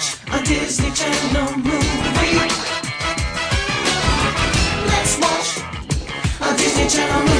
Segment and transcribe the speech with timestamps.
[0.00, 1.90] watch a Disney Channel movie.
[4.86, 5.60] Let's watch
[6.40, 7.39] a Disney Channel movie.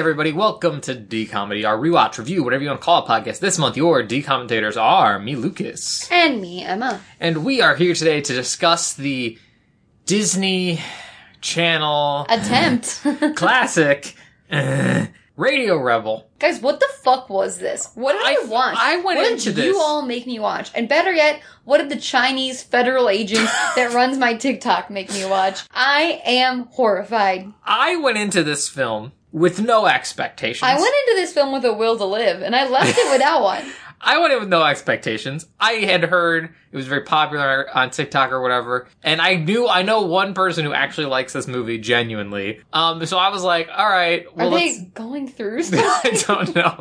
[0.00, 3.38] Everybody, welcome to D Comedy, our rewatch review, whatever you want to call it podcast.
[3.40, 7.02] This month, your D commentators are me, Lucas, And me, Emma.
[7.20, 9.38] and we are here today to discuss the
[10.06, 10.80] Disney
[11.42, 13.02] Channel Attempt.
[13.36, 14.14] classic
[14.50, 15.04] uh,
[15.36, 16.30] Radio Rebel.
[16.38, 17.90] Guys, what the fuck was this?
[17.94, 18.76] What did I, I- watch?
[18.80, 20.70] I went what into did this- you all make me watch?
[20.74, 23.44] And better yet, what did the Chinese federal agent
[23.76, 25.60] that runs my TikTok make me watch?
[25.74, 27.52] I am horrified.
[27.64, 30.62] I went into this film with no expectations.
[30.62, 33.42] I went into this film with a will to live, and I left it without
[33.42, 33.64] one.
[34.00, 35.46] I went in with no expectations.
[35.58, 39.82] I had heard it was very popular on TikTok or whatever, and I knew I
[39.82, 42.60] know one person who actually likes this movie genuinely.
[42.72, 44.82] Um, so I was like, all right, Are well, they let's.
[44.94, 45.80] going through stuff?
[46.04, 46.78] I don't know.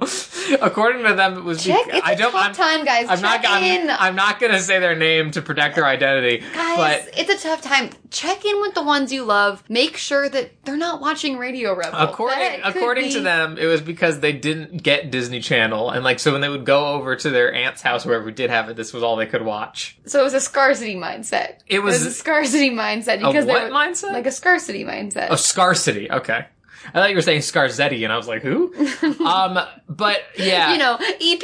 [0.62, 1.64] According to them, it was.
[1.64, 1.88] Check.
[1.88, 2.31] It's I a don't.
[2.31, 3.08] tough I'm, time, guys.
[3.09, 3.42] I'm not.
[3.42, 3.90] Check in.
[3.90, 6.44] I'm, I'm not gonna say their name to protect their identity.
[6.53, 7.90] Guys, but it's a tough time.
[8.12, 9.64] Check in with the ones you love.
[9.70, 11.97] Make sure that they're not watching Radio Rebel.
[12.00, 16.20] according That according to them, it was because they didn't get Disney Channel, and like
[16.20, 18.76] so when they would go over to their aunt's house, wherever we did have it,
[18.76, 19.98] this was all they could watch.
[20.06, 21.60] So it was a scarcity mindset.
[21.68, 24.14] It was- a scarcity mindset A because they what were- mindset?
[24.14, 25.28] Like a scarcity mindset.
[25.30, 26.10] Oh, scarcity.
[26.12, 26.46] Okay.
[26.90, 28.73] I thought you were saying Scarzetti, and I was like, who?
[29.26, 30.72] um, but yeah.
[30.73, 31.42] you know, EP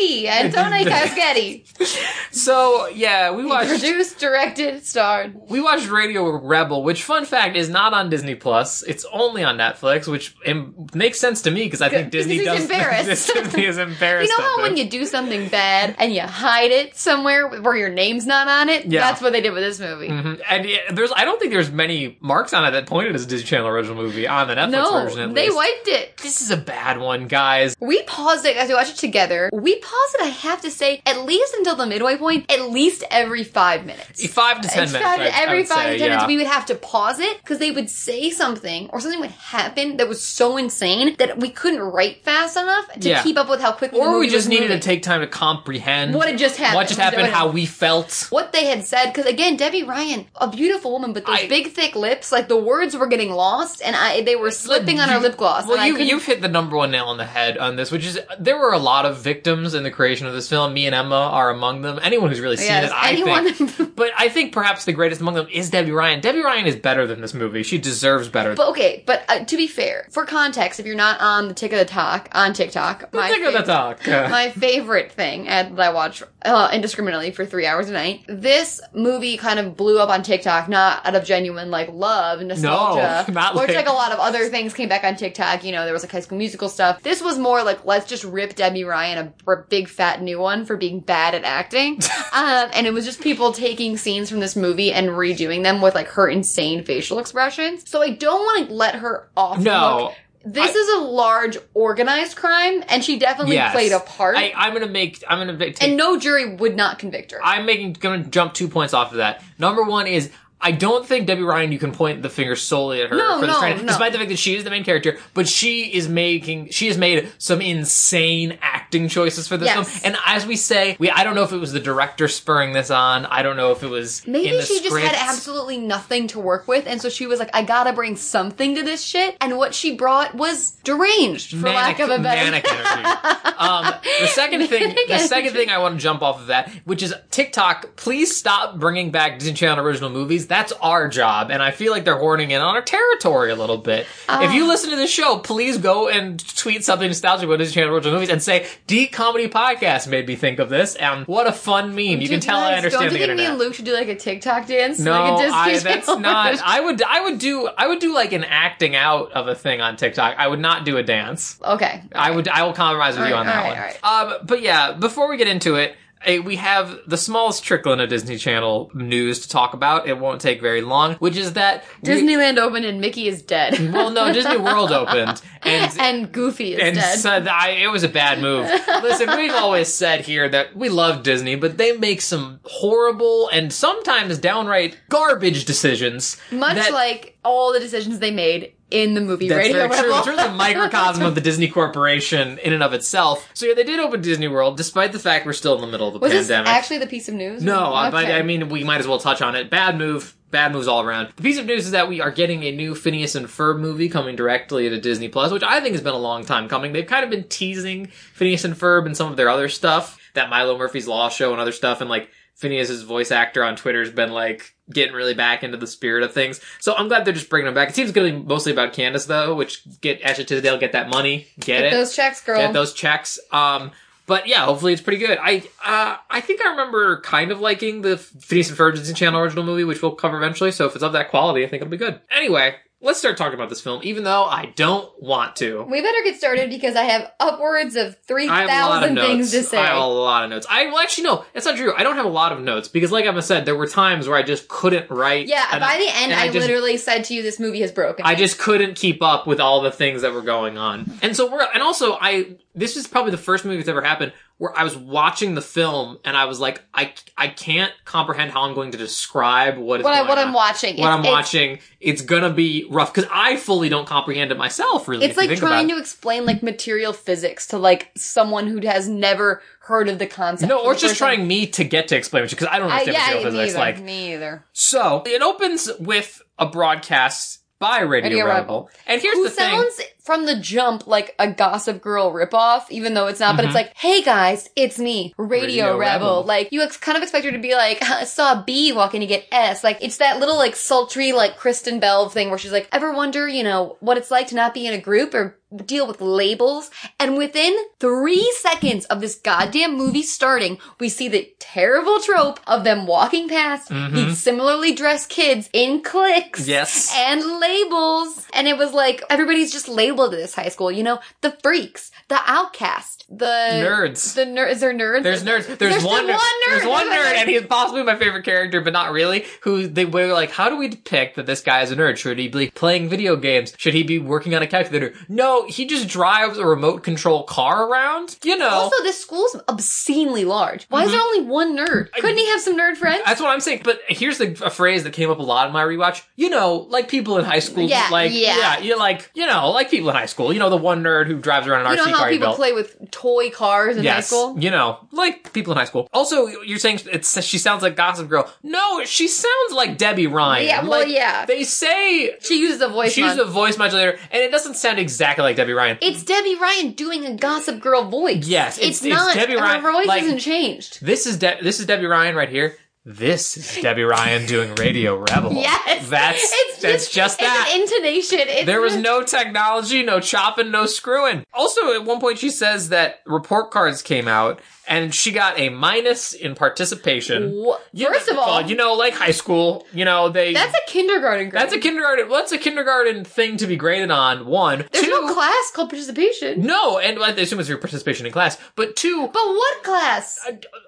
[0.52, 1.64] Antoni Kasketi.
[2.36, 5.36] So yeah, we watched Produced, directed, starred.
[5.50, 8.84] we watched Radio Rebel, which fun fact is not on Disney Plus.
[8.84, 12.46] It's only on Netflix, which im- makes sense to me because I think Disney he's
[12.46, 12.62] does.
[12.70, 13.34] embarrassed.
[13.34, 14.30] Disney is embarrassed.
[14.30, 17.90] You know how when you do something bad and you hide it somewhere where your
[17.90, 18.86] name's not on it?
[18.86, 19.00] Yeah.
[19.02, 20.09] That's what they did with this movie.
[20.09, 20.42] Mhm.
[20.50, 23.28] And yeah, there's, I don't think there's many marks on it that pointed as a
[23.28, 25.19] Disney Channel original movie on the Netflix No, version.
[25.22, 25.56] At they least.
[25.56, 26.18] wiped it.
[26.18, 27.75] This is a bad one, guys.
[27.79, 29.50] We paused it as we watched it together.
[29.53, 33.03] We paused it, I have to say, at least until the midway point, at least
[33.12, 34.25] every five minutes.
[34.28, 35.09] Five to ten It's minutes.
[35.09, 37.19] five- I- I every would five say, to ten minutes, we would have to pause
[37.19, 41.40] it because they would say something or something would happen that was so insane that
[41.40, 43.22] we couldn't write fast enough to Yeah.
[43.24, 44.00] keep up with how quickly.
[44.00, 44.79] the or we just needed moving.
[44.79, 46.75] to take time to comprehend What had just happened.
[46.75, 47.24] What just happened?
[47.24, 48.28] What- How we felt.
[48.29, 51.74] what they had said because again debby ryan a beautiful woman but those I- big
[51.74, 55.38] thick lips like the words were getting lost and i they were slipping on lip
[55.38, 58.06] gloss Well, you, you've hit the number one nail on the head on this, which
[58.06, 60.74] is there were a lot of victims in the creation of this film.
[60.74, 62.00] Me and Emma are among them.
[62.02, 63.96] Anyone who's really seen Yes, it, I anyone- think.
[63.96, 66.22] but I think perhaps the greatest among them is Debby Ryan.
[66.22, 67.64] Debby Ryan is better than this movie.
[67.64, 68.56] She deserves better.
[68.56, 71.72] but okay but uh, to be fair for context if you're not on the tick
[71.72, 74.06] of the talk on tiktok my, Think of the talk.
[74.08, 79.38] My favorite thing that i watch uh, indiscriminately for three hours a night this movie
[79.38, 83.56] kind of blew up on tiktok not out of genuine like love and nostalgia not
[83.56, 85.94] which like- like a lot of other things came back on tiktok you know there
[85.94, 89.34] was like high school musical stuff this was more like let's just rip debby ryan
[89.48, 91.94] a, a big fat new one for being bad at acting
[92.34, 95.96] um, and it was just people taking scenes from this movie and redoing them with
[95.96, 100.08] like her insane facial expressions so i don't want to let her off No.
[100.08, 100.16] hook.
[100.48, 103.72] This I- is a large organized crime, and she definitely yes.
[103.72, 104.38] played a part.
[104.38, 105.24] I, I'm gonna make.
[105.28, 107.40] I'm gonna take, and no jury would not convict her.
[107.44, 109.44] I'm making gonna jump two points off of that.
[109.58, 110.30] Number one is
[110.66, 113.46] I don't think Debby Ryan you can point the finger solely at her No, for
[113.46, 113.84] this no, no.
[113.88, 116.98] despite the fact that she is the main character, but she is making she has
[116.98, 119.88] made some insane acting choices for this Yes.
[119.90, 120.02] film.
[120.14, 122.90] And as we say, we I don't know if it was the director spurring this
[122.90, 123.25] on.
[123.28, 126.40] I don't know if it was Maybe in the she just had absolutely nothing to
[126.40, 129.58] work with, and so she was like, "I gotta bring something to this shit." And
[129.58, 132.52] what she brought was deranged, for lack of a better.
[132.52, 133.09] manic energy.
[133.58, 136.72] Um, the second thing, Manic the second thing I want to jump off of that,
[136.86, 137.96] which is TikTok.
[137.96, 140.48] Please stop bringing back Disney Channel original movies.
[140.56, 143.78] That's our job, and I feel like they're hoarding in on our territory a little
[143.78, 144.02] bit.
[144.02, 144.52] if Ah.
[144.54, 148.14] you listen to this show, please go and tweet something nostalgic about Disney Channel original
[148.14, 151.90] movies and say "D Comedy Podcast" made me think of this, and what a fun
[151.90, 152.22] meme.
[152.22, 153.94] You can tell I Guys, understand Don't the you think me and Luke should do
[153.94, 154.98] like a TikTok dance?
[154.98, 156.60] No, like a Disney I, that's Channel not.
[156.63, 157.04] I would.
[157.04, 157.68] I would do.
[157.78, 160.36] I would do like an acting out of a thing on TikTok.
[160.38, 161.60] I would not do a dance.
[161.63, 162.48] Okay, I would.
[162.48, 163.66] I will compromise with you Alright, on that
[164.01, 164.34] alright, one.
[164.40, 165.96] Um, but yeah, before we get into it,
[166.44, 170.07] we have the smallest trickling of Disney Channel news to talk about.
[170.07, 173.74] It won't take very long, which is that we- Disneyland opened and Mickey is dead.
[173.94, 177.19] well, no, Disney World opened, and and Goofy is and dead.
[177.19, 178.66] said I, it was a bad move.
[179.04, 183.72] Listen, we've always said here that we love Disney, but they make some horrible and
[183.72, 186.38] sometimes downright garbage decisions.
[186.51, 190.16] Much that- like all the decisions they made in the movie That's Radio very true.
[190.16, 193.50] It's really a microcosm of the Disney Corporation in and of itself.
[193.54, 196.08] So yeah, they did open Disney World, despite the fact we're still in the middle
[196.08, 196.70] of the Was this pandemic.
[196.70, 197.64] actually the piece of news?
[197.64, 199.70] no, uh, but I mean, we might as well touch on it.
[199.70, 200.36] Bad move.
[200.52, 201.34] Bad moves all around.
[201.36, 204.08] The piece of news is that we are getting a new Phineas and Ferb movie
[204.08, 206.94] coming directly to Disney Plus, which I think has been a long time coming.
[206.94, 210.50] They've kind of been teasing Phineas and Ferb and some of their other stuff, that
[210.50, 214.31] Milo Murphy's Law show and other stuff, and like Phineas's voice actor on Twitter's been
[214.31, 216.62] like getting really back into the spirit of things.
[216.80, 217.90] So I'm glad they're just bringing him back.
[217.90, 221.10] It seems going to be mostly about Candace though, which get Ashley Tisdale get that
[221.10, 222.57] money, get, Get it, those checks, girl.
[222.57, 223.40] get those checks.
[223.52, 223.92] Um,
[224.28, 225.38] but yeah, hopefully it's pretty good.
[225.42, 229.40] I uh, I think I remember kind of liking the Phineas and Ferb Disney Channel
[229.40, 230.72] original movie, which we'll cover eventually.
[230.72, 232.19] So if it's of that quality, I think it'll be good.
[232.36, 232.75] Anyway,
[233.06, 235.84] let's start talking about this film, even though I don't want to.
[235.84, 239.00] we better get started because I have upwards of three I have a lot of
[239.02, 239.28] thousand notes.
[239.28, 239.78] things to say.
[239.78, 240.66] I have a lot of notes.
[240.69, 241.94] I well, actually no, that's not true.
[241.96, 244.38] I don't have a lot of notes because, like Emma said, there were times where
[244.38, 245.48] I just couldn't write.
[245.48, 248.25] yeah, by the end, and I, just- literally said to you, "This movie has broken."
[248.25, 251.12] I just couldn't keep up with all the things that were going on.
[251.22, 254.33] And so we're, and also I, this is probably the first movie that's ever happened
[254.57, 258.62] where I was watching the film and I was like, I, I can't comprehend how
[258.63, 260.38] I'm going to describe what is what, I, what.
[260.38, 260.92] I'm watching.
[260.95, 264.57] What It's- I'm it's- watching, it's gonna be rough because I fully don't comprehend it
[264.57, 265.07] myself.
[265.07, 269.62] Really, It's like trying to explain like material physics to like someone who has never
[269.80, 270.69] heard of the concept.
[270.69, 271.36] No, or just time.
[271.36, 273.69] trying me to get to explain it because I don't I, understand yeah, material physics.
[273.72, 273.80] either.
[273.80, 274.66] Like, me either.
[274.74, 278.57] so it opens with a broadcast by Radio, Radio Rebel.
[278.86, 278.89] Rebel.
[279.06, 279.69] and here's Who the thing.
[279.81, 283.56] sounds from the jump like a Gossip Girl ripoff, even though it's not.
[283.56, 283.68] But Mhm.
[283.68, 286.00] it's like, hey guys, it's me, Radio, Radio Rebel.
[286.27, 286.44] Rebel.
[286.45, 289.27] Like you ex- kind of expect her to be like, I saw B walking to
[289.27, 289.83] get S.
[289.83, 293.48] Like it's that little like sultry like Kristen Bell thing where she's like, ever wonder,
[293.48, 296.89] you know, what it's like to not be in a group or deal with labels?
[297.19, 302.83] And within three seconds of this goddamn movie starting, we see the terrible trope of
[302.83, 307.13] them walking past these similarly dressed kids in cliques Yes.
[307.16, 308.45] and labels.
[308.54, 312.12] And it was like everybody's just labeled at this high school, you know, the freaks,
[312.29, 314.33] the outcast, the Nerds.
[314.35, 315.23] The nerd is there nerds?
[315.23, 315.65] There's nerds.
[315.67, 316.23] There's, There's one.
[316.23, 316.29] nerd.
[316.29, 316.69] one nerd.
[316.69, 319.45] There's one nerd, and he's possibly my favorite character, but not really.
[319.62, 322.17] Who they were like, how do we depict that this guy is a nerd?
[322.17, 323.73] Should he be playing video games?
[323.77, 325.13] Should he be working on a calculator?
[325.27, 328.38] No, he just drives a remote control car around.
[328.44, 328.69] You know.
[328.69, 330.85] Also, this school's obscenely large.
[330.89, 331.39] Why is there mm-hmm.
[331.39, 332.12] only one nerd?
[332.12, 333.23] Couldn't he have some nerd friends?
[333.25, 333.81] that's what I'm saying.
[333.83, 336.23] But here's the, a phrase that came up a lot in my rewatch.
[336.35, 338.79] You know, like people in high school, Yeah, like yeah.
[338.79, 340.52] you like you know, like people in high school.
[340.54, 342.36] You know, the one nerd who drives around an you know RC how car he
[342.36, 342.57] people built.
[342.57, 344.60] play with toy cars in high school?
[344.60, 346.07] you know, like people in high school.
[346.13, 348.52] Also, you're saying it's she sounds like Gossip Girl.
[348.63, 350.66] No, she sounds like Debby Ryan.
[350.68, 351.46] Yeah, well, Like, yeah.
[351.46, 355.00] They say She uses a voice she uses a voice modulator, and it doesn't sound
[355.00, 355.98] exactly like Debby Ryan.
[356.02, 358.48] It's Debby Ryan doing a Gossip Girl voice.
[358.48, 359.36] Yes, it's, it's- it's not.
[359.36, 359.81] Debby Ryan.
[359.81, 361.04] Her voice like- hasn't changed.
[361.06, 362.78] this is De- this is Debby Ryan right here.
[363.07, 365.54] This is Debby Ryan doing Radio Rebel.
[365.66, 367.72] Yes, that's it's that's just, that.
[367.75, 368.40] Intonation.
[368.42, 371.46] It's There was just- no technology, no chopping, no screwing.
[371.54, 375.69] Also, at one point, she says that report cards came out and she got a
[375.69, 377.52] minus in participation.
[377.56, 380.54] Wha- You First know, of all, you know, like high school, you know, they.
[380.54, 381.62] that's a kindergarten grade.
[381.62, 382.28] that's a kindergarten.
[382.30, 384.46] Well, a kindergarten thing to be graded on.
[384.48, 385.12] One, There's two.
[385.12, 386.62] no class called participation.
[386.66, 388.58] no, and I assume it's your participation in class.
[388.75, 390.40] But two, But what class?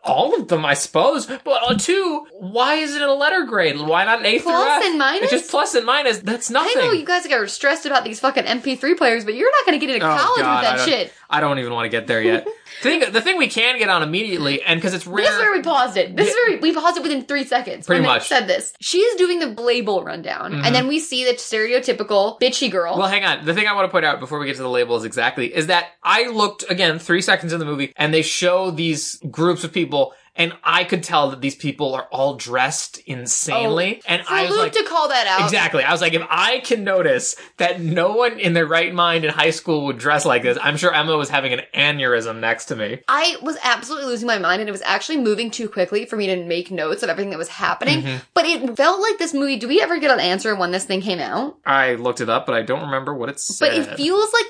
[0.03, 1.25] all of them, I suppose.
[1.25, 3.79] But uh, two, why is it a letter grade?
[3.79, 4.83] Why not an A through F?
[4.83, 5.23] and minus?
[5.23, 6.19] It's just plus and minus.
[6.19, 6.73] That's nothing.
[6.77, 9.79] I know you guys are stressed about these fucking MP3 players, but you're not going
[9.79, 11.13] to get into Oh, college God, with that don't- shit.
[11.29, 12.47] I don't even want to get there yet.
[12.81, 15.25] thing, the thing we can get on immediately, and because it's rare.
[15.25, 16.15] This is where we paused it.
[16.15, 17.85] This is where we, paused it within three seconds.
[17.85, 18.27] Pretty much.
[18.27, 18.73] said this.
[18.79, 20.73] She's doing the label rundown, and mm-hmm.
[20.73, 22.97] then we see the stereotypical bitchy girl.
[22.97, 23.45] Well, hang on.
[23.45, 25.67] The thing I want to point out before we get to the labels exactly is
[25.67, 29.73] that I looked again three seconds in the movie, and they show these groups of
[29.73, 34.55] people, and I could tell that these people are all dressed insanely, and I was
[34.55, 34.71] like.
[34.73, 35.43] to call that out.
[35.43, 35.83] Exactly.
[35.83, 39.31] I was like, if I can notice that no one in their right mind in
[39.31, 42.75] high school would dress like this, I'm sure Emma was having an aneurysm next to
[42.75, 43.01] me.
[43.07, 46.27] I was absolutely losing my mind, and it was actually moving too quickly for me
[46.27, 48.03] to make notes of everything that was happening.
[48.03, 48.17] Mm-hmm.
[48.33, 49.57] But it felt like this movie.
[49.57, 51.57] Do we ever get an answer when this thing came out?
[51.65, 53.69] I looked it up, but I don't remember what it said.
[53.69, 54.45] But it feels like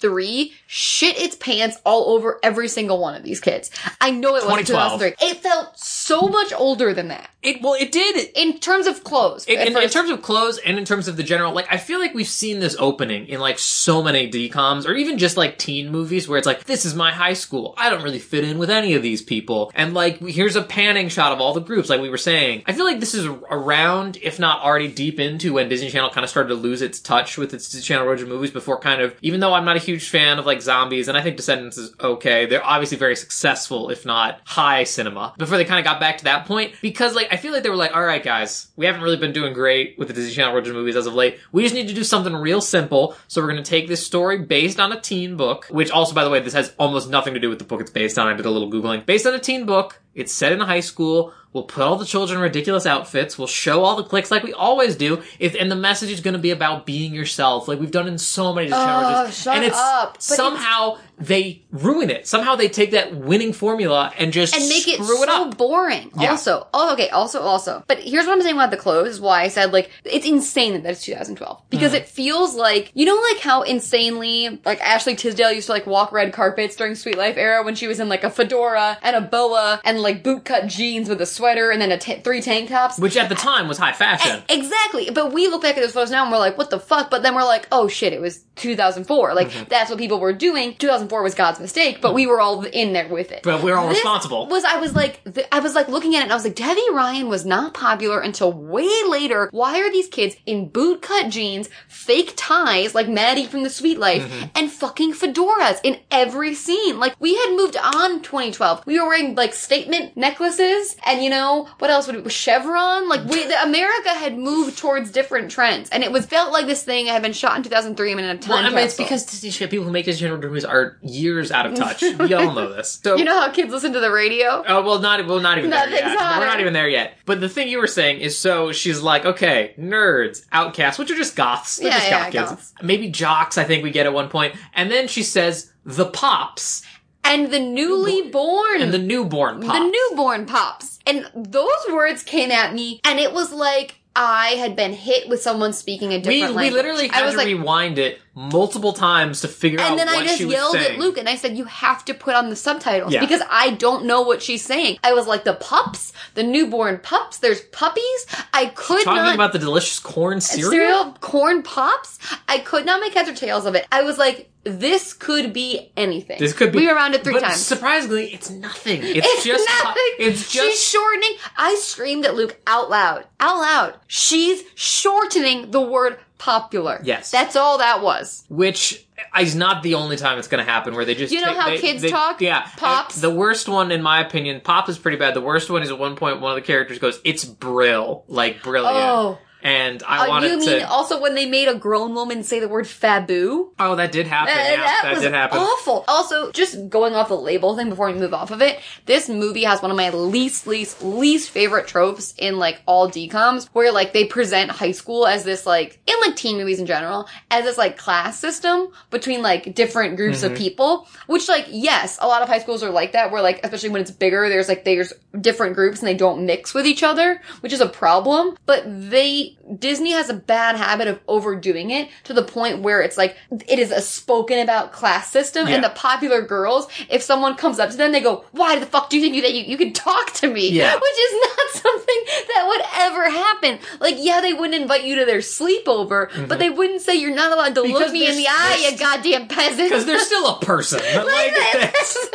[0.00, 3.70] 2003 shit its pants all over every single one of these kids.
[4.00, 5.00] I know it wasn't 2012.
[5.00, 5.28] 2003.
[5.28, 8.30] It felt so much older than that It well, it did.
[8.36, 9.46] in terms of clothes.
[9.46, 11.98] In, in, in terms of clothes and in terms of the general, like, I feel
[11.98, 15.90] like we've seen this opening in like so many DComs or even just like teen
[15.90, 17.74] movies where it's like, this is my high school.
[17.76, 19.72] I don't really fit in with any of these people.
[19.74, 22.62] And like, here's a panning shot of all the groups, like we were saying.
[22.66, 26.24] I feel like this is around, if not already deep into when Disney Channel kind
[26.24, 29.14] of started to lose its touch with its Disney Channel original movies before kind of,
[29.22, 31.94] even though I'm not a huge fan of like zombies and I think Descendants is
[31.98, 36.18] okay, they're obviously very successful, if not high cinema, before they kind of got back
[36.18, 38.86] to that point because like I feel like they were like, all right, guys, we
[38.86, 41.38] haven't really been doing great with the Disney Channel original movies as of late.
[41.52, 43.16] We just need to do something real simple.
[43.28, 46.24] So we're going to take this story based on a teen book, which also, by
[46.24, 48.26] the way, this has almost nothing to do with the book it's based on.
[48.26, 49.06] I did a little googling.
[49.06, 51.32] Based on a teen book, it's set in a high school.
[51.52, 53.38] We'll put all the children in ridiculous outfits.
[53.38, 55.22] We'll show all the clicks like we always do.
[55.38, 58.18] If, and the message is going to be about being yourself, like we've done in
[58.18, 58.76] so many Oh,
[59.16, 59.38] originals.
[59.42, 60.20] shut and it's up.
[60.20, 62.28] Somehow they ruin it.
[62.28, 66.12] Somehow they take that winning formula and just and make it so boring.
[66.18, 66.30] Yeah.
[66.32, 67.82] Also, oh, okay, also, also.
[67.88, 69.08] But here's what I'm saying about the clothes.
[69.14, 71.96] Is why I said like it's insane that it's 2012 because Mm-hmm.
[72.02, 76.12] it feels like you know like how insanely like Ashley Tisdale used to like walk
[76.12, 79.20] red carpets during Suite Life era when she was in like a fedora and a
[79.20, 82.98] boa and like bootcut jeans with a sweater and then a t- three tank tops.
[82.98, 84.42] Which at the time was high fashion.
[84.48, 85.10] Exactly.
[85.10, 87.10] But we look back at those photos now and we're like, what the fuck?
[87.10, 89.34] But then we're like, oh shit, it was 2004.
[89.34, 89.64] Like, Mm-hmm.
[89.68, 90.74] that's what people were doing.
[90.76, 93.42] 2004 was God's mistake, but we were all in there with it.
[93.42, 94.46] But we're all This responsible.
[94.48, 96.54] Was, I was like, th- I was like looking at it and I was like,
[96.56, 99.48] Debby Ryan was not popular until way later.
[99.52, 104.22] Why are these kids in bootcut jeans, fake ties, like Maddie from The Suite Life,
[104.28, 104.44] Mm-hmm.
[104.56, 106.98] and fucking fedoras in every scene?
[106.98, 108.84] Like, we had moved on 2012.
[108.86, 112.30] We were wearing like statement necklaces and you know, what else would it, be?
[112.30, 113.08] chevron?
[113.08, 116.82] Like, we, the, America had moved towards different trends and it was felt like this
[116.82, 119.24] thing had been shot in 2003 and in a time Well, I mean, it's because
[119.24, 122.02] Disney people who make Disney Channel movies are years out of touch.
[122.18, 123.00] we all know this.
[123.02, 124.64] So, you know how kids listen to the radio?
[124.66, 126.04] Oh well, not well, not even there yet.
[126.04, 127.14] We're not even there yet.
[127.26, 131.16] But the thing you were saying is, so she's like, okay, nerds, outcasts, which are
[131.16, 131.76] just goths.
[131.76, 132.50] They're Yeah, just yeah, goth kids.
[132.50, 132.74] goths.
[132.82, 133.58] Maybe jocks.
[133.58, 136.82] I think we get at one point, and then she says the pops
[137.24, 138.80] And the newly born.
[138.80, 139.78] and the newborn pops.
[139.78, 140.98] The newborn pops.
[141.06, 145.40] And those words came at me, and it was like I had been hit with
[145.40, 146.64] someone speaking a different we language.
[146.64, 149.98] We literally I had was to like, rewind it multiple times to figure out and
[149.98, 152.56] then I just yelled at Luke and I said, You have to put on the
[152.56, 153.20] subtitles Yeah.
[153.20, 154.98] because I don't know what she's saying.
[155.04, 158.26] I was like, The pups, the newborn pups, there's puppies.
[158.52, 159.34] I could Talking not.
[159.36, 160.70] about the delicious corn cereal.
[160.72, 162.18] cereal, corn pops.
[162.48, 163.86] I could not make heads or tails of it.
[163.92, 166.38] I was like, this could be anything.
[166.38, 166.78] This could be.
[166.80, 167.56] We were around it three but times.
[167.64, 169.00] Surprisingly, it's nothing.
[169.02, 169.68] It's, It's just.
[169.82, 170.02] nothing.
[170.18, 171.32] It's just She's shortening.
[171.56, 173.26] I screamed at Luke out loud.
[173.40, 173.94] Out loud.
[174.06, 177.00] She's shortening the word popular.
[177.02, 177.30] Yes.
[177.30, 178.44] That's all that was.
[178.48, 179.04] which
[179.40, 181.56] is not the only time it's going to happen where they just You know take-
[181.56, 182.40] how they- kids they- talk?
[182.40, 183.20] yeah Pops?
[183.20, 185.98] the worst one in my opinion pop is pretty bad the worst one is at
[185.98, 189.38] one point one of the characters goes it's brill like brilliant Oh.
[189.62, 192.60] And i Uh, wanted you mean to also when they made a grown woman say
[192.60, 193.70] the word fabu?
[193.78, 196.04] oh that did happen Uh, yeah that, that, was did happen awful.
[196.08, 199.64] Also, just going off the label thing before we move off of it, this movie
[199.64, 204.12] has one of my least, least, least favorite tropes in like all DComs, where like
[204.12, 207.78] they present high school as this like in like teen movies in general as this
[207.78, 210.52] like class system between like different groups Mm-hmm.
[210.52, 211.08] of people.
[211.26, 214.02] Which like yes, a lot of high schools are like that, where like especially when
[214.02, 217.72] it's bigger, there's like there's different groups and they don't mix with each other, which
[217.72, 218.56] is a problem.
[218.66, 219.47] But they
[219.78, 223.36] Disney has a bad habit of overdoing it to the point where it's like
[223.68, 227.90] it is a spoken about class system and the popular girls, if someone comes up
[227.90, 229.92] to them, they go, Why the fuck do you think you that you, you can
[229.92, 230.68] talk to me?
[230.70, 230.94] Yeah.
[231.00, 232.16] Which is not something
[232.54, 233.78] that would ever happen.
[234.00, 237.52] Like, yeah, they wouldn't invite you to their sleepover, but they wouldn't say you're not
[237.52, 237.92] allowed to Mm-hmm.
[237.92, 239.88] Because look me in the eye, they're you goddamn peasant.
[239.88, 242.28] because they're still a person like, that's-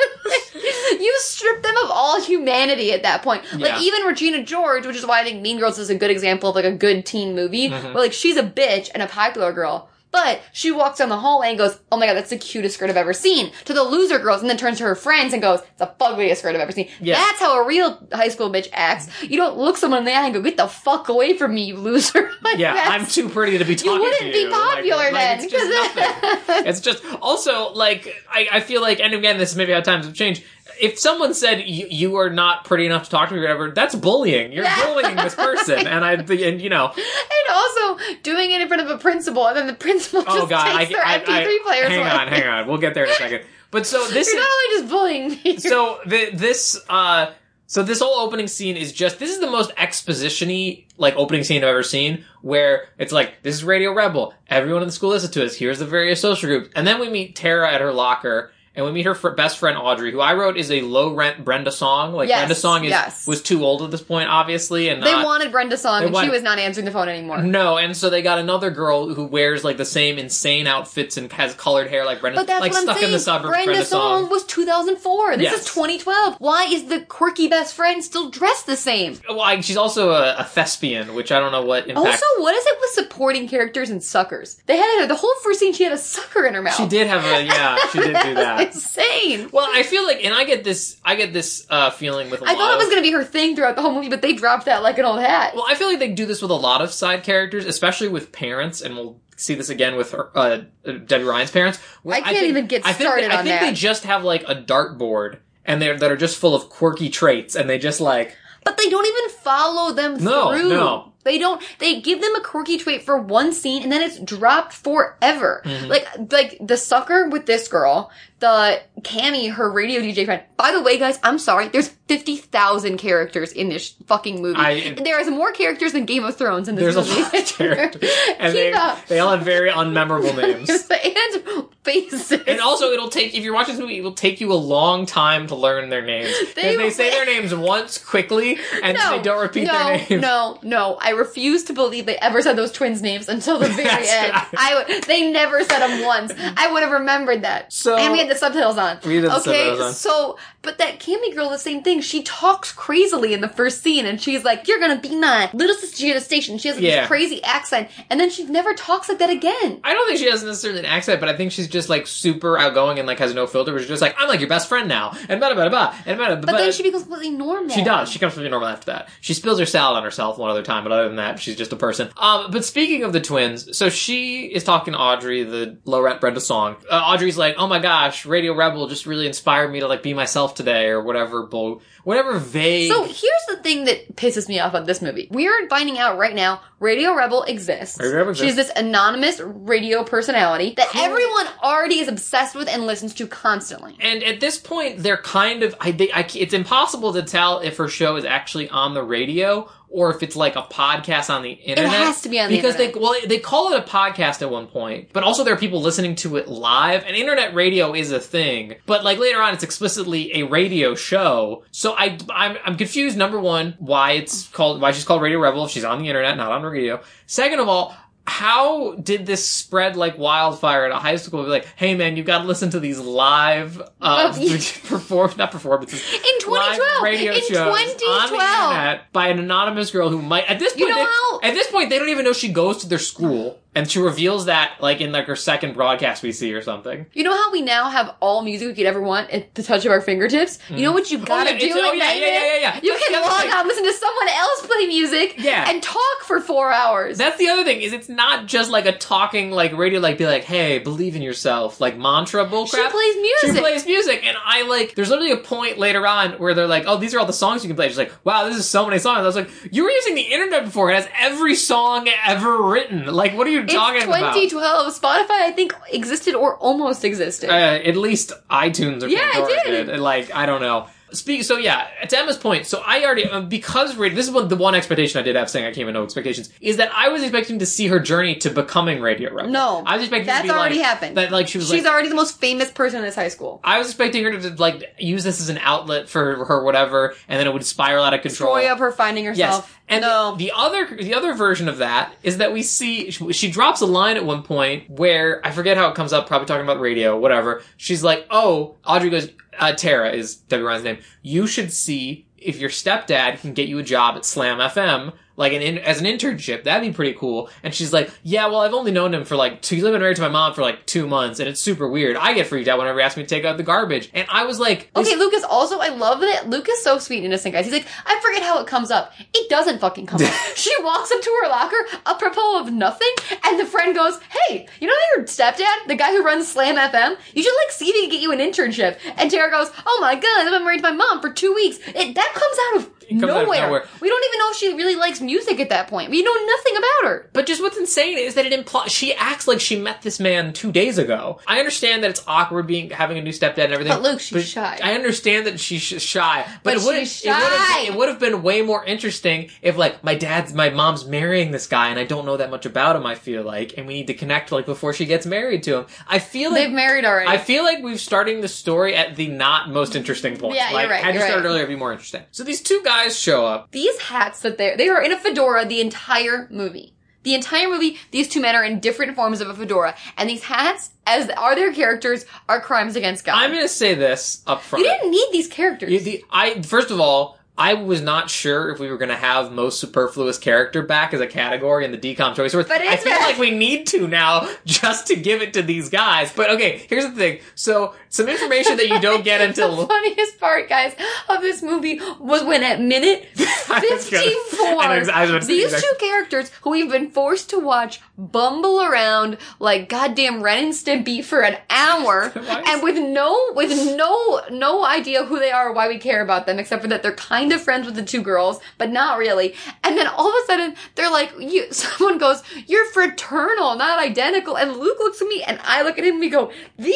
[1.00, 3.43] you strip them of all humanity at that point.
[3.58, 3.67] Yeah.
[3.74, 6.50] Like even Regina George, which is why I think Mean Girls is a good example
[6.50, 7.94] of like a good teen movie, Mm-hmm.
[7.94, 9.90] where like she's a bitch and a popular girl.
[10.12, 12.88] But she walks down the hallway and goes, "Oh my god, that's the cutest skirt
[12.92, 15.62] I've ever seen." To the loser girls, and then turns to her friends and goes,
[15.62, 17.16] "It's the ugliest skirt I've ever seen." Yeah.
[17.16, 19.10] That's how a real high school bitch acts.
[19.24, 21.64] You don't look someone in the eye and go, "Get the fuck away from me,
[21.64, 25.12] you loser!" Like, yeah i'm too pretty to be talking wouldn't be you Like- popular
[25.12, 25.72] like, then, it's just
[26.68, 30.06] it's just also like I, I feel like and again this is maybe how times
[30.06, 30.44] have changed
[30.82, 33.96] if someone said you, are not pretty enough to talk to me or whatever that's
[33.96, 34.51] bullying.
[34.51, 35.88] You're bullying this person.
[35.94, 36.88] And i and you know.
[36.88, 40.48] And also doing it in front of a principal, and then the principal just oh
[40.48, 42.10] god I, takes their I, MP3 I- players hang away.
[42.10, 42.68] on hang on.
[42.68, 43.42] We'll get there in a second.
[43.72, 45.58] But so this You're is not only just bullying me.
[45.70, 47.32] so the, this uh
[47.65, 51.63] so this whole opening scene is just this is the most exposition-y like opening scene
[51.63, 54.34] I've ever seen where it's like this is Radio Rebel.
[54.48, 55.56] Everyone in the school listens to us.
[55.56, 56.70] Here's the various social groups.
[56.75, 60.12] And then we meet Tara at her locker and we meet her best friend Audrey
[60.12, 63.27] who I wrote is a low rent Brenda song like Yes, Brenda song is yes.
[63.27, 66.30] was too old at this point obviously and they not, wanted Brenda Song, and she
[66.30, 67.42] was not answering the phone anymore.
[67.42, 71.32] no, and so they got another girl who wears like the same insane outfits and
[71.34, 73.08] has colored hair like Brenda, But that's like what I'm stuck saying.
[73.08, 73.50] in the suburbs.
[73.50, 75.38] Brenda, Brenda, Song was 2004.
[75.38, 75.60] This Yes.
[75.62, 76.36] is 2012.
[76.39, 79.20] Why is the quirky best friend still dressed the same?
[79.30, 82.08] Well, I- she's also a, a thespian, which I don't know what impact.
[82.08, 84.62] Also, what is it with supporting characters and suckers?
[84.65, 85.74] They had the whole first scene.
[85.74, 86.75] She had a sucker in her mouth.
[86.75, 88.62] She did have a yeah, she did do that.
[88.74, 89.50] insane.
[89.51, 92.41] Well, I feel like, and I get this, I get this uh, feeling with.
[92.43, 94.34] I I thought it was gonna be her thing throughout the whole movie, but they
[94.34, 95.53] dropped that like an old hat.
[95.55, 98.32] Well, I feel like they do this with a lot of side characters, especially with
[98.32, 100.62] parents, and we'll see this again with her, uh,
[101.05, 101.79] Debby Ryan's parents.
[102.08, 103.62] I can't think- even get I think started they, I think that.
[103.62, 107.55] they just have like a dartboard, and they're that are just full of quirky traits,
[107.55, 110.70] and they just like But they don't even follow them No, through.
[110.70, 111.12] no.
[111.24, 111.62] They don't.
[111.80, 115.62] They give them a quirky trait for one scene, and then it's dropped forever.
[115.65, 115.88] Mm-hmm.
[115.88, 120.44] Like, like the sucker with this girl, the Cammy, her radio DJ friend.
[120.58, 121.70] By the way, guys, I'm sorry.
[121.70, 124.60] There's fifty thousand characters in this fucking movie.
[124.60, 127.22] I- there is more characters than Game of Thrones in this there's a movie.
[127.22, 128.74] lot of characters, and they
[129.08, 130.70] they all have very unmemorable names.
[130.92, 132.32] and faces.
[132.32, 135.06] And also, it'll take if you're watching this movie, it will take you a long
[135.06, 139.18] time to learn their names because They- they, say their names once quickly, and no,
[139.18, 140.22] they don't repeat no, their names.
[140.22, 143.84] No, no, I refuse to believe they ever said those twins' names until the very
[143.84, 144.34] That's end.
[144.34, 144.48] right.
[144.53, 146.32] I they never said them once.
[146.38, 147.72] I would have remembered that.
[147.74, 149.00] So- and we had the subtitles on.
[149.05, 149.93] We had the okay, subtitles on.
[149.93, 152.00] so but that Cammy girl, the same thing.
[152.00, 155.75] She talks crazily in the first scene, and she's like, "You're gonna be my little
[155.75, 157.01] sister at the station." She has Yeah.
[157.01, 159.82] this crazy accent, and then she never talks like that again.
[159.84, 162.58] I don't think she has necessarily an accent, but I think she's just like super
[162.58, 163.72] outgoing and like has no filter.
[163.74, 166.17] Where she's just like, I'm like your best friend now, and blah blah blah and
[166.17, 167.75] blah, blah, But then she becomes completely normal.
[167.75, 168.10] She does.
[168.10, 169.10] She comes pretty normal after that.
[169.20, 171.74] She spills her salad on herself one other time, but other than that, she's just
[171.74, 172.10] a person.
[172.18, 176.22] Um, but speaking of the twins, so she is talking to Audrey, the low rent
[176.22, 176.76] Brenda song.
[176.90, 180.14] Uh, Audrey's like, "Oh my gosh, Radio Rebel just really inspired me to like be
[180.14, 184.72] myself today, or whatever, bull, whatever vague." So here's the thing that pisses me off
[184.74, 185.28] about this movie.
[185.32, 187.98] We are finding out right now Radio Rebel exists.
[188.00, 188.46] Radio Rebel exists.
[188.48, 191.02] She's this anonymous radio personality that Cool.
[191.02, 193.96] everyone already is obsessed with and listens to constantly.
[194.00, 195.76] And at this point, they're kind of.
[195.80, 199.70] I, they, I, it's impossible to tell if her show is actually on the radio
[199.94, 201.94] or if it's like a podcast on the internet.
[201.94, 202.94] It has to be on the because internet.
[202.94, 205.82] they well they call it a podcast at one point, but also there are people
[205.82, 207.04] listening to it live.
[207.06, 211.64] And internet radio is a thing, but like later on, it's explicitly a radio show.
[211.72, 213.18] So I I'm, I'm confused.
[213.18, 216.36] Number one, why it's called why she's called Radio Rebel if she's on the internet,
[216.36, 217.02] not on radio.
[217.28, 217.96] Second of all.
[218.25, 221.44] How did this spread like wildfire at a high school?
[221.44, 224.58] Be like, hey man, you've got to listen to these live uh, Oh, yeah.
[224.88, 226.20] perform not performances In
[226.51, 228.72] live 2012, radio in shows on the 2012.
[228.72, 231.53] internet by an anonymous girl who might at this point You know they- how- at
[231.53, 234.76] this point they don't even know she goes to their school and she reveals that
[234.80, 237.06] like in like her second broadcast we see or something.
[237.14, 239.86] You know how we now have all music we could ever want at the touch
[239.86, 240.60] of our fingertips?
[240.70, 240.96] You know mm.
[240.96, 242.80] what you oh, gotta yeah, do oh, yeah, yeah, yeah, yeah, yeah.
[242.84, 245.70] You That's can log on, listen to someone else play music, Yeah.
[245.70, 247.18] and talk for four hours.
[247.18, 250.26] That's the other thing is it's not just like a talking like radio like be
[250.26, 252.72] like hey believe in yourself like mantra bullcrap.
[252.72, 253.56] She plays music.
[253.56, 256.84] She plays music and I like there's literally a point later on where they're like
[256.88, 257.88] oh these are all the songs you can play.
[257.88, 259.20] She's like wow this is so many songs.
[259.20, 260.92] I was like you were using the internet before.
[260.92, 263.06] It has every song ever written.
[263.06, 264.34] Like what are you it's talking about?
[264.36, 264.93] 2012.
[264.99, 267.49] Spotify, I think, existed or almost existed.
[267.49, 269.99] Uh, at least iTunes or Yeah, it Pandora did.
[269.99, 270.88] Like I don't know.
[271.12, 271.43] Speak.
[271.43, 272.65] So yeah, to Emma's point.
[272.65, 275.47] So I already uh, because radio, this is what the one expectation I did have
[275.47, 278.36] saying I came with no expectations is that I was expecting to see her journey
[278.38, 279.52] to becoming Radio Rebel.
[279.52, 281.17] No, I was expecting that's already like, happened.
[281.17, 281.93] That like she was She's like.
[281.93, 283.62] already the most famous person in this high school.
[283.63, 287.39] I was expecting her to like use this as an outlet for her whatever, and
[287.39, 288.49] then it would spiral out of control.
[288.49, 289.80] Story of her finding Yes, herself.
[289.89, 290.32] And no.
[290.32, 293.82] the, the other the other version of that is that we see she, she drops
[293.82, 296.80] a line at one point where I forget how it comes up, probably talking about
[296.80, 297.62] radio, whatever.
[297.78, 300.98] She's like, "Oh," Audrey goes, uh, "Tara is Debby Ryan's name.
[301.22, 305.54] You should see if your stepdad can get you a job at Slam FM." Like
[305.54, 307.50] an in, as an internship, that'd be pretty cool.
[307.63, 309.76] And she's like, "Yeah, well, I've only known him for like two.
[309.76, 312.15] He's been married to my mom for like two months, and it's super weird.
[312.15, 314.46] I get freaked out whenever he asks me to take out the garbage." And I
[314.46, 315.43] was like, Okay, Lucas.
[315.43, 317.65] Also, I love that Lucas so sweet and innocent, guys.
[317.65, 319.13] He's like, I forget how it comes up.
[319.34, 320.32] It doesn't fucking come up.
[320.56, 324.88] she walks up to her locker, apropos of nothing, and the friend goes, "Hey, you
[324.88, 327.17] know your stepdad, the guy who runs Slam FM?
[327.34, 329.98] You should like see if he can get you an internship." And Tara goes, "Oh
[330.00, 331.80] my god, I've been married to my mom for two weeks.
[331.88, 333.62] It that comes out of comes out of nowhere.
[333.68, 333.86] nowhere.
[334.02, 336.10] We don't even know if she really likes music at that point.
[336.12, 339.48] We know nothing about her." But just what's insane is that it implies she acts
[339.48, 341.39] like she met this man two days ago.
[341.48, 343.94] I understand that it's awkward being having a new stepdad and everything.
[343.94, 344.80] But Luke, she's shy.
[344.84, 347.82] I understand that she's shy, but, But it would it would have shy.
[347.88, 351.68] it would have been way more interesting if like my dad's my mom's marrying this
[351.68, 353.06] guy and I don't know that much about him.
[353.06, 355.86] I feel like, and we need to connect like before she gets married to him.
[356.08, 357.30] I feel like They've married already.
[357.30, 360.56] I feel like we've starting the story at the not most interesting point.
[360.56, 361.46] Yeah, you're right, Had you started right.
[361.50, 362.22] earlier, it'd be more interesting.
[362.32, 363.72] So these two guys show up.
[363.72, 366.94] these hats that they're they are in a fedora the entire movie.
[367.24, 370.44] The entire movie, these two men are in different forms of a fedora, and these
[370.44, 373.36] hats, as are their characters, are crimes against God.
[373.42, 374.84] I'm to say this up front.
[374.84, 375.89] you didn't need these characters.
[375.89, 379.16] You- the, I first of all, I was not sure if we were going to
[379.16, 382.68] have most superfluous character back as a category in the DCOM choice awards.
[382.68, 386.34] But I feel like we need to now just to give it to these guys.
[386.34, 387.39] But okay, here's the thing.
[387.54, 390.96] So some information that you don't get the until funniest part, guys,
[391.30, 395.22] of this movie was when at minute I was gonna- 54, I know ex- I
[395.22, 399.38] was about to say these two characters who we've been forced to watch bumble around
[399.60, 405.26] like goddamn Ren and Stimpy for an hour, and with no, with no, no idea
[405.26, 407.62] who they are or why we care about them, except for that they're kind of
[407.62, 409.56] friends with the two girls, but not really.
[409.84, 414.56] And then all of a sudden, they're like, you, someone goes, you're fraternal, not identical.
[414.58, 416.95] And Luke looks at me and I look at him and we go, these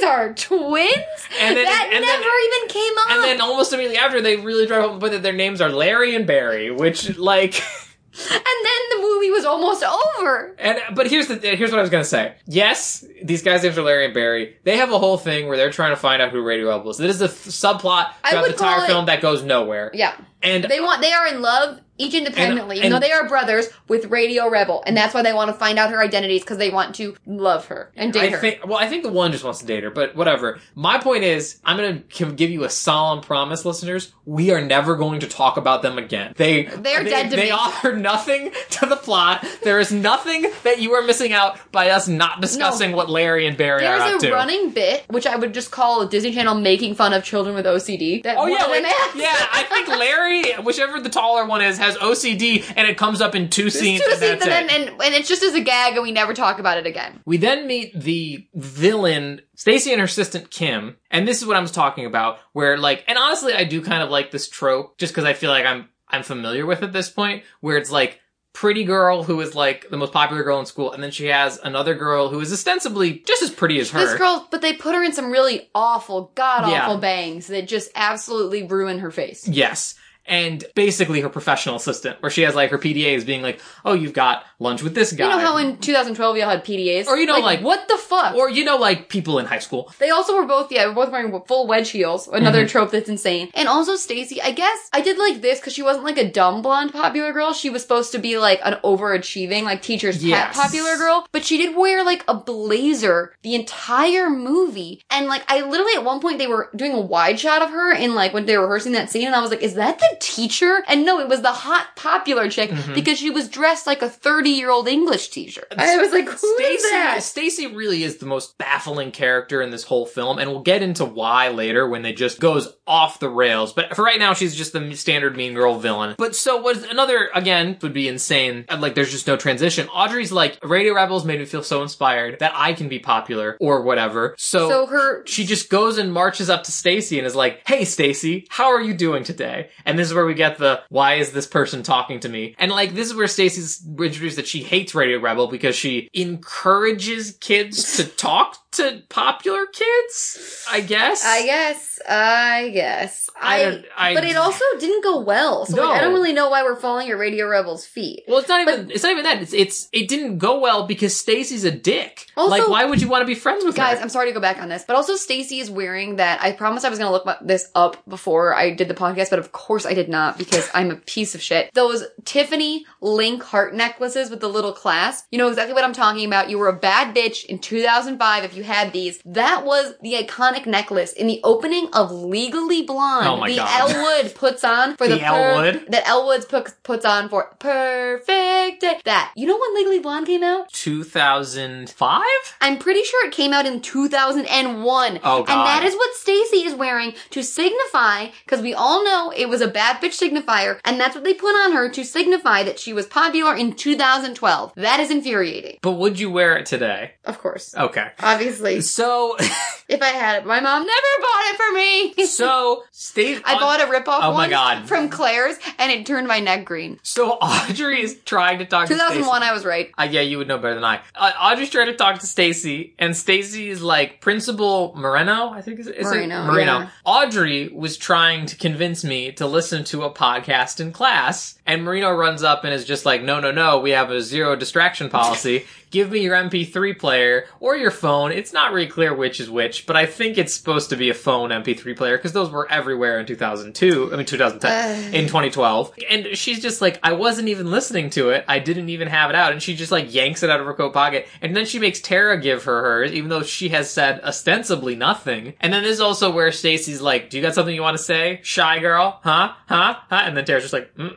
[0.00, 0.92] guys are twins?
[1.40, 3.10] And then- that and then- never even came up.
[3.12, 5.70] and then almost immediately after they really drive home the point that their names are
[5.70, 7.62] Larry and Barry, which like
[8.18, 10.54] And then the movie was almost over.
[10.58, 12.34] And but here's the here's what I was gonna say.
[12.46, 14.56] Yes, these guys' names are Larry and Barry.
[14.64, 16.96] They have a whole thing where they're trying to find out who Radio Rebel is.
[16.98, 19.90] That is a th- subplot throughout the entire it- film that goes nowhere.
[19.94, 20.14] Yeah.
[20.42, 22.76] And They want they are in love each independently.
[22.76, 24.82] And- even though they are brothers with Radio Rebel.
[24.86, 27.66] And that's why they want to find out her identities because they want to love
[27.66, 28.38] her and date I her.
[28.38, 30.58] think well, I think the one just wants to date her, but whatever.
[30.74, 34.12] My point is, I'm gonna give you a solemn promise, listeners.
[34.24, 36.34] We are never going to talk about them again.
[36.36, 37.50] They They're they, dead to They me.
[37.50, 39.46] offer nothing to the plot.
[39.62, 43.56] There is nothing that you are missing out by us not discussing what Larry and
[43.56, 44.10] Barry are up to.
[44.18, 47.54] There's a running bit, which I would just call Disney Channel making fun of children
[47.54, 48.22] with OCD.
[48.24, 49.14] That Oh yeah, of them wait, has.
[49.14, 49.46] yeah.
[49.52, 53.48] I think Larry, whichever the taller one is, has OCD, and it comes up in
[53.48, 54.68] two scenes, Two and scenes that's and, it.
[54.68, 57.20] then, and, and it's just as a gag and we never talk about it again.
[57.24, 61.60] we then meet the villain, Stacy and her assistant Kim, and this is what I
[61.60, 62.38] was talking about.
[62.52, 65.50] Where like, and honestly, I do kind of like this trope, just because I feel
[65.50, 68.20] like I'm I'm familiar with it at this point, where it's like
[68.52, 71.58] pretty girl who is like the most popular girl in school, and then she has
[71.62, 73.98] another girl who is ostensibly just as pretty as her.
[74.00, 77.00] This girl, but they put her in some really awful, god awful Yeah.
[77.00, 79.46] bangs that just absolutely ruin her face.
[79.46, 79.94] Yes.
[80.28, 84.12] And basically her professional assistant, where she has like her PDAs being like, oh, you've
[84.12, 85.24] got lunch with this guy.
[85.24, 87.06] You know how in 2012 y'all had PDAs?
[87.06, 88.34] Or, you know, like- what the fuck?
[88.34, 89.92] or, you know, like people in high school.
[89.98, 92.28] They also were both, yeah, were both wearing full wedge heels.
[92.28, 92.68] Another Mm-hmm.
[92.68, 93.50] trope that's insane.
[93.54, 96.62] And also Stacy, I guess I did like this because she wasn't like a dumb
[96.62, 97.52] blonde popular girl.
[97.52, 101.26] She was supposed to be like an overachieving, like teacher's pet popular girl.
[101.32, 105.02] But she did wear like a blazer the entire movie.
[105.10, 107.92] And like I literally at one point they were doing a wide shot of her
[107.92, 110.15] in like when they were rehearsing that scene, and I was like, is that the
[110.20, 110.82] teacher?
[110.88, 112.94] And no, it was the hot popular chick Mm-hmm.
[112.94, 115.64] because she was dressed like a 30 year old English teacher.
[115.76, 116.40] I was like, who is
[116.80, 117.22] Stacy, that?
[117.22, 121.04] Stacy really is the most baffling character in this whole film, and we'll get into
[121.04, 123.72] why later when it just goes off the rails.
[123.72, 126.16] But for right now, she's just the standard mean girl villain.
[126.18, 128.64] But so was another again would be insane.
[128.76, 129.88] Like there's just no transition.
[129.88, 133.82] Audrey's like Radio Rebels made me feel so inspired that I can be popular or
[133.82, 134.34] whatever.
[134.38, 137.84] So, So her she just goes and marches up to Stacy and is like, "Hey
[137.84, 141.32] Stacy, how are you doing today?" And this is where we get the why is
[141.32, 142.54] this person talking to me?
[142.58, 147.36] And like this is where Stacy's introduced that she hates Radio Rebel because she encourages
[147.40, 151.24] kids to talk to popular kids, I guess.
[151.24, 151.98] I guess.
[152.08, 153.30] I guess.
[153.40, 155.66] I I, I- but it also didn't go well.
[155.66, 158.24] So like, I don't really know why we're falling at Radio Rebel's feet.
[158.28, 158.90] well, it's not even.
[158.90, 159.42] it's not even that.
[159.42, 162.26] It's it's it didn't go well because Stacy's a dick.
[162.36, 164.02] Also- like, why would you want to be friends with Guys, her?
[164.02, 166.42] I'm sorry to go back on this, but also Stacy is wearing that.
[166.42, 169.38] I promised I was going to look this up before I did the podcast, but
[169.38, 171.70] of course I did not because I'm a piece of shit.
[171.74, 175.26] Those Tiffany link heart necklaces with the little clasp.
[175.30, 176.48] You know exactly what I'm talking about.
[176.50, 179.20] You were a bad bitch in 2005 if you had these.
[179.24, 183.26] That was the iconic necklace in the opening of Legally Blonde.
[183.26, 183.90] Oh my the God.
[183.90, 185.86] Elle Woods puts on for the, The Elwood?
[185.88, 189.00] that Elle Woods puts puts on for perfect day.
[189.04, 190.70] That you know when Legally Blonde came out?
[190.72, 192.22] 2005.
[192.60, 195.20] I'm pretty sure it came out in 2001.
[195.22, 199.48] Oh, And that is what Stacy is wearing to signify, because we all know it
[199.48, 202.78] was a bad bitch signifier, and that's what they put on her to signify that
[202.78, 204.72] she was popular in 2012.
[204.76, 205.78] That is infuriating.
[205.82, 207.12] But would you wear it today?
[207.24, 207.74] Of course.
[207.76, 208.08] Okay.
[208.20, 208.55] Obviously.
[208.80, 209.36] So,
[209.88, 211.72] If I had it, my mom never bought it for
[212.18, 212.26] me.
[212.26, 213.42] so State.
[213.44, 214.88] I bought a ripoff Oh my one God.
[214.88, 216.98] from Claire's, and it turned my neck green.
[217.04, 219.92] So Audrey is trying to talk to 2001, I was right.
[219.96, 221.00] Uh, yeah, you would know better than I.
[221.14, 225.50] Uh, Audrey's trying to talk to Stacy, and Stacy is like Principal Moreno.
[225.50, 226.78] I think is, is Moreno, it Moreno.
[226.80, 226.88] yeah.
[227.04, 232.10] Audrey was trying to convince me to listen to a podcast in class, and Marino
[232.10, 233.78] runs up and is just like, "No, no, no.
[233.78, 235.64] We have a zero distraction policy.
[235.90, 238.32] Give me your MP3 player or your phone.
[238.32, 241.14] It's not really clear which is which, but I think it's supposed to be a
[241.14, 244.12] phone MP3 player because those were everywhere in 2002.
[244.12, 245.94] I mean, 2010 in 2012.
[246.10, 248.44] And she's just like, I wasn't even listening to it.
[248.48, 250.74] I didn't even have it out, and she just like yanks it out of her
[250.74, 254.20] coat pocket, and then she makes Tara give her hers, even though she has said
[254.22, 255.54] ostensibly nothing.
[255.60, 258.02] And then this is also where Stacy's like, "Do you got something you want to
[258.02, 259.20] say, shy girl?
[259.22, 259.52] Huh?
[259.68, 259.96] Huh?
[260.10, 260.94] Huh?" And then Tara's just like.
[260.96, 261.16] Mm.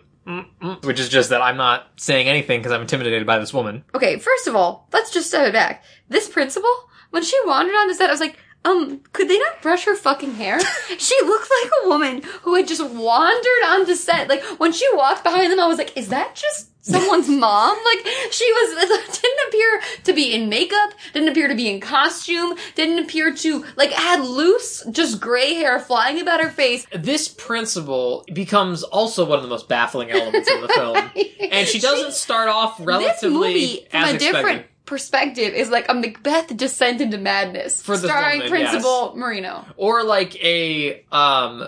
[0.84, 3.84] Which is just that I'm not saying anything because I'm intimidated by this woman.
[3.96, 5.84] Okay, first of all, let's just step it back.
[6.08, 6.70] This principal,
[7.10, 10.36] when she wandered onto set, I was like, um, could they not brush her fucking
[10.36, 10.60] hair?
[10.98, 14.28] she looked like a woman who had just wandered onto set.
[14.28, 17.78] Like, when she walked behind them, I was like, is that just someone's mom?
[17.86, 18.90] Like, she was,
[19.22, 23.66] didn't appear to be in makeup, didn't appear to be in costume, didn't appear to,
[23.76, 26.86] like, had loose, just gray hair flying about her face.
[26.94, 30.98] This principle becomes also one of the most baffling elements in the film.
[31.52, 34.20] And she doesn't start off relatively this movie, from as expected.
[34.38, 37.82] different perspective, is like a Macbeth descent into madness.
[37.82, 39.66] For starring woman, Principal Marino.
[39.78, 41.68] or like a um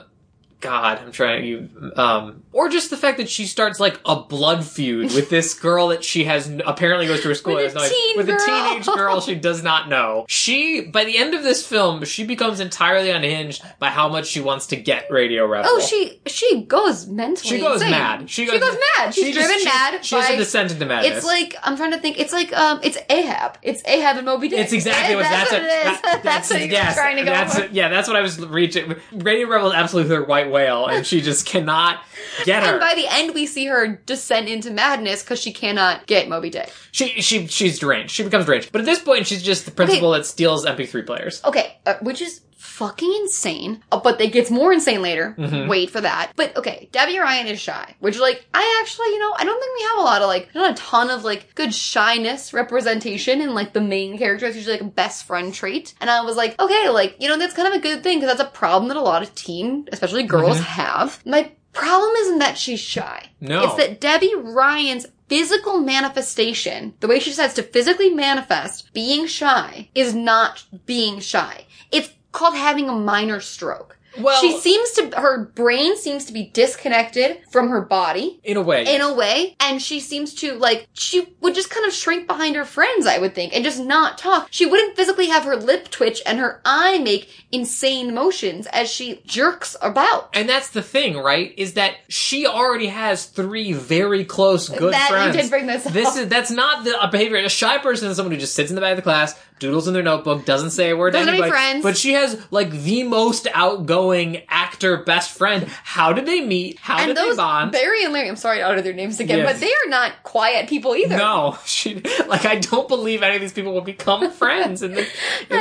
[0.60, 4.16] god i'm trying to you um or just the fact that she starts like a
[4.22, 7.72] blood feud with this girl that she has n- apparently goes to her school With
[7.72, 11.18] a no idea- teen with a teenage girl she does not know she by the
[11.18, 15.10] end of this film she becomes entirely unhinged by how much she wants to get
[15.10, 17.50] radio rebel Oh, she she goes mentally.
[17.58, 17.92] she goes insane.
[17.92, 18.60] mad she goes,
[18.98, 19.14] mad.
[19.14, 20.06] She's she driven she- mad.
[20.06, 22.20] she by, a descent into madness It's like I'm trying to think.
[22.20, 23.58] It's like um, it's Ahab.
[23.62, 24.60] It's Ahab and Moby Dick.
[24.60, 26.02] It's exactly what that's, what a, it is.
[26.02, 27.66] that- that's what yes, trying to go that's for.
[27.72, 28.96] yeah, that's what I was reaching.
[29.12, 32.04] Radio Rebel is absolutely her white whale, and she just cannot
[32.46, 32.72] get her.
[32.74, 36.50] And by the end, we see her descend into madness because she cannot get Moby
[36.50, 36.72] Dick.
[36.92, 38.12] she she she's deranged.
[38.14, 38.72] She becomes deranged.
[38.72, 41.42] But at this point, she's just the principal that steals MP3 players.
[41.46, 43.84] Okay, uh, which is fucking insane.
[43.92, 45.36] Uh, but it gets more insane later.
[45.38, 45.68] Mm-hmm.
[45.68, 46.32] Wait for that.
[46.36, 49.78] But okay, Debby Ryan is shy, which like I actually, you know, I don't think
[49.80, 53.54] we have a lot of like not a ton of like good shyness representation in
[53.54, 54.46] like the main character.
[54.46, 55.94] It's usually like a best friend trait.
[56.02, 58.38] And I was like, okay, like you know, that's kind of a good thing because
[58.38, 60.64] that's a problem that a lot of teen, especially girls, Mm-hmm.
[60.64, 61.22] have.
[61.26, 63.30] My problem isn't that she's shy.
[63.40, 63.64] No.
[63.64, 69.90] it's that Debby Ryan's physical manifestation, the way she decides to physically manifest being shy,
[69.96, 71.66] is not being shy.
[71.92, 73.98] It's called having a minor stroke.
[74.20, 78.62] Well- she seems to, her brain seems to be disconnected from her body In a
[78.62, 82.28] way, in a way, and she seems to like she would just kind of shrink
[82.28, 84.48] behind her friends, I would think, and just not talk.
[84.52, 89.22] She wouldn't physically have her lip twitch and her eye make insane motions as she
[89.26, 90.30] jerks about.
[90.34, 91.54] and that's the thing, right?
[91.58, 95.36] Is that she already has three very close good That- you friends.
[95.38, 95.94] did bring this up.
[95.94, 97.38] This is that's not the a behavior.
[97.38, 99.88] A shy person is someone who just sits in the back of the class, doodles
[99.88, 101.52] in their notebook, doesn't say a word Doesn't to anybody.
[101.52, 101.84] friends.
[101.84, 105.68] But she has like the most outgoing actor best friend.
[105.84, 106.80] How did they meet?
[106.80, 107.72] How and did those they bond?
[107.72, 109.54] Barry and Larry, I'm sorry to utter their names again, Yes.
[109.54, 111.16] but they are not quiet people either.
[111.16, 115.02] No, she like I don't believe any of these people will become friends in the
[115.02, 115.08] in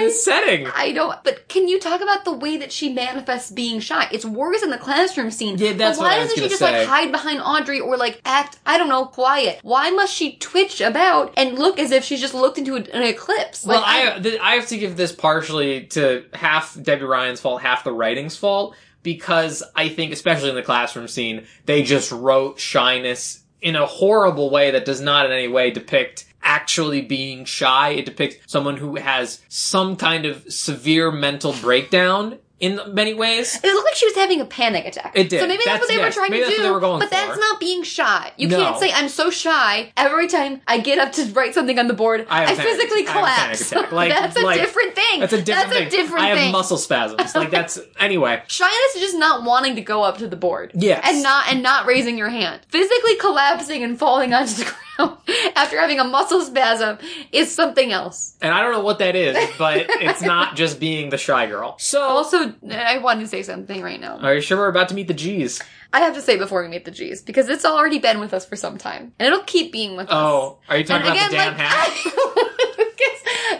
[0.00, 0.66] this setting.
[0.74, 1.22] I don't.
[1.22, 4.08] But can you talk about the way that she manifests being shy?
[4.10, 5.58] It's worse in the classroom scene.
[5.58, 6.78] Yeah, that's but why I doesn't she just say.
[6.80, 8.58] like hide behind Audrey or like act?
[8.64, 9.60] I don't know, quiet.
[9.62, 13.64] Why must she twitch about and look as if she's just looked into an eclipse?
[13.64, 17.62] Well, Like, I th- I have to give this partially to half Debby Ryan's fault,
[17.62, 22.60] half the writing's fault, because I think, especially in the classroom scene, they just wrote
[22.60, 27.90] shyness in a horrible way that does not in any way depict actually being shy.
[27.90, 33.56] It depicts someone who has some kind of severe mental breakdown in many ways.
[33.56, 35.12] It looked like she was having a panic attack.
[35.14, 35.40] It did.
[35.40, 36.56] So maybe That's- that's, what they yes, were trying maybe to do.
[36.58, 38.32] what they were going but that's not being shy.
[38.36, 38.56] You No.
[38.58, 41.94] can't say I'm so shy every time I get up to write something on the
[41.94, 42.26] board.
[42.28, 43.72] I I, physically I collapse.
[43.72, 43.90] attack.
[44.00, 45.20] Like- that's a like- different thing.
[45.20, 45.86] That's a different that's thing.
[45.86, 46.52] a different I have thing.
[46.52, 47.34] muscle spasms.
[47.34, 48.42] Like that's anyway.
[48.48, 50.72] Shyness is just not wanting to go up to the board.
[50.74, 51.00] Yes.
[51.08, 52.60] And not and not raising your hand.
[52.68, 54.76] Physically collapsing and falling onto the ground
[55.56, 56.98] after having a muscle spasm
[57.32, 58.36] is something else.
[58.40, 61.76] And I don't know what that is, but it's not just being the shy girl.
[61.78, 64.18] So Also, I wanted to say something right now.
[64.18, 65.60] Are you sure we're about to meet the G's?
[65.92, 68.46] I have to say before we meet the G's because it's already been with us
[68.46, 70.12] for some time and it'll keep being with us.
[70.14, 72.86] Oh, are you talking And about the damn like, hat?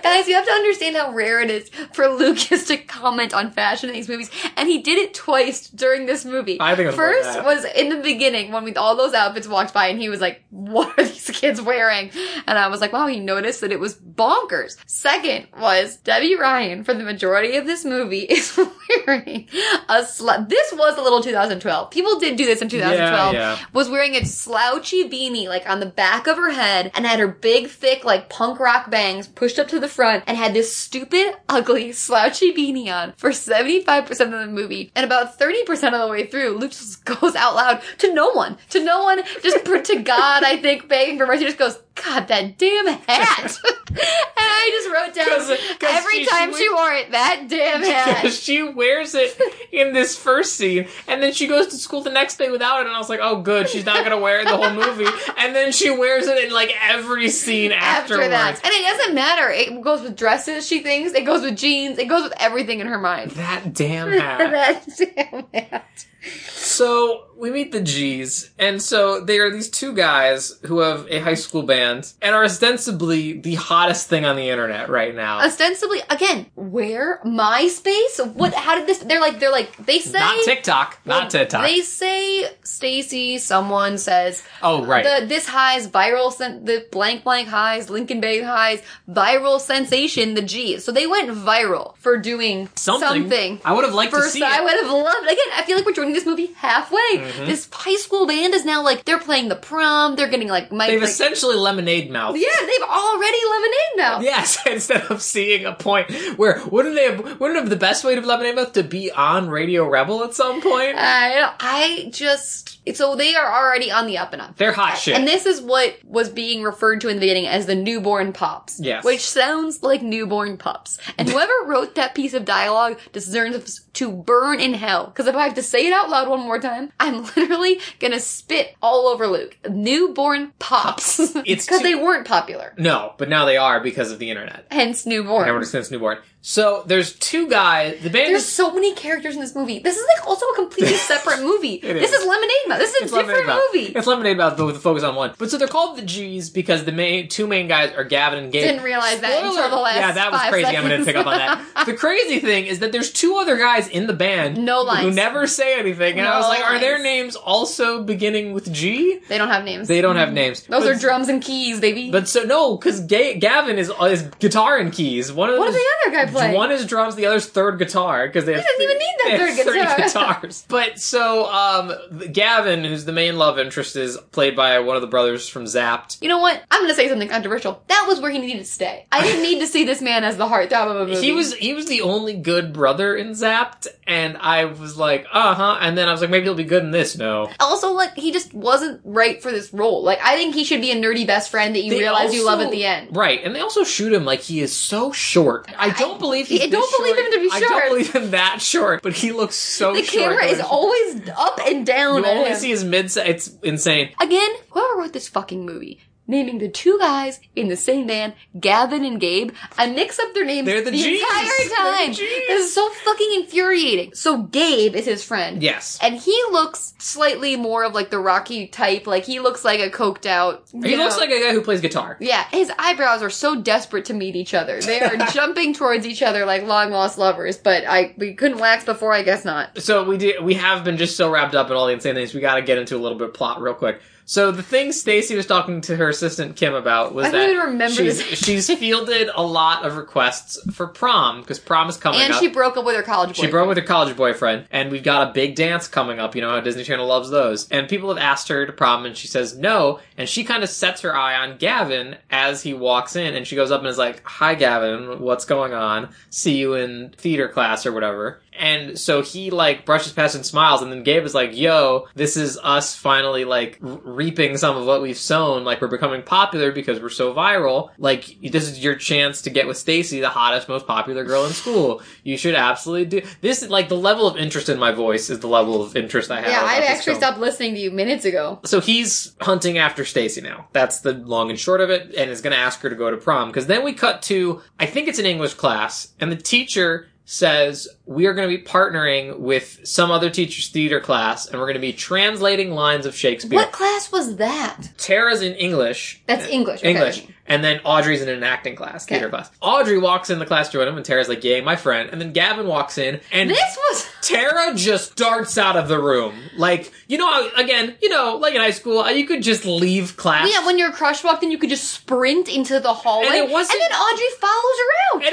[0.03, 3.89] Guys, you have to understand how rare it is for Lucas to comment on fashion
[3.89, 6.59] in these movies, and he did it twice during this movie.
[6.61, 9.75] I think it was first was in the beginning when we all those outfits walked
[9.75, 12.11] by, and he was like, "What are these kids wearing?"
[12.47, 14.77] And I was like, "Wow!" He noticed that it was bonkers.
[14.87, 19.49] Second was Debby Ryan for the majority of this movie is wearing
[19.89, 20.49] a slut.
[20.49, 21.91] This was a little 2012.
[21.91, 23.59] People did do this in 2012 yeah.
[23.73, 27.29] was wearing a slouchy beanie like on the back of her head and had her
[27.29, 31.35] big thick like punk rock bangs pushed up to the front and had this stupid
[31.49, 34.91] ugly slouchy beanie on for 75% of the movie.
[34.95, 38.57] And about 30% of the way through Luke just goes out loud to no one.
[38.71, 39.23] To no one.
[39.43, 41.45] Just to God I think begging for mercy.
[41.45, 43.59] Just goes God, that damn hat.
[43.65, 43.99] and
[44.39, 47.11] I just wrote down 'Cause- uh, 'cause every she- she time was- she wore it,
[47.13, 48.33] that damn hat.
[48.33, 49.39] she wears it
[49.73, 52.87] in this first scene, and then she goes to school the next day without it,
[52.87, 55.07] and I was like, oh, good, she's not gonna wear it the whole movie.
[55.41, 58.31] And then she wears it in like every scene After afterwards.
[58.31, 58.61] that.
[58.65, 59.49] And it doesn't matter.
[59.51, 61.13] It goes with dresses, she thinks.
[61.15, 61.99] It goes with jeans.
[61.99, 63.31] It goes with everything in her mind.
[63.33, 64.51] That damn hat.
[64.51, 64.87] that
[65.17, 66.07] damn hat.
[66.53, 71.19] So we meet the G's, and so they are these two guys who have a
[71.21, 71.90] high school band
[72.23, 75.41] and are ostensibly the hottest thing on the internet right now.
[75.41, 78.35] Ostensibly, again, where MySpace?
[78.35, 78.55] What?
[78.55, 78.99] How did this?
[78.99, 81.63] They're like, they're like, they say not TikTok, well, not TikTok.
[81.63, 83.39] They say Stacy.
[83.39, 85.05] Someone says oh right.
[85.21, 86.33] the this highs viral.
[86.33, 87.91] Sen- the blank blank highs.
[87.91, 90.35] Lincoln Bay highs viral sensation.
[90.35, 90.79] The G.
[90.79, 93.09] So they went viral for doing something.
[93.09, 93.61] something.
[93.65, 95.25] I would have liked to First, see I would have loved.
[95.25, 96.99] Again, I feel like we're joining this movie halfway.
[97.17, 97.47] Mm-hmm.
[97.47, 100.17] This high school band is now like they're playing the prom.
[100.17, 100.89] They're getting like Mike.
[100.89, 102.37] They've like, essentially lemonade mouth.
[102.37, 104.23] yeah, they've already lemonade mouth.
[104.23, 108.15] Yes, instead of seeing a point where wouldn't they have, wouldn't have the best way
[108.15, 110.97] to lemonade mouth to be on Radio Rebel at some point?
[110.97, 114.57] Uh, I I just so they are already on the up and up.
[114.57, 115.17] They're hot shit.
[115.17, 118.81] And this is what was being referred to in the beginning as the newborn pops.
[118.81, 119.05] Yes.
[119.05, 120.99] Which sounds like newborn pups.
[121.19, 125.07] And whoever wrote that piece of dialogue deserves to burn in hell.
[125.07, 128.21] Because if I have to say it out loud one more time, I'm literally gonna
[128.21, 129.57] spit all over Luke.
[129.69, 131.21] Newborn pops.
[131.45, 132.73] It's because too- they weren't popular.
[132.79, 134.67] no, but now they are because of the internet.
[134.71, 135.49] Hence newborn.
[135.49, 136.19] Ever since newborn.
[136.43, 138.01] So there's two guys.
[138.01, 139.79] The band There's is so many characters in this movie.
[139.79, 141.75] This is like also a completely separate movie.
[141.75, 142.21] It this is.
[142.21, 142.79] is Lemonade Mouth.
[142.79, 143.87] This is a It's different movie.
[143.93, 145.35] It's Lemonade Mouth, but with a focus on one.
[145.39, 148.53] But so they're called the G's because the main two main guys are Gavin and
[148.53, 148.63] Gabe.
[148.63, 150.77] Didn't realize that until the last Yeah, that was crazy.
[150.77, 151.67] I'm going to pick up on that.
[151.87, 155.03] the crazy thing is that there's two other guys in the band No lines.
[155.03, 159.21] who never say anything, and I was like, are their names also beginning with G?
[159.29, 159.89] They don't have names.
[159.89, 160.35] They don't have mm-hmm.
[160.37, 160.63] names.
[160.63, 162.11] Those But- are drums and keys, baby.
[162.11, 165.31] But so no, because Ga- Gavin is is guitar and keys.
[165.31, 166.55] One of what is- the other guy play?
[166.55, 169.39] One is drums, the other's third guitar because they have doesn't even need that they
[169.39, 169.97] third three guitar.
[170.41, 170.65] guitars.
[170.69, 171.93] But so um,
[172.33, 176.21] Gavin, who's the main love interest, is played by one of the brothers from Zapped.
[176.23, 176.63] you know what?
[176.71, 177.83] I'm gonna say something controversial.
[177.89, 179.07] That was where he needed to stay.
[179.13, 181.21] I didn't need to see this man as the heartthrob of a movie.
[181.21, 185.55] He was he was the only good brother in Zapped, and I was like, uh
[185.55, 185.79] huh.
[185.81, 187.17] And then I was like, maybe he'll be good in this.
[187.17, 190.03] No, also like he just wasn't right for this role.
[190.03, 192.45] Like I think he should be a nerdy best friend that you They realize you
[192.47, 193.17] love at the end.
[193.17, 195.69] Right, and they also shoot him like he is so short.
[195.77, 197.27] I don't believe he's I don't believe short.
[197.27, 197.63] him to be short.
[197.63, 201.59] I don't believe him that short, but he looks so The camera is always up
[201.67, 202.19] and down.
[202.23, 202.57] You only him.
[202.57, 203.15] see his mid.
[203.17, 204.11] It's insane.
[204.21, 209.05] Again, whoever wrote this fucking movie, naming the two guys in the same band, Gavin
[209.05, 211.05] and Gabe, I mix up their names They're the Gs.
[211.05, 212.09] entire They're the time.
[212.13, 214.15] This is so fucking infuriating.
[214.15, 215.63] So Gabe is his friend.
[215.63, 215.99] Yes.
[216.01, 219.07] And he looks slightly more of like the Rocky type.
[219.07, 220.65] Like he looks like a coked out.
[220.73, 222.17] He you looks like a guy who plays guitar.
[222.21, 224.81] Yeah, his eyebrows are so desperate to meet each other.
[224.81, 227.59] They are jumping towards each other like long lost lovers.
[227.59, 229.13] But I we couldn't wax before.
[229.13, 229.83] I guess not.
[229.83, 230.43] So we did.
[230.45, 232.35] We have been just so wrapped up in all the insane things.
[232.35, 234.01] We got to get into a little bit of plot real quick.
[234.31, 238.23] So the thing Stacy was talking to her assistant Kim about was I that she's,
[238.39, 242.41] she's fielded a lot of requests for prom because prom is coming up And up.
[242.41, 243.51] she broke up with her college She boyfriend.
[243.51, 246.37] broke with her college boyfriend, and we've got a big dance coming up.
[246.37, 247.69] You know how Disney Channel loves those.
[247.71, 249.99] And people have asked her to prom, and she says no.
[250.17, 253.57] And she kind of sets her eye on Gavin as he walks in, and she
[253.57, 256.11] goes up and is like, "Hi, Gavin, what's going on?
[256.29, 260.83] See you in theater class or whatever." And so he like brushes past and smiles,
[260.83, 265.01] and then Gabe is like, "Yo, this is us finally like reaping some of what
[265.01, 265.65] we've sown.
[265.65, 267.91] Like we're becoming popular because we're so viral.
[267.97, 271.53] Like this is your chance to get with Stacy, the hottest, most popular girl in
[271.53, 272.03] school.
[272.23, 273.63] You should absolutely do this.
[273.63, 276.43] Is like the level of interest in my voice is the level of interest I
[276.43, 276.51] have.
[276.51, 278.61] Yeah, I actually stopped listening to you minutes ago.
[278.65, 280.69] So he's hunting after Stacy now.
[280.73, 283.11] That's the long and short of it, and is going to ask her to go
[283.11, 283.49] to prom.
[283.49, 287.87] Because then we cut to, I think it's an English class, and the teacher says
[288.07, 291.75] we are going to be partnering with some other teacher's theater class, and we're going
[291.75, 293.57] to be translating lines of Shakespeare.
[293.57, 294.89] What class was that?
[294.99, 296.21] Tara's in English.
[296.27, 296.81] That's English.
[296.81, 296.91] okay.
[296.91, 297.25] English.
[297.47, 299.31] And then Audrey's in an acting class, theater Okay.
[299.37, 299.51] class.
[299.61, 302.21] Audrey walks in the class to join him, and Tara's like, "Yay, my friend!" And
[302.21, 306.35] then Gavin walks in, and This was Tara just darts out of the room.
[306.57, 310.17] Like, you know, again, you know, like in high school, uh, you could just leave
[310.17, 310.49] class.
[310.53, 310.65] yeah.
[310.65, 313.81] When your crush walked in, you could just sprint into the hallway, And it wasn't-
[313.81, 314.90] and then Audrey follows around.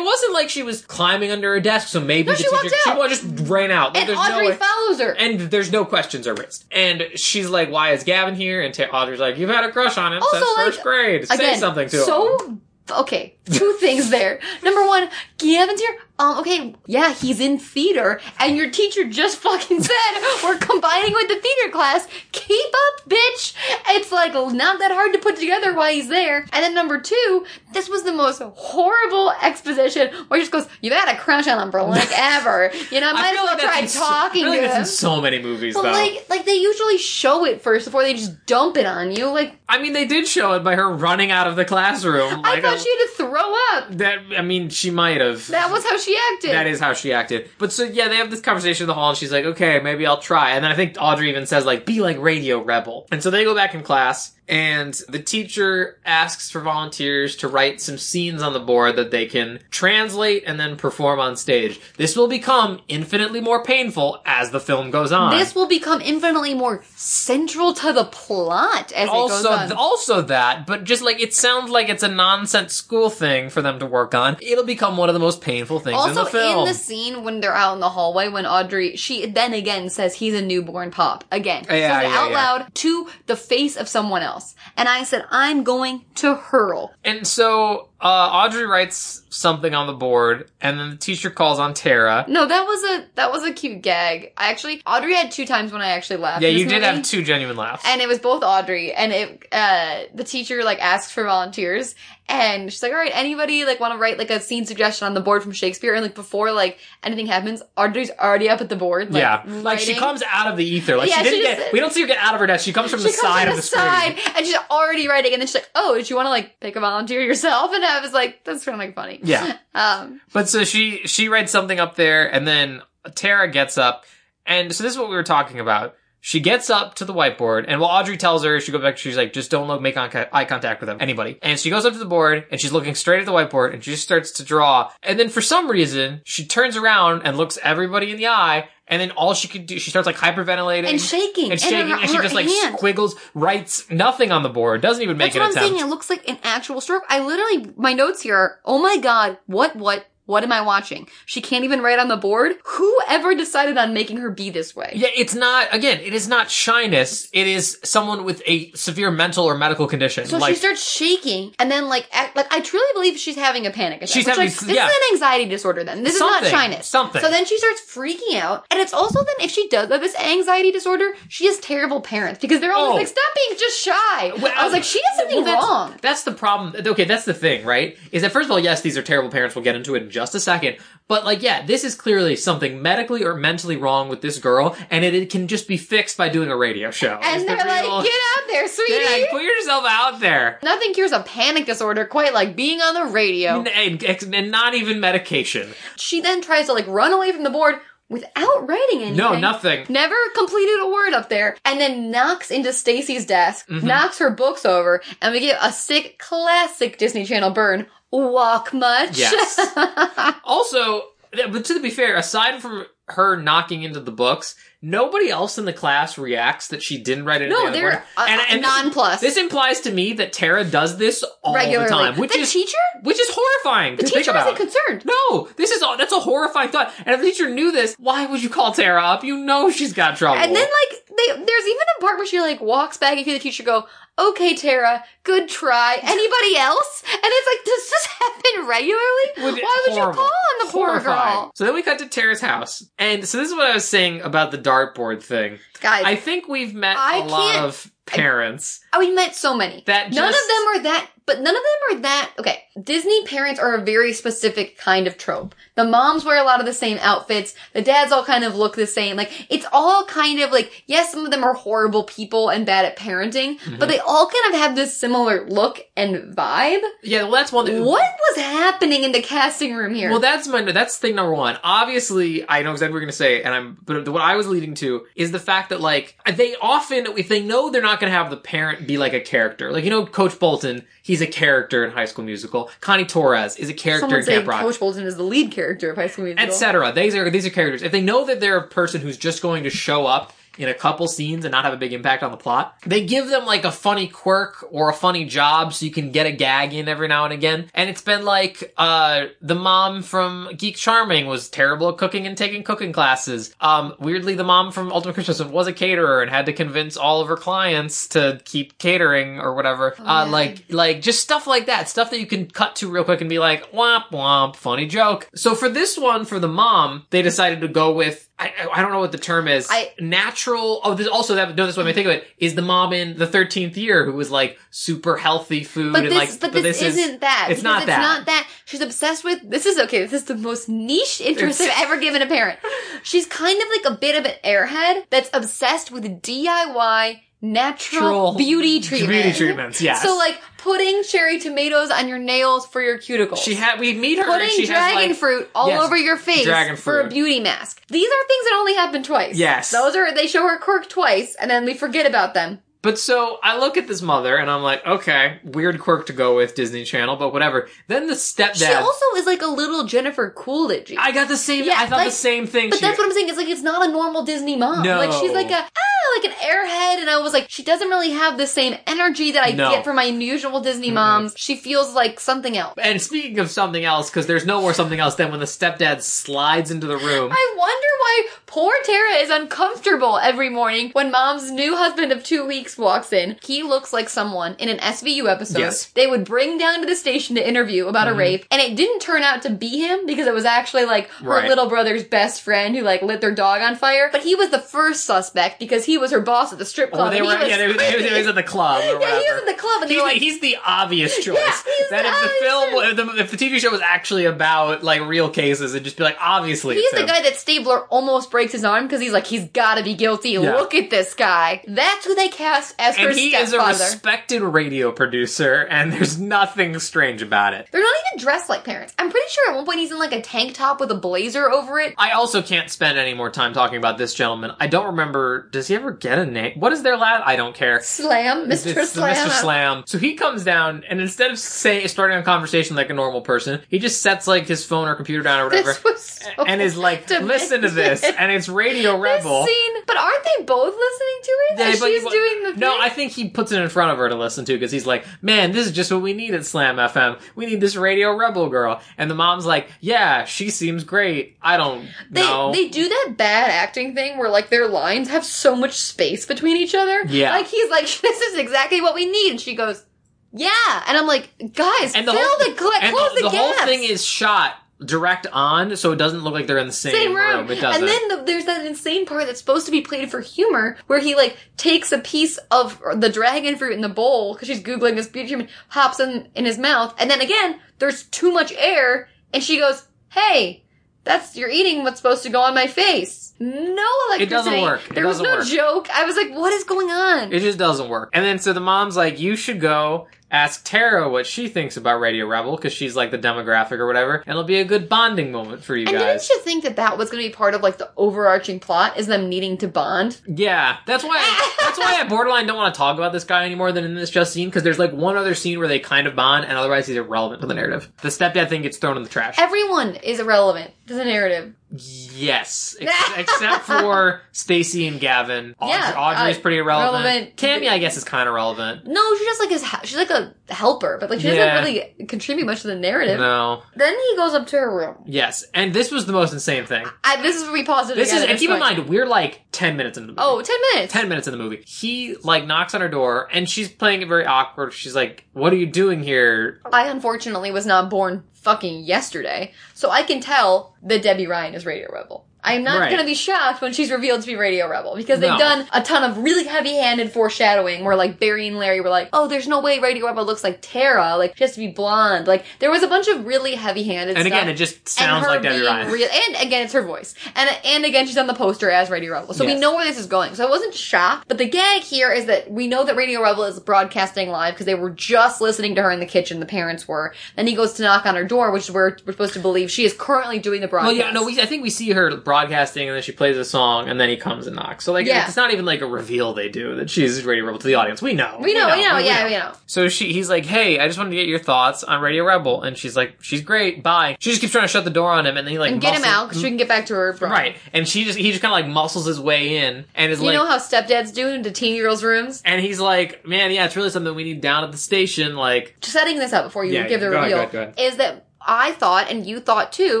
[0.02, 2.68] It wasn't like she was climbing under a desk, so maybe No, the she teacher
[2.84, 3.96] she just ran out.
[3.96, 5.12] And there's Audrey no follows her.
[5.12, 6.64] and there's no questions are raised.
[6.72, 10.12] And she's like, "Why is Gavin here?" And Audrey's like, "You've had a crush on
[10.12, 11.28] him Also, since like, first grade.
[11.28, 12.58] Say Again, something to him." so
[12.90, 13.36] okay.
[13.50, 14.38] Two things there.
[14.62, 15.96] Number one, Gavin's here.
[16.18, 21.26] Um, okay, yeah, he's in theater, and your teacher just fucking said we're combining with
[21.26, 22.06] the theater class.
[22.30, 23.54] Keep up, bitch.
[23.88, 26.42] It's like not that hard to put together why he's there.
[26.52, 30.92] And then number two, this was the most horrible exposition where he just goes, "You've
[30.94, 33.78] had a crush on him for like ever." You know, I might as well try
[33.80, 34.82] in so- talking I feel like to that's him.
[34.82, 34.86] in
[35.16, 35.90] so many movies, But though.
[35.92, 39.26] like, like they usually show it first before they just dump it on you.
[39.26, 42.42] Like, I mean, they did show it by her running out of the classroom.
[42.44, 43.88] I Like thought a- she had to throw up.
[43.98, 44.18] that.
[44.36, 45.46] I mean, she might have.
[45.48, 46.50] That was how she acted.
[46.52, 47.50] That is how she acted.
[47.58, 50.06] But so yeah, they have this conversation in the hall, and she's like, "Okay, maybe
[50.06, 53.22] I'll try." And then I think Audrey even says like, "Be like Radio Rebel." And
[53.22, 57.96] so they go back in class, and the teacher asks for volunteers to write some
[57.96, 61.80] scenes on the board that they can translate and then perform on stage.
[61.96, 65.34] This will become infinitely more painful as the film goes on.
[65.34, 69.72] This will become infinitely more central to the plot as it also, goes on.
[69.72, 73.78] also that, but just like it sounds like it's a nonsense school thing for them
[73.78, 74.36] to work on.
[74.42, 76.58] It'll become one of the most painful things in the film.
[76.58, 80.14] In the scene when they're out in the hallway, when Audrey, she then again says
[80.14, 81.24] he's a newborn pop.
[81.32, 81.64] Again.
[81.64, 82.36] Yeah, says it yeah, out yeah.
[82.36, 84.41] loud to the face of someone else.
[84.76, 86.94] And I said, I'm going to hurl.
[87.04, 91.72] And so uh, Audrey writes something on the board, and then the teacher calls on
[91.72, 92.24] Tara.
[92.28, 94.32] No, that was a, that was a cute gag.
[94.36, 96.42] I actually, Audrey had two times when I actually laughed.
[96.42, 96.84] Yeah, you did movie.
[96.96, 97.84] have two genuine laughs.
[97.86, 101.94] and it was both Audrey and it uh the teacher like asks for volunteers
[102.28, 105.20] and she's like, All right, anybody like wanna write like a scene suggestion on the
[105.20, 109.12] board from Shakespeare and like before like anything happens, Audrey's already up at the board.
[109.12, 110.96] Like, yeah, like she comes out of the ether.
[110.96, 111.72] Like Yeah, she didn't she get.
[111.72, 112.64] we don't see her get out of her desk.
[112.64, 113.84] She comes from she the comes side from of the the screen.
[113.84, 116.76] side and she's already writing and then she's like, Oh, did you wanna like pick
[116.76, 117.72] a volunteer yourself?
[117.72, 119.20] And I was like, That's kind of like funny.
[119.22, 119.56] Yeah.
[119.74, 122.82] Um But so she she writes something up there, and then
[123.14, 124.04] Tara gets up,
[124.46, 125.96] and so this is what we were talking about.
[126.24, 128.96] She gets up to the whiteboard, and while Audrey tells her, she goes back.
[128.96, 131.94] She's like, "Just don't look, make eye contact with them, anybody." And she goes up
[131.94, 134.44] to the board, and she's looking straight at the whiteboard, and she just starts to
[134.44, 134.92] draw.
[135.02, 139.00] And then for some reason, she turns around and looks everybody in the eye, and
[139.00, 141.50] then all she could do, she starts like hyperventilating and shaking.
[141.50, 142.76] and shaking, her, and she just like hand.
[142.76, 145.78] squiggles, writes nothing on the board, doesn't even make That's what an I'm attempt.
[145.78, 145.88] saying.
[145.88, 147.02] It looks like an actual stroke.
[147.08, 151.08] I literally, my notes here are, oh my god, what, what, what am I watching?
[151.26, 152.52] She can't even write on the board?
[152.64, 154.92] Whoever decided on making her be this way?
[154.94, 157.28] Yeah, it's not, again, it is not shyness.
[157.32, 160.26] It is someone with a severe mental or medical condition.
[160.26, 163.66] So like, she starts shaking, and then like, act, like I truly believe she's having
[163.66, 164.08] a panic attack.
[164.14, 164.86] She's having- like, this yeah.
[164.86, 165.84] is an anxiety disorder.
[165.84, 166.86] Then this is not shyness.
[166.86, 167.20] something.
[167.20, 170.14] So then she starts freaking out, and it's also then if she does have this
[170.16, 172.96] anxiety disorder, she has terrible parents because they're always Oh.
[172.96, 175.94] like, "Stop being just shy." Well, I was like, she has something well, that's, wrong.
[176.00, 176.86] That's the problem.
[176.86, 177.96] Okay, that's the thing, right?
[178.12, 179.54] Is that first of all, yes, these are terrible parents.
[179.54, 180.76] We'll get into it just a second.
[181.08, 185.04] But like, yeah, this is clearly something medically or mentally wrong with this girl, and
[185.04, 187.18] it, it can just be fixed by doing a radio show.
[187.22, 190.58] And the they're like, real- "Get out there, sweetie." Yeah, put yourself out there.
[190.62, 193.58] Nothing cures a panic disorder quite like being on the radio.
[193.58, 195.70] And, and- and not even medication.
[195.96, 197.76] She then tries to like run away from the board
[198.08, 199.16] without writing anything.
[199.16, 199.86] No, nothing.
[199.88, 203.86] Never completed a word up there, and then knocks into Stacy's desk, Mm-hmm.
[203.86, 207.86] knocks her books over, and we get a sick, classic Disney Channel burn.
[208.12, 209.18] Walk much?
[209.18, 209.58] Yes.
[210.44, 211.02] Also,
[211.50, 215.72] but to be fair, aside from her knocking into the books, nobody else in the
[215.72, 217.62] class reacts that she didn't write anything.
[217.64, 219.20] No, they're uh, And- and this- nonplussed.
[219.22, 221.88] This implies to me that Tara does this all regularly.
[221.88, 225.04] the time, which the is teacher, which is horrifying the to think teacher isn't concerned.
[225.06, 226.92] no, this is all, that's a horrifying thought.
[226.98, 229.24] And if the teacher knew this, why would you call Tara up?
[229.24, 230.38] You know she's got trouble.
[230.40, 233.34] And then like they, there's even a part where she like walks back and hear
[233.34, 233.86] the teacher go,
[234.18, 237.02] "Okay, Tara, good try." Anybody else?
[237.12, 239.26] And it's like, does this happen regularly?
[239.38, 240.12] Would- Why would horrible.
[240.12, 241.52] you call on the poor girl?
[241.54, 244.20] So then we cut to Tara's house, and so this is what I was saying
[244.22, 245.58] about the dartboard thing.
[245.80, 249.82] Guys, I think we've met I a lot of parents Oh, we met so many.
[249.86, 252.30] that none just, of them are that, but none of them are that.
[252.38, 255.54] Okay, Disney parents are a very specific kind of trope.
[255.74, 257.54] The moms wear a lot of the same outfits.
[257.72, 259.16] The dads all kind of look the same.
[259.16, 262.84] Like it's all kind of like yes, some of them are horrible people and bad
[262.84, 263.78] at parenting, Mm-hmm.
[263.78, 266.80] but they all kind of have this similar look and vibe.
[267.02, 267.64] Yeah, well, that's one.
[267.66, 270.10] that- What was happening in the casting room here?
[270.10, 271.58] Well, that's my that's thing number one.
[271.64, 273.78] Obviously, I know exactly what you're gonna say, and I'm.
[273.84, 277.40] But what I was leading to is the fact that like they often, if they
[277.42, 280.38] know they're not gonna have the parent be like a character, like you know, Coach
[280.38, 282.70] Bolton, he's a character in High School Musical.
[282.80, 284.62] Connie Torres is a character Someone in Camp Rock.
[284.62, 286.48] Coach Bolton is the lead character of High School Musical.
[286.48, 286.92] etc.
[286.92, 287.82] These are these are characters.
[287.82, 290.74] If they know that they're a person who's just going to show up in a
[290.74, 293.64] couple scenes and not have a big impact on the plot, they give them like
[293.64, 297.08] a funny quirk or a funny job so you can get a gag in every
[297.08, 297.70] now and again.
[297.74, 302.36] And it's been like uh the mom from Geek Charming was terrible at cooking and
[302.36, 303.54] taking cooking classes.
[303.60, 307.20] Um weirdly the mom from Ultimate Christmas was a caterer and had to convince all
[307.20, 309.94] of her clients to keep catering or whatever.
[309.98, 311.88] uh like like just stuff like that.
[311.88, 315.28] Stuff that you can cut to real quick and be like, womp womp, funny joke.
[315.34, 318.90] So for this one, for the mom, they decided to go with I, I- don't
[318.92, 319.68] know what the term is.
[319.70, 320.80] I- natural.
[320.84, 323.16] Oh, this also that no, this way I think of it is the mom in
[323.18, 326.52] the thirteenth year who was like super healthy food But and this, like.
[326.52, 327.48] but this, is- isn't that.
[327.50, 328.00] It's not it's that.
[328.00, 328.48] not that.
[328.64, 329.38] She's obsessed with.
[329.48, 330.02] This is okay.
[330.02, 332.58] This is the most niche interest I've ever given a parent.
[333.02, 338.34] She's kind of like a bit of an airhead that's obsessed with DIY natural Natural
[338.36, 339.12] beauty treatment.
[339.12, 340.02] beauty treatments, yes.
[340.02, 343.38] So like putting cherry tomatoes on your nails for your cuticles.
[343.38, 345.96] She had we meet her and Putting she dragon has like fruit all Yes, over
[345.96, 347.82] your face dragon for a beauty mask.
[347.88, 349.36] These are things that only happen twice.
[349.36, 349.70] Yes.
[349.72, 352.60] Those are they show her quirk twice and then we forget about them.
[352.82, 356.36] But so I look at this mother and I'm like, okay, weird quirk to go
[356.36, 357.68] with Disney Channel, but whatever.
[357.86, 358.56] Then the stepdad.
[358.56, 360.92] She also is like a little Jennifer Coolidge.
[360.98, 361.64] I got the same.
[361.64, 362.70] Yeah, I thought like- the same thing.
[362.70, 363.28] But She- that's what I'm saying.
[363.28, 364.82] It's like it's not a normal Disney mom.
[364.82, 364.98] No.
[364.98, 368.10] Like she's like a ah, like an airhead, and I was like, she doesn't really
[368.10, 369.70] have the same energy that I No.
[369.70, 371.34] get from my usual Disney moms.
[371.36, 372.74] She feels like something else.
[372.82, 376.02] And speaking of something else, because there's no more something else than when the stepdad
[376.02, 377.30] slides into the room.
[377.32, 382.44] I wonder why poor Tara is uncomfortable every morning when mom's new husband of two
[382.44, 383.36] weeks walks in.
[383.42, 385.86] He looks like someone in an SVU episode Yes.
[385.86, 388.18] they would bring down to the station to interview about a mm-hmm.
[388.20, 391.28] rape, and it didn't turn out to be him because it was actually like her
[391.28, 391.48] Right.
[391.48, 394.08] little brother's best friend who like lit their dog on fire.
[394.12, 396.96] But he was the first suspect because he was her boss at the strip oh,
[396.96, 397.08] club.
[397.08, 398.94] Or they were, he was yeah, they, they, they was at the club or yeah,
[398.94, 399.18] whatever.
[399.18, 401.36] he was at the club, and He's, the, like, he's the obvious choice.
[401.36, 404.24] Yeah, he's that the if the film, if the, if the TV show was actually
[404.24, 406.76] about like real cases, it'd just be like obviously.
[406.76, 407.06] He's the him.
[407.06, 410.30] guy that Stabler almost breaks his arm because he's like, he's gotta be guilty.
[410.30, 410.56] Yeah.
[410.56, 411.62] Look at this guy.
[411.66, 416.18] That's who they cast as her and he is a respected radio producer, and there's
[416.18, 417.68] nothing strange about it.
[417.70, 418.94] They're not even dressed like parents.
[418.98, 421.50] I'm pretty sure at one point he's in like a tank top with a blazer
[421.50, 421.94] over it.
[421.98, 424.52] I also can't spend any more time talking about this gentleman.
[424.60, 425.48] I don't remember.
[425.50, 426.58] Does he ever get a name?
[426.58, 427.22] What is their lad?
[427.24, 427.80] I don't care.
[427.82, 428.76] Slam, Mr.
[428.76, 429.14] It's Slam.
[429.28, 429.30] Mr.
[429.40, 429.82] Slam.
[429.86, 433.60] So he comes down, and instead of say starting a conversation like a normal person,
[433.68, 436.76] he just sets like his phone or computer down or whatever, This so and is
[436.76, 439.46] like, "Listen to this," and it's Radio This Rebel.
[439.46, 441.58] scene, but aren't they both listening to it?
[441.58, 442.78] Yeah, she's doing the No, thing?
[442.82, 445.04] I think he puts it in front of her to listen to because he's like,
[445.20, 447.20] "Man, this is just what we need at Slam FM.
[447.34, 451.36] We need this Radio Rebel girl." And the mom's like, "Yeah, she seems great.
[451.42, 455.24] I don't They know." they do that bad acting thing where like their lines have
[455.24, 457.02] so much space between each other.
[457.06, 457.30] Yeah.
[457.30, 459.84] like he's like, "This is exactly what we need," and she goes,
[460.32, 460.50] "Yeah,"
[460.86, 463.52] and I'm like, "Guys, and the fill whole, the cl- and close the, the whole
[463.52, 464.54] gaps." thing is shot
[464.84, 467.50] direct on, so it doesn't look like they're in the same, same room.
[467.50, 467.82] It doesn't.
[467.82, 471.00] And then the, there's that insane part that's supposed to be played for humor, where
[471.00, 474.96] he like takes a piece of the dragon fruit in the bowl because she's googling
[474.96, 479.08] this beauty treatment, hops in in his mouth, and then again there's too much air,
[479.32, 480.64] and she goes, "Hey,
[481.04, 484.22] that's you're eating what's supposed to go on my face." No electricity.
[484.22, 484.80] It doesn't work.
[484.88, 485.46] It there was doesn't no work.
[485.86, 485.90] joke.
[485.90, 488.10] I was like, "What is going on?" It just doesn't work.
[488.12, 492.00] And then so the mom's like, you should go ask Tara what she thinks about
[492.00, 495.30] Radio Rebel because she's like the demographic or whatever, and it'll be a good bonding
[495.30, 496.26] moment for you and guys.
[496.26, 498.96] didn't you think that that was going to be part of like the overarching plot?
[498.98, 500.20] Is them needing to bond?
[500.26, 501.18] Yeah, that's why.
[501.60, 504.10] that's why I borderline don't want to talk about this guy anymore than in this
[504.10, 506.86] just scene because there's like one other scene where they kind of bond, and otherwise
[506.86, 507.92] he's irrelevant to the narrative.
[508.00, 509.38] The stepdad thing gets thrown in the trash.
[509.38, 511.54] Everyone is irrelevant to the narrative.
[511.72, 515.54] Yes, ex- except for Stacy and Gavin.
[515.58, 517.04] Audrey, Yeah, Audrey's uh, pretty irrelevant.
[517.04, 517.36] relevant.
[517.36, 518.86] Cammy, I guess, is kind of relevant.
[518.86, 522.46] No, she's just like is she's like a helper, but like she doesn't really contribute
[522.46, 523.18] much to the narrative.
[523.18, 523.62] No.
[523.76, 524.96] Then he goes up to her room.
[525.06, 526.86] Yes, and this was the most insane thing.
[527.04, 527.96] I, this is where we paused it.
[527.96, 530.22] This is, and keep in mind, we're like ten minutes into the movie.
[530.24, 530.92] Oh, 10 minutes.
[530.92, 531.62] 10 minutes in the movie.
[531.66, 534.72] He like knocks on her door and she's playing it very awkward.
[534.72, 539.90] She's like, "What are you doing here?" I unfortunately was not born fucking yesterday, so
[539.90, 542.26] I can tell that Debby Ryan is Radio Rebel.
[542.44, 542.88] I am not Right.
[542.90, 545.38] going to be shocked when she's revealed to be Radio Rebel because they've No.
[545.38, 549.28] done a ton of really heavy-handed foreshadowing where like Barry and Larry were like, "Oh,
[549.28, 551.16] there's no way Radio Rebel looks like Tara.
[551.16, 554.26] Like she has to be blonde." Like there was a bunch of really heavy-handed And
[554.26, 554.38] stuff.
[554.38, 555.90] again, it just sounds like Debby Ryan.
[555.92, 557.14] real- and again, it's her voice.
[557.36, 559.98] And and again, she's on the poster as Radio Rebel, so we know where this
[559.98, 560.34] is going.
[560.34, 561.28] So I wasn't shocked.
[561.28, 564.66] But the gag here is that we know that Radio Rebel is broadcasting live because
[564.66, 566.40] they were just listening to her in the kitchen.
[566.40, 567.14] The parents were.
[567.36, 569.70] Then he goes to knock on her door, which is where we're supposed to believe
[569.70, 570.96] she is currently doing the well, broadcast.
[570.96, 573.88] yeah, no, we, I think we see her broadcasting and then she plays a song
[573.90, 574.84] and then he comes and knocks.
[574.86, 575.26] So like, Yeah.
[575.26, 578.00] it's not even like a reveal they do that she's Radio Rebel to the audience.
[578.00, 578.38] We know.
[578.40, 579.52] we know, we know, yeah, we know.
[579.66, 582.62] So she, he's like, "Hey, I just wanted to get your thoughts on Radio Rebel,"
[582.62, 585.26] and she's like, "She's great, bye." She just keeps trying to shut the door on
[585.26, 586.94] him, and then he like And get him out because we can get back to
[586.94, 587.16] her.
[587.20, 590.20] Right, and she just he just kind of like muscles his way in, and is
[590.20, 592.42] You like, know how stepdads do into teen girls' rooms?
[592.44, 595.76] and he's like, "Man, yeah, it's really something we need down at the station." Like,
[595.80, 597.62] Just setting this up before you Yeah, give the go ahead, reveal go ahead, go
[597.62, 597.92] ahead.
[597.92, 600.00] is that I thought, and you thought too,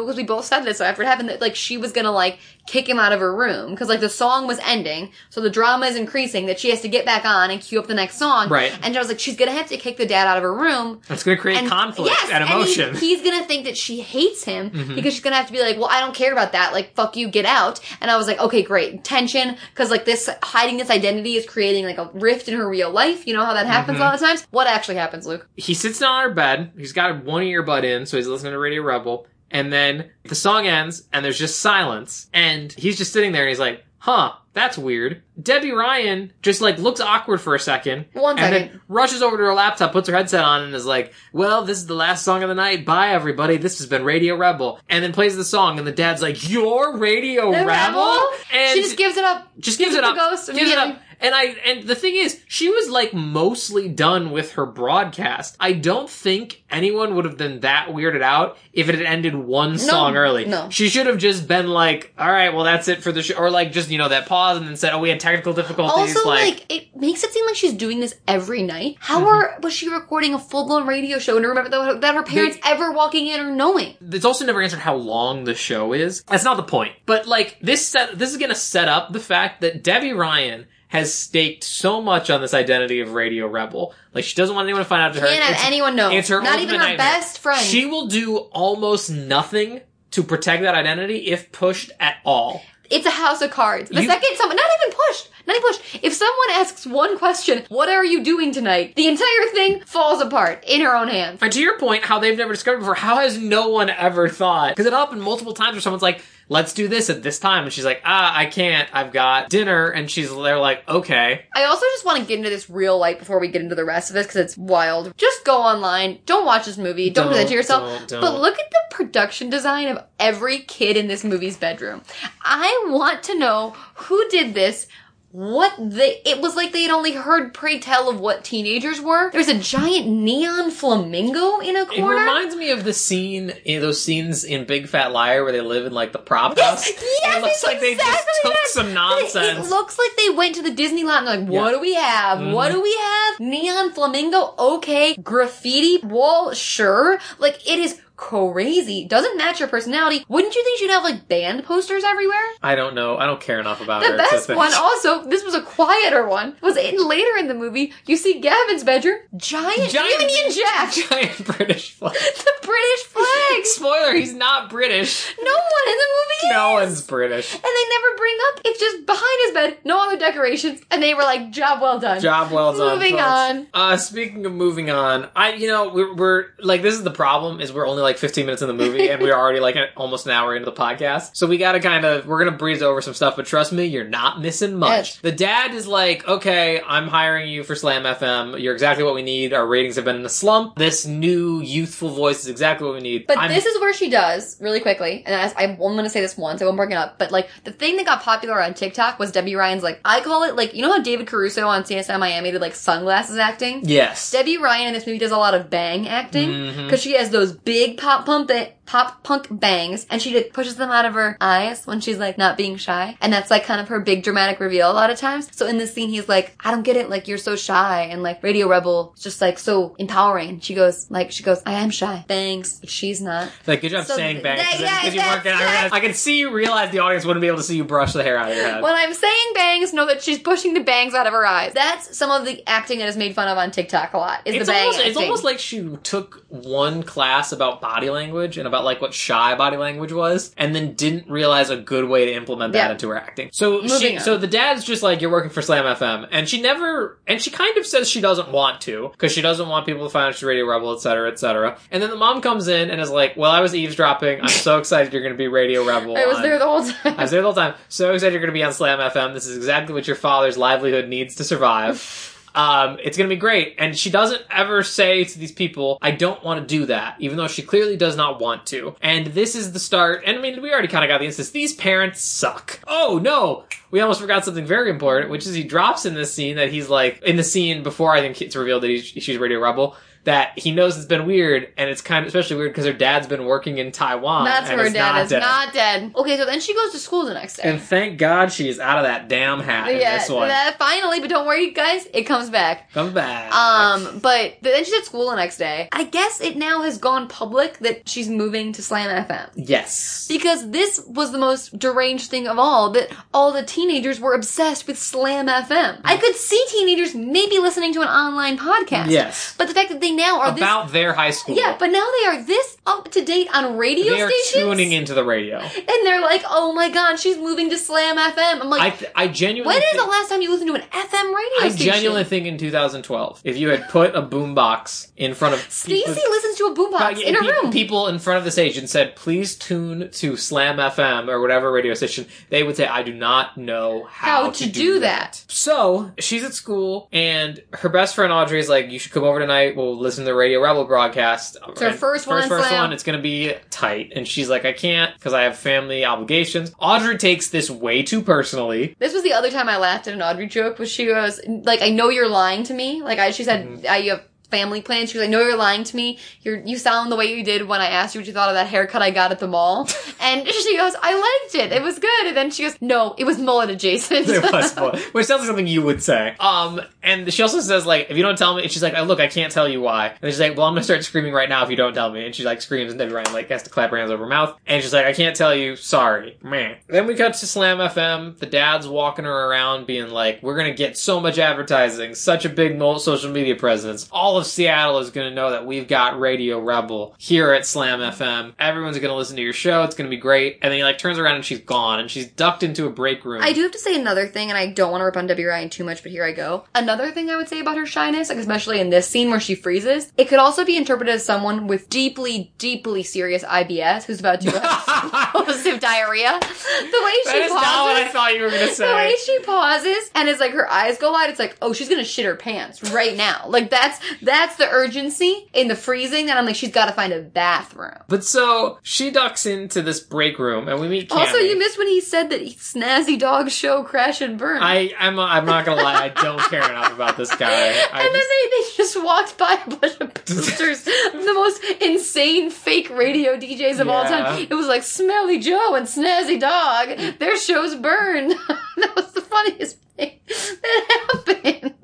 [0.00, 2.88] because we both said this after it happened, that like she was gonna like kick
[2.88, 5.96] him out of her room because like the song was ending, so the drama is
[5.96, 8.48] increasing that she has to get back on and cue up the next song.
[8.48, 8.72] Right.
[8.82, 11.00] And I was like, she's gonna have to kick the dad out of her room
[11.08, 12.90] That's going to create and conflict yes, and he- emotion.
[12.90, 12.98] Mm-hmm.
[13.00, 15.88] he's gonna think that she hates him because she's gonna have to be like, "Well,
[15.90, 16.72] I don't care about that.
[16.72, 20.30] Like, fuck you, get out." And I was like, "Okay, great, tension," because like this
[20.42, 23.26] hiding this identity is creating like a rift in her real life.
[23.26, 24.02] You know how that happens Mm-hmm.
[24.02, 24.46] a lot of times.
[24.50, 25.48] What actually happens, Luke?
[25.56, 26.72] he sits down on her bed.
[26.76, 29.26] He's got one earbud in, so he's listening to Radio Rebel.
[29.52, 32.28] And then the song ends, and there's just silence.
[32.34, 36.78] And he's just sitting there, and he's like, "Huh, that's weird." Debby Ryan just like
[36.78, 38.70] looks awkward for a second, One and second.
[38.72, 41.78] then rushes over to her laptop, puts her headset on, and is like, "Well, this
[41.78, 42.84] is the last song of the night.
[42.86, 43.58] Bye, everybody.
[43.58, 46.96] This has been Radio Rebel." And then plays the song, and the dad's like, "You're
[46.96, 48.28] Radio The Rebel?" rebel?
[48.54, 49.48] And she just gives it up.
[49.58, 50.16] just gives it the up.
[50.16, 50.98] ghost gives it up.
[51.22, 55.56] And I and the thing is, she was like mostly done with her broadcast.
[55.60, 59.78] I don't think anyone would have been that weirded out if it had ended one
[59.78, 60.44] song early.
[60.46, 60.68] no.
[60.70, 63.50] She should have just been like, "All right, well that's it for the show," or
[63.50, 66.28] like just you know that pause and then said, "Oh, we had technical difficulties." Also,
[66.28, 68.96] like, like, it makes it seem like she's doing this every night.
[69.00, 69.26] How Mm-hmm.
[69.28, 72.58] are, was she recording a full blown radio show and remember that, that her parents
[72.66, 73.94] ever walking in or knowing?
[74.00, 76.22] it's also never answered how long the show is.
[76.24, 76.92] That's not the point.
[77.06, 81.12] But like this set, this is to set up the fact that Debby Ryan has
[81.14, 83.94] staked so much on this identity of Radio Rebel.
[84.12, 85.26] Like she doesn't want anyone to find out to her.
[85.26, 86.10] Can't have It's- anyone know.
[86.10, 86.98] It's her Not even her nightmare.
[86.98, 87.64] best friend.
[87.64, 89.80] She will do almost nothing
[90.10, 92.62] to protect that identity if pushed at all.
[92.90, 93.88] It's a house of cards.
[93.88, 95.80] The You- second someone, not even pushed, not even pushed.
[96.02, 98.92] If someone asks one question, what are you doing tonight?
[98.94, 101.38] The entire thing falls apart in her own hands.
[101.40, 104.72] And to your point, how they've never discovered before, how has no one ever thought?
[104.72, 106.22] Because it happened multiple times where someone's like,
[106.52, 107.64] let's do this at this time.
[107.64, 108.88] And she's like, ah, I can't.
[108.92, 109.88] I've got dinner.
[109.88, 111.46] And she's, they're like, okay.
[111.54, 113.84] I also just want to get into this real light before we get into the
[113.84, 115.12] rest of this because it's wild.
[115.16, 116.20] Just go online.
[116.26, 117.10] Don't watch this movie.
[117.10, 117.98] Don't, do that Don't, to yourself.
[117.98, 118.20] don't, don't.
[118.20, 122.02] But look at the production design of every kid in this movie's bedroom.
[122.42, 124.86] I want to know who did this.
[125.32, 129.30] What they, it was like they had only heard pray tell of what teenagers were.
[129.30, 132.16] There's a giant neon flamingo in a corner.
[132.16, 135.62] It reminds me of the scene, in those scenes in Big Fat Liar where they
[135.62, 136.86] live in like the prop house.
[137.22, 138.68] Yes, it looks like they just exactly took that.
[138.68, 139.66] some nonsense.
[139.66, 141.70] It looks like they went to the Disney lot and they're like, what Yeah.
[141.72, 142.52] do we have?
[142.54, 142.74] What Mhm.
[142.74, 143.40] do we have?
[143.40, 145.14] Neon flamingo, okay.
[145.16, 147.18] Graffiti wall, sure.
[147.38, 149.04] Like, it is crazy.
[149.04, 150.24] Doesn't match your personality.
[150.28, 152.38] Wouldn't you think you'd have like band posters everywhere?
[152.62, 153.16] I don't know.
[153.18, 154.12] I don't care enough about The her.
[154.12, 157.54] to best think- one also, this was a quieter one, was in later in the
[157.54, 162.12] movie, you see Gavin's bedroom, giant, Giant- Union Jack, Giant British flag.
[162.14, 163.64] the British flag.
[163.64, 165.34] Spoiler, he's not British.
[165.42, 166.88] No one in the movie No is.
[166.88, 167.54] one's British.
[167.54, 168.60] And they never bring up.
[168.64, 172.20] It's just behind his bed, no other decorations, and they were like, "Job well done."
[172.20, 172.94] Job well done.
[172.94, 173.22] Moving folks.
[173.24, 173.66] on.
[173.74, 177.60] Uh, speaking of moving on, I you know we're, we're like this is the problem
[177.60, 180.32] is we're only like 15 minutes in the movie and we're already like almost an
[180.32, 181.36] hour into the podcast.
[181.36, 183.86] So we got to kind of we're gonna breeze over some stuff, but trust me,
[183.86, 184.90] you're not missing much.
[184.90, 185.18] Yes.
[185.20, 188.60] The dad is like, okay, I'm hiring you for Slam FM.
[188.60, 189.52] You're exactly what we need.
[189.52, 190.76] Our ratings have been in a slump.
[190.76, 193.26] This new youthful voice is exactly what we need.
[193.26, 196.36] But I'm- this is where she does really quickly, and I, I'm to say this
[196.36, 196.62] once.
[196.62, 199.32] I won't bring it up, but like the thing that got popular on TikTok was
[199.32, 202.50] Debby Ryan's like I call it like you know how David Caruso on CSI Miami
[202.50, 203.80] did like sunglasses acting.
[203.84, 204.30] yes.
[204.30, 206.84] Debby Ryan in this movie does a lot of bang acting mm-hmm.
[206.84, 208.50] because she has those big pop pump
[208.92, 212.36] pop punk bangs, and she just pushes them out of her eyes when she's like
[212.36, 215.16] not being shy, and that's like kind of her big dramatic reveal a lot of
[215.16, 215.48] times.
[215.56, 218.22] So in this scene, he's like, "I don't get it, like you're so shy," and
[218.22, 220.50] like Radio Rebel is just like so empowering.
[220.50, 223.92] And she goes, like she goes, "I am shy, bangs, but she's not." Like, good
[223.92, 224.60] job So saying bangs.
[224.60, 227.46] Because yeah, you weren't gonna, I, I can see you realize the audience wouldn't be
[227.46, 228.82] able to see you brush the hair out of your head.
[228.82, 231.72] When I'm saying bangs, know that she's pushing the bangs out of her eyes.
[231.72, 234.42] That's some of the acting that is made fun of on TikTok a lot.
[234.44, 238.58] Is it's the bang almost, it's almost like she took one class about body language
[238.58, 242.26] and about like what shy body language was, and then didn't realize a good way
[242.26, 242.92] to implement that Yeah.
[242.92, 243.50] into her acting.
[243.52, 244.24] So she, Moving on.
[244.24, 247.50] so the dad's just like, "You're working for Slam FM," and she never, and she
[247.50, 250.34] kind of says she doesn't want to because she doesn't want people to find out
[250.34, 251.78] she's Radio Rebel, etc., etc.
[251.90, 254.40] And then the mom comes in and is like, "Well, I was eavesdropping.
[254.42, 256.84] I'm so excited you're going to be Radio Rebel." I was on- there the whole
[256.84, 256.94] time.
[257.18, 257.74] I was there the whole time.
[257.88, 259.34] So excited you're going to be on Slam FM.
[259.34, 262.28] This is exactly what your father's livelihood needs to survive.
[262.54, 263.76] Um, it's to be great.
[263.78, 267.36] And she doesn't ever say to these people, I don't want to do that, even
[267.36, 268.94] though she clearly does not want to.
[269.00, 270.24] And this is the start.
[270.26, 271.50] And I mean, we already kind of got the instance.
[271.50, 272.80] These parents suck.
[272.86, 273.64] Oh no!
[273.90, 276.88] We almost forgot something very important, which is he drops in this scene that he's
[276.88, 279.96] like, in the scene before I think it's revealed that he's, she's Radio Rebel.
[280.24, 283.26] That he knows it's been weird, and it's kind of especially weird because her dad's
[283.26, 284.44] been working in Taiwan.
[284.44, 285.40] That's her dad not is dead.
[285.40, 286.12] not dead.
[286.14, 287.62] Okay, so then she goes to school the next day.
[287.64, 290.48] And thank God she's out of that damn hat in yeah, this one.
[290.48, 292.92] that- finally, but don't worry, guys, it comes back.
[292.92, 293.52] Comes back.
[293.52, 295.88] Um, but then she's at school the next day.
[295.92, 299.50] I guess it now has gone public that she's moving to Slam FM.
[299.56, 300.26] yes.
[300.28, 304.86] Because this was the most deranged thing of all, that all the teenagers were obsessed
[304.86, 306.00] with Slam FM.
[306.04, 309.10] I could see teenagers maybe listening to an online podcast.
[309.10, 309.54] Yes.
[309.58, 311.56] But the fact that they now are About their high school.
[311.56, 314.64] Yeah, but now they are this up to date on radio they are stations.
[314.64, 315.58] tuning into the radio.
[315.58, 318.60] And they're like, oh my god, she's moving to Slam FM.
[318.60, 319.74] I'm I like, th- I genuinely.
[319.74, 321.62] when is the last time you listened to an FM radio station?
[321.62, 321.92] I station?
[321.94, 326.56] genuinely think in 2012, if you had put a boombox in front of Stacy listens
[326.56, 327.70] to a boombox in a pe- room.
[327.72, 331.70] people in front of the stage and said, "Please tune to Slam FM or whatever
[331.72, 335.44] radio station," they would say, "I do not know how, How to do that.
[335.48, 339.38] So she's at school, and her best friend Audrey is like, "You should come over
[339.38, 339.76] tonight.
[339.76, 342.82] We'll listen to the Radio Rebel broadcast." It's her first one on First Slam.
[342.82, 342.92] one.
[342.92, 347.16] It's gonna be tight, and she's like, "I can't because I have family obligations." Audrey
[347.16, 348.94] takes this way too personally.
[348.98, 351.80] This was the other time I laughed at an Audrey joke, was she was like,
[351.82, 353.86] "I know you're lying to me." Like I, she said, Mm-hmm.
[353.88, 354.22] "I you have
[354.52, 355.06] family plan.
[355.06, 356.18] She was like, "No, you're lying to me.
[356.42, 358.54] You're you sound the way you did when I asked you what you thought of
[358.54, 359.88] that haircut I got at the mall."
[360.20, 361.72] and she goes, "I liked it.
[361.72, 365.00] It was good." And then she goes, "No, it was mullet adjacent." It was fun.
[365.12, 366.36] Which sounds like something you would say.
[366.38, 369.20] Um, and she also says like, if you don't tell me, and she's like, look,
[369.20, 370.08] I can't tell you why.
[370.08, 372.24] And she's like, well, I'm gonna start screaming right now if you don't tell me.
[372.24, 374.28] And she like screams, and Debby Ryan like has to clap her hands over her
[374.28, 374.58] mouth.
[374.66, 376.76] And she's like, I can't tell you, sorry, man.
[376.88, 378.38] Then we cut to Slam FM.
[378.38, 382.48] The dad's walking her around, being like, we're gonna get so much advertising, such a
[382.48, 384.08] big social media presence.
[384.12, 388.54] All of Seattle is gonna know that we've got Radio Rebel here at Slam FM.
[388.58, 389.82] Everyone's gonna listen to your show.
[389.84, 390.58] It's gonna be great.
[390.62, 393.24] And then he like turns around and she's gone, and she's ducked into a break
[393.24, 393.42] room.
[393.42, 395.44] I do have to say another thing, and I don't want to rip on Debby
[395.44, 396.64] Ryan too much, but here I go.
[396.74, 399.54] Another thing I would say about her shyness, like especially in this scene where she
[399.54, 404.40] freezes, it could also be interpreted as someone with deeply, deeply serious IBS who's about
[404.42, 406.38] to have explosive diarrhea.
[406.40, 408.86] The way she That is pauses, not what I thought you were gonna say.
[408.88, 411.88] the way she pauses and it's like her eyes go wide, it's like, oh, she's
[411.88, 413.44] gonna shit her pants right now.
[413.48, 417.12] Like that's that's the urgency in the freezing that I'm like, she's got to find
[417.12, 417.98] a bathroom.
[418.08, 421.08] But so she ducks into this break room, and we meet.
[421.08, 421.18] Cammy.
[421.18, 424.62] Also, you missed when he said that snazzy dogs show crash and burn.
[424.62, 426.04] I I'm I'm not gonna lie.
[426.04, 427.48] I don't care enough about this guy.
[427.92, 430.84] I and then they, they just walked by a bunch of posters
[431.24, 434.46] the most insane fake radio DJs of all time.
[434.50, 437.18] It was like Smelly Joe and Snazzy Dog.
[437.18, 438.30] Their shows burned.
[438.76, 441.74] that was the funniest thing that happened.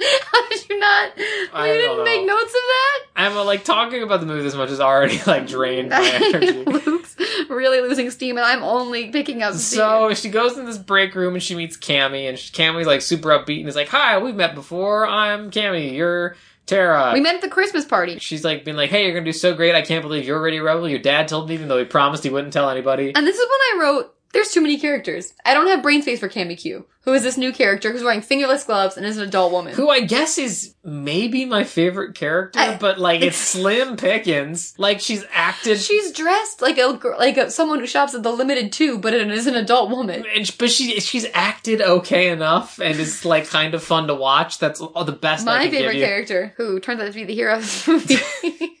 [0.00, 1.12] How did you not?
[1.54, 3.04] I you didn't make notes of that?
[3.16, 6.64] I'm uh, like talking about the movie this much is already like drained my energy.
[6.64, 7.16] Luke's
[7.48, 9.78] really losing steam, and I'm only picking up steam.
[9.78, 13.00] So she goes in this break room and she meets Cammy, and she, Cammy's like
[13.00, 15.06] super upbeat and is like, "Hi, we've met before.
[15.06, 15.94] I'm Cammy.
[15.94, 16.36] You're
[16.66, 18.18] Tara." we met at the Christmas party.
[18.18, 19.74] She's like being like, "Hey, you're gonna do so great.
[19.74, 20.88] I can't believe you're Radio Rebel.
[20.88, 23.46] Your dad told me, even though he promised he wouldn't tell anybody." And this is
[23.46, 25.32] when I wrote, there's too many characters.
[25.44, 28.20] I don't have brain space for Cammy Q, who is this new character who's wearing
[28.20, 29.72] fingerless gloves and is an adult woman.
[29.74, 34.74] Who I guess is maybe my favorite character, I- but like it's Slim Pickens.
[34.78, 36.86] Like she's acted, She's dressed like a
[37.18, 40.24] like a, someone who shops at the Limited Too, but it is an adult woman.
[40.34, 44.58] and, but she she's acted okay enough, and is like kind of fun to watch.
[44.58, 45.46] That's all the best.
[45.48, 46.06] I My can favorite give you.
[46.06, 48.18] character, who turns out to be the hero of this movie,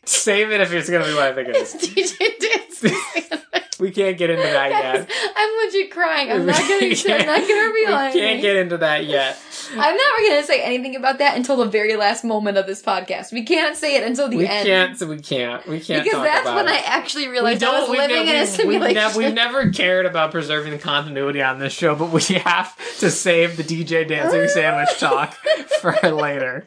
[0.04, 1.88] Save it if it's gonna be what I think it is is.
[1.90, 3.62] DJ Dance.
[3.78, 5.10] We can't get into that yet.
[5.36, 6.32] I'm legit crying.
[6.32, 6.86] I'm not gonna.
[6.86, 8.12] I'm not gonna we realize.
[8.12, 9.38] can't get into that yet.
[9.72, 13.32] I'm not gonna say anything about that until the very last moment of this podcast.
[13.32, 14.64] We can't say it until the We end.
[14.64, 14.98] We can't.
[14.98, 15.66] So we can't.
[15.66, 16.04] We can't.
[16.04, 16.70] because that's when it.
[16.70, 18.86] I actually realized I was living never, in a simulation.
[18.86, 22.76] We've, never, we've never cared about preserving the continuity on this show, but we have
[22.98, 25.34] to save the DJ dancing sandwich talk
[25.80, 26.66] for later.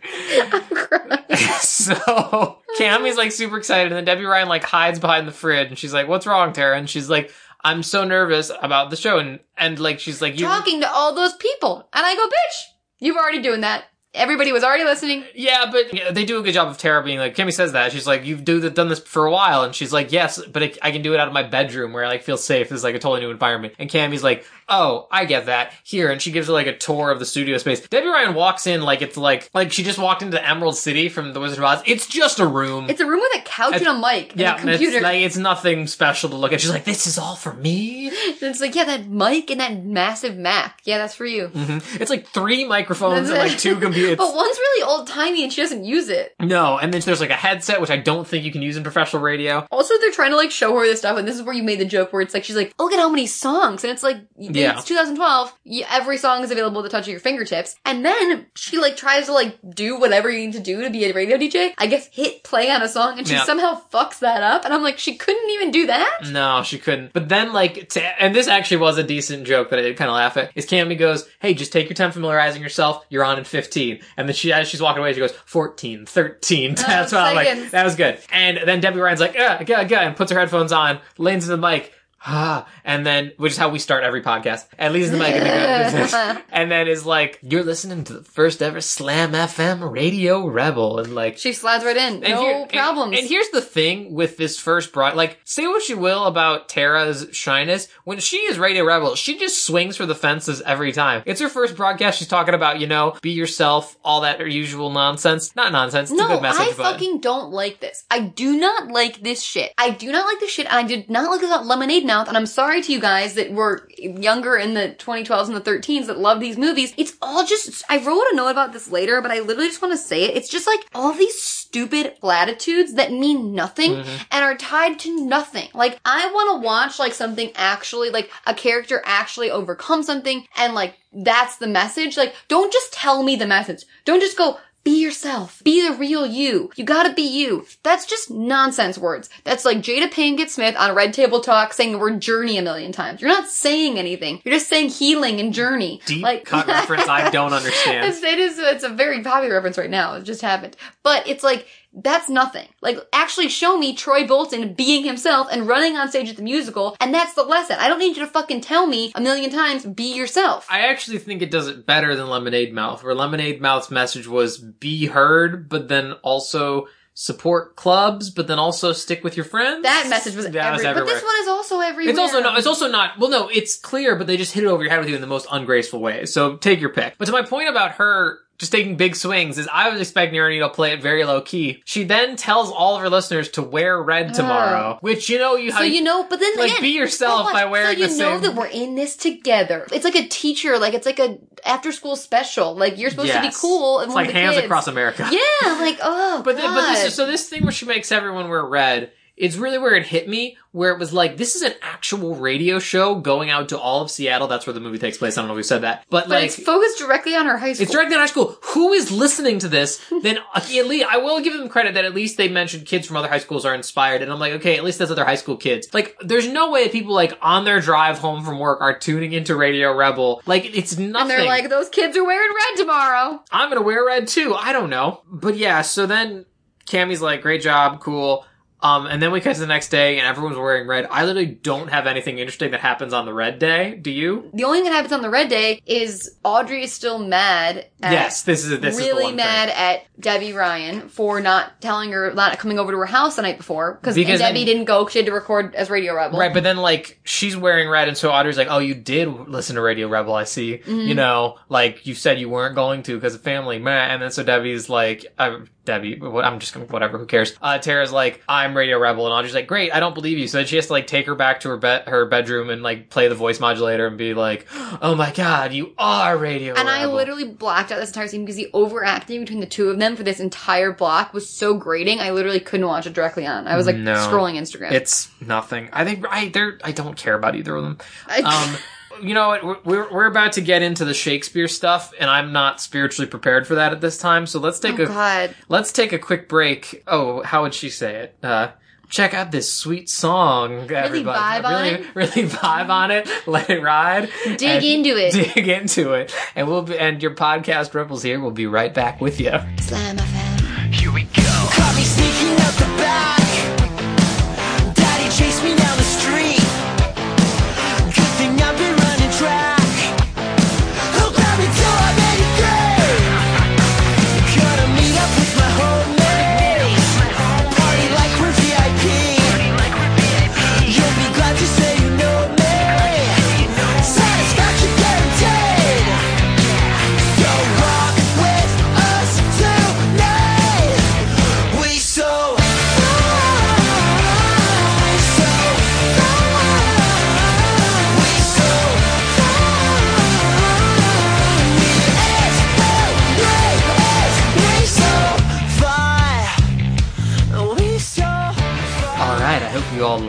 [0.51, 1.19] I'm crying.
[1.59, 5.77] so Cammy's like super excited, and then Debby Ryan like hides behind the fridge, and
[5.77, 7.31] she's like, "What's wrong, Tara?" And she's like,
[7.63, 11.13] "I'm so nervous about the show," and and like she's like, "You." talking to all
[11.13, 11.87] those people.
[11.93, 12.63] And I go, bitch,
[12.99, 13.85] you've already doing that.
[14.13, 15.23] Everybody was already listening.
[15.35, 17.91] Yeah, but they do a good job of Tara being like, Kimmy says that.
[17.91, 19.61] She's like, you've do, done this for a while.
[19.61, 22.03] And she's like, yes, but it, I can do it out of my bedroom where
[22.03, 22.69] I like feel safe.
[22.69, 23.75] This is like a totally new environment.
[23.77, 25.73] And Cammy's like, oh, I get that.
[25.83, 26.11] Here.
[26.11, 27.87] And she gives her like a tour of the studio space.
[27.87, 31.33] Debby Ryan walks in like it's like, like she just walked into Emerald City from
[31.33, 31.81] The Wizard of Oz.
[31.85, 32.89] It's just a room.
[32.89, 35.01] It's a room with a couch and a mic and yeah, a and it's computer.
[35.03, 36.61] like, it's nothing special to look at.
[36.61, 38.07] She's like, this is all for me.
[38.07, 40.81] and it's like, yeah, that mic and that massive Mac.
[40.85, 41.47] Yeah, that's for you.
[41.49, 41.99] Mhm.
[42.01, 44.17] It's like three microphones and like two computers.
[44.17, 46.35] but one's really old timey and she doesn't use it.
[46.39, 48.83] no, and then there's like a headset, which I don't think you can use in
[48.83, 49.65] professional radio.
[49.71, 51.79] Also, they're trying to like show her this stuff, and this is where you made
[51.79, 54.17] the joke where it's like she's like, "Look at how many songs," and it's like,
[54.37, 54.51] Yeah.
[54.61, 54.77] Yeah.
[54.77, 55.53] It's 2012.
[55.63, 57.75] You, every song is available at the touch of your fingertips.
[57.85, 61.05] And then she like tries to like do whatever you need to do to be
[61.05, 61.73] a radio DJ.
[61.77, 63.43] I guess hit play on a song and she Yeah.
[63.43, 64.65] somehow fucks that up.
[64.65, 66.19] And I'm like, she couldn't even do that?
[66.31, 67.13] No, she couldn't.
[67.13, 70.09] But then, like, to, and this actually was a decent joke that I did kind
[70.09, 70.51] of laugh at.
[70.55, 73.05] Is Cammy goes, "Hey, just take your time familiarizing yourself.
[73.09, 76.75] You're on in 15." And then she, as she's walking away, she goes, "14, 13."
[76.75, 78.19] That's oh, why I'm like, that was good.
[78.31, 81.55] And then Debby Ryan's like, "Yeah, yeah, yeah," and puts her headphones on, leans into
[81.55, 81.93] the mic.
[82.25, 84.65] Ah, and then, which is how we start every podcast.
[84.77, 88.61] And leans into the mic and, and then is like, "You're listening to the first
[88.61, 92.23] ever Slam FM Radio Rebel," and like, She slides right in.
[92.23, 93.17] and no here- problems.
[93.17, 97.27] And, here's the thing with this first broad, like, say what you will about Tara's
[97.31, 97.87] shyness.
[98.03, 101.23] When she is Radio Rebel, she just swings for the fences every time.
[101.25, 102.19] It's her first broadcast.
[102.19, 105.55] She's talking about, you know, be yourself, all that usual nonsense.
[105.55, 106.11] Not nonsense.
[106.11, 108.05] It's a No, good message, I but fucking don't like this.
[108.09, 109.73] I do not like this shit.
[109.77, 110.71] I do not like this shit.
[110.71, 113.87] I did not like about Lemonade Mouth, and I'm sorry to you guys that were
[113.97, 116.93] younger in the 2012s and the 13s that love these movies.
[116.97, 117.83] It's all just.
[117.89, 120.35] I wrote a note about this later, but I literally just want to say it.
[120.35, 124.23] It's just like all these stupid platitudes that mean nothing Mm-hmm.
[124.31, 125.67] and are tied to nothing.
[125.73, 130.73] Like I want to watch like something actually like a character actually overcome something and
[130.73, 132.17] like that's the message.
[132.17, 133.83] Like don't just tell me the message.
[134.05, 135.61] Don't just go be yourself.
[135.63, 136.71] Be the real you.
[136.75, 137.65] You gotta be you.
[137.83, 139.29] That's just nonsense words.
[139.43, 142.91] That's like Jada Pinkett Smith on Red Table Talk saying the word journey a million
[142.91, 143.21] times.
[143.21, 144.41] You're not saying anything.
[144.43, 146.01] You're just saying healing and journey.
[146.05, 148.07] deep like, cut reference I don't understand.
[148.07, 150.15] it's, it is, it's a very popular reference right now.
[150.15, 150.75] It just happened.
[151.03, 151.67] But it's like,
[152.03, 152.67] that's nothing.
[152.81, 156.95] Like, actually show me Troy Bolton being himself and running on stage at the musical,
[156.99, 157.77] and that's the lesson.
[157.79, 160.67] I don't need you to fucking tell me a million times, be yourself.
[160.69, 164.57] I actually think it does it better than Lemonade Mouth, where Lemonade Mouth's message was
[164.57, 169.83] be heard, but then also support clubs, but then also stick with your friends.
[169.83, 172.11] that message was, That every- was But this one is also everywhere.
[172.11, 172.57] It's also not.
[172.57, 173.19] It's also not.
[173.19, 175.21] Well, no, it's clear, but they just hit it over your head with you in
[175.21, 176.25] the most ungraceful way.
[176.25, 177.15] So take your pick.
[177.17, 180.49] But to my point about her just taking big swings is I was expecting her
[180.59, 181.81] to play it very low key.
[181.85, 185.55] She then tells all of her listeners to wear red uh, tomorrow, which you know
[185.55, 188.13] you So you know, but then like, again, be yourself by wearing So you know
[188.13, 189.87] same- that we're in this together.
[189.91, 192.75] It's like a teacher, like it's like a after school special.
[192.75, 193.99] Like you're supposed to be cool.
[193.99, 194.65] And It's like hands kids.
[194.65, 195.27] across America.
[195.31, 198.49] Yeah, like oh, But, th- but this is, so this thing where she makes everyone
[198.49, 201.71] wear red, it's really where it hit me, where it was like, this is an
[201.81, 204.47] actual radio show going out to all of Seattle.
[204.47, 205.37] That's where the movie takes place.
[205.37, 206.03] I don't know if we said that.
[206.09, 207.83] But, But like, it's focused directly on our high school.
[207.83, 208.57] it's directed at high school.
[208.73, 210.05] Who is listening to this?
[210.21, 213.15] Then at least I will give them credit that at least they mentioned kids from
[213.15, 215.55] other high schools are inspired, and I'm like, okay, at least that's other high school
[215.55, 215.87] kids.
[215.93, 219.31] Like, there's no way that people like on their drive home from work are tuning
[219.31, 220.41] into Radio Rebel.
[220.45, 221.15] Like, it's nothing.
[221.15, 223.41] and they're like, those kids are wearing red tomorrow.
[223.51, 224.53] I'm gonna wear red too.
[224.53, 225.21] I don't know.
[225.31, 226.45] But yeah, so then
[226.87, 228.45] Cammy's like, great job, cool.
[228.81, 231.07] Um, and then we cut to the next day and everyone's wearing red.
[231.11, 233.95] I literally don't have anything interesting that happens on the red day.
[233.95, 234.49] Do you?
[234.53, 237.87] The only thing that happens on the red day is Audrey is still mad.
[238.01, 239.77] At, yes, this is this is the really one mad Thing.
[239.77, 243.57] at Debby Ryan for not telling her, not coming over to her house the night
[243.57, 245.07] before because Debby then- didn't go.
[245.07, 246.39] She had to record as Radio Rebel.
[246.39, 249.75] Right, but then like she's wearing red, and so Audrey's like, "Oh, you did listen
[249.75, 250.77] to Radio Rebel, I see.
[250.77, 250.99] Mm-hmm.
[250.99, 254.31] You know, like you said you weren't going to because of family, meh." And then
[254.31, 255.59] so Debby's like, uh,
[255.89, 259.55] "Debby, I'm just gonna whatever, who cares?" Uh, Tara's like, "I'm Radio Rebel," and Audrey's
[259.55, 261.61] like, "Great, I don't believe you." So then she has to like take her back
[261.61, 264.67] to her bed, her bedroom, and like play the voice modulator and be like,
[265.01, 268.55] "Oh my god, you are Radio And I literally blacked out this entire scene because
[268.55, 272.19] the overacting between the two of them for this entire block was so grating.
[272.19, 273.67] I literally couldn't watch it directly on.
[273.67, 274.13] I was like No.
[274.13, 274.91] scrolling Instagram.
[274.91, 275.89] It's nothing.
[275.91, 277.97] I think I they're I don't care about either of them.
[278.27, 278.77] I- Um,
[279.21, 279.63] you know what?
[279.63, 283.67] We're- We're we're about to get into the Shakespeare stuff, and I'm not spiritually prepared
[283.67, 284.45] for that at this time.
[284.47, 285.55] So let's take oh a God.
[285.67, 287.03] let's take a quick break.
[287.07, 288.35] Oh, how would she say it?
[288.43, 288.69] Uh,
[289.09, 291.39] check out this sweet song, everybody.
[291.39, 292.15] vibe on really, it?
[292.15, 293.27] really vibe on it.
[293.47, 294.29] Let it ride.
[294.57, 295.33] Dig into it.
[295.55, 296.97] Dig into it, and we'll be.
[296.97, 298.39] And your podcast ripples here.
[298.39, 299.51] We'll be right back with you.
[299.79, 300.93] Slam FM.
[300.93, 301.43] Here we go.
[301.43, 303.38] Caught me sneaking out the back.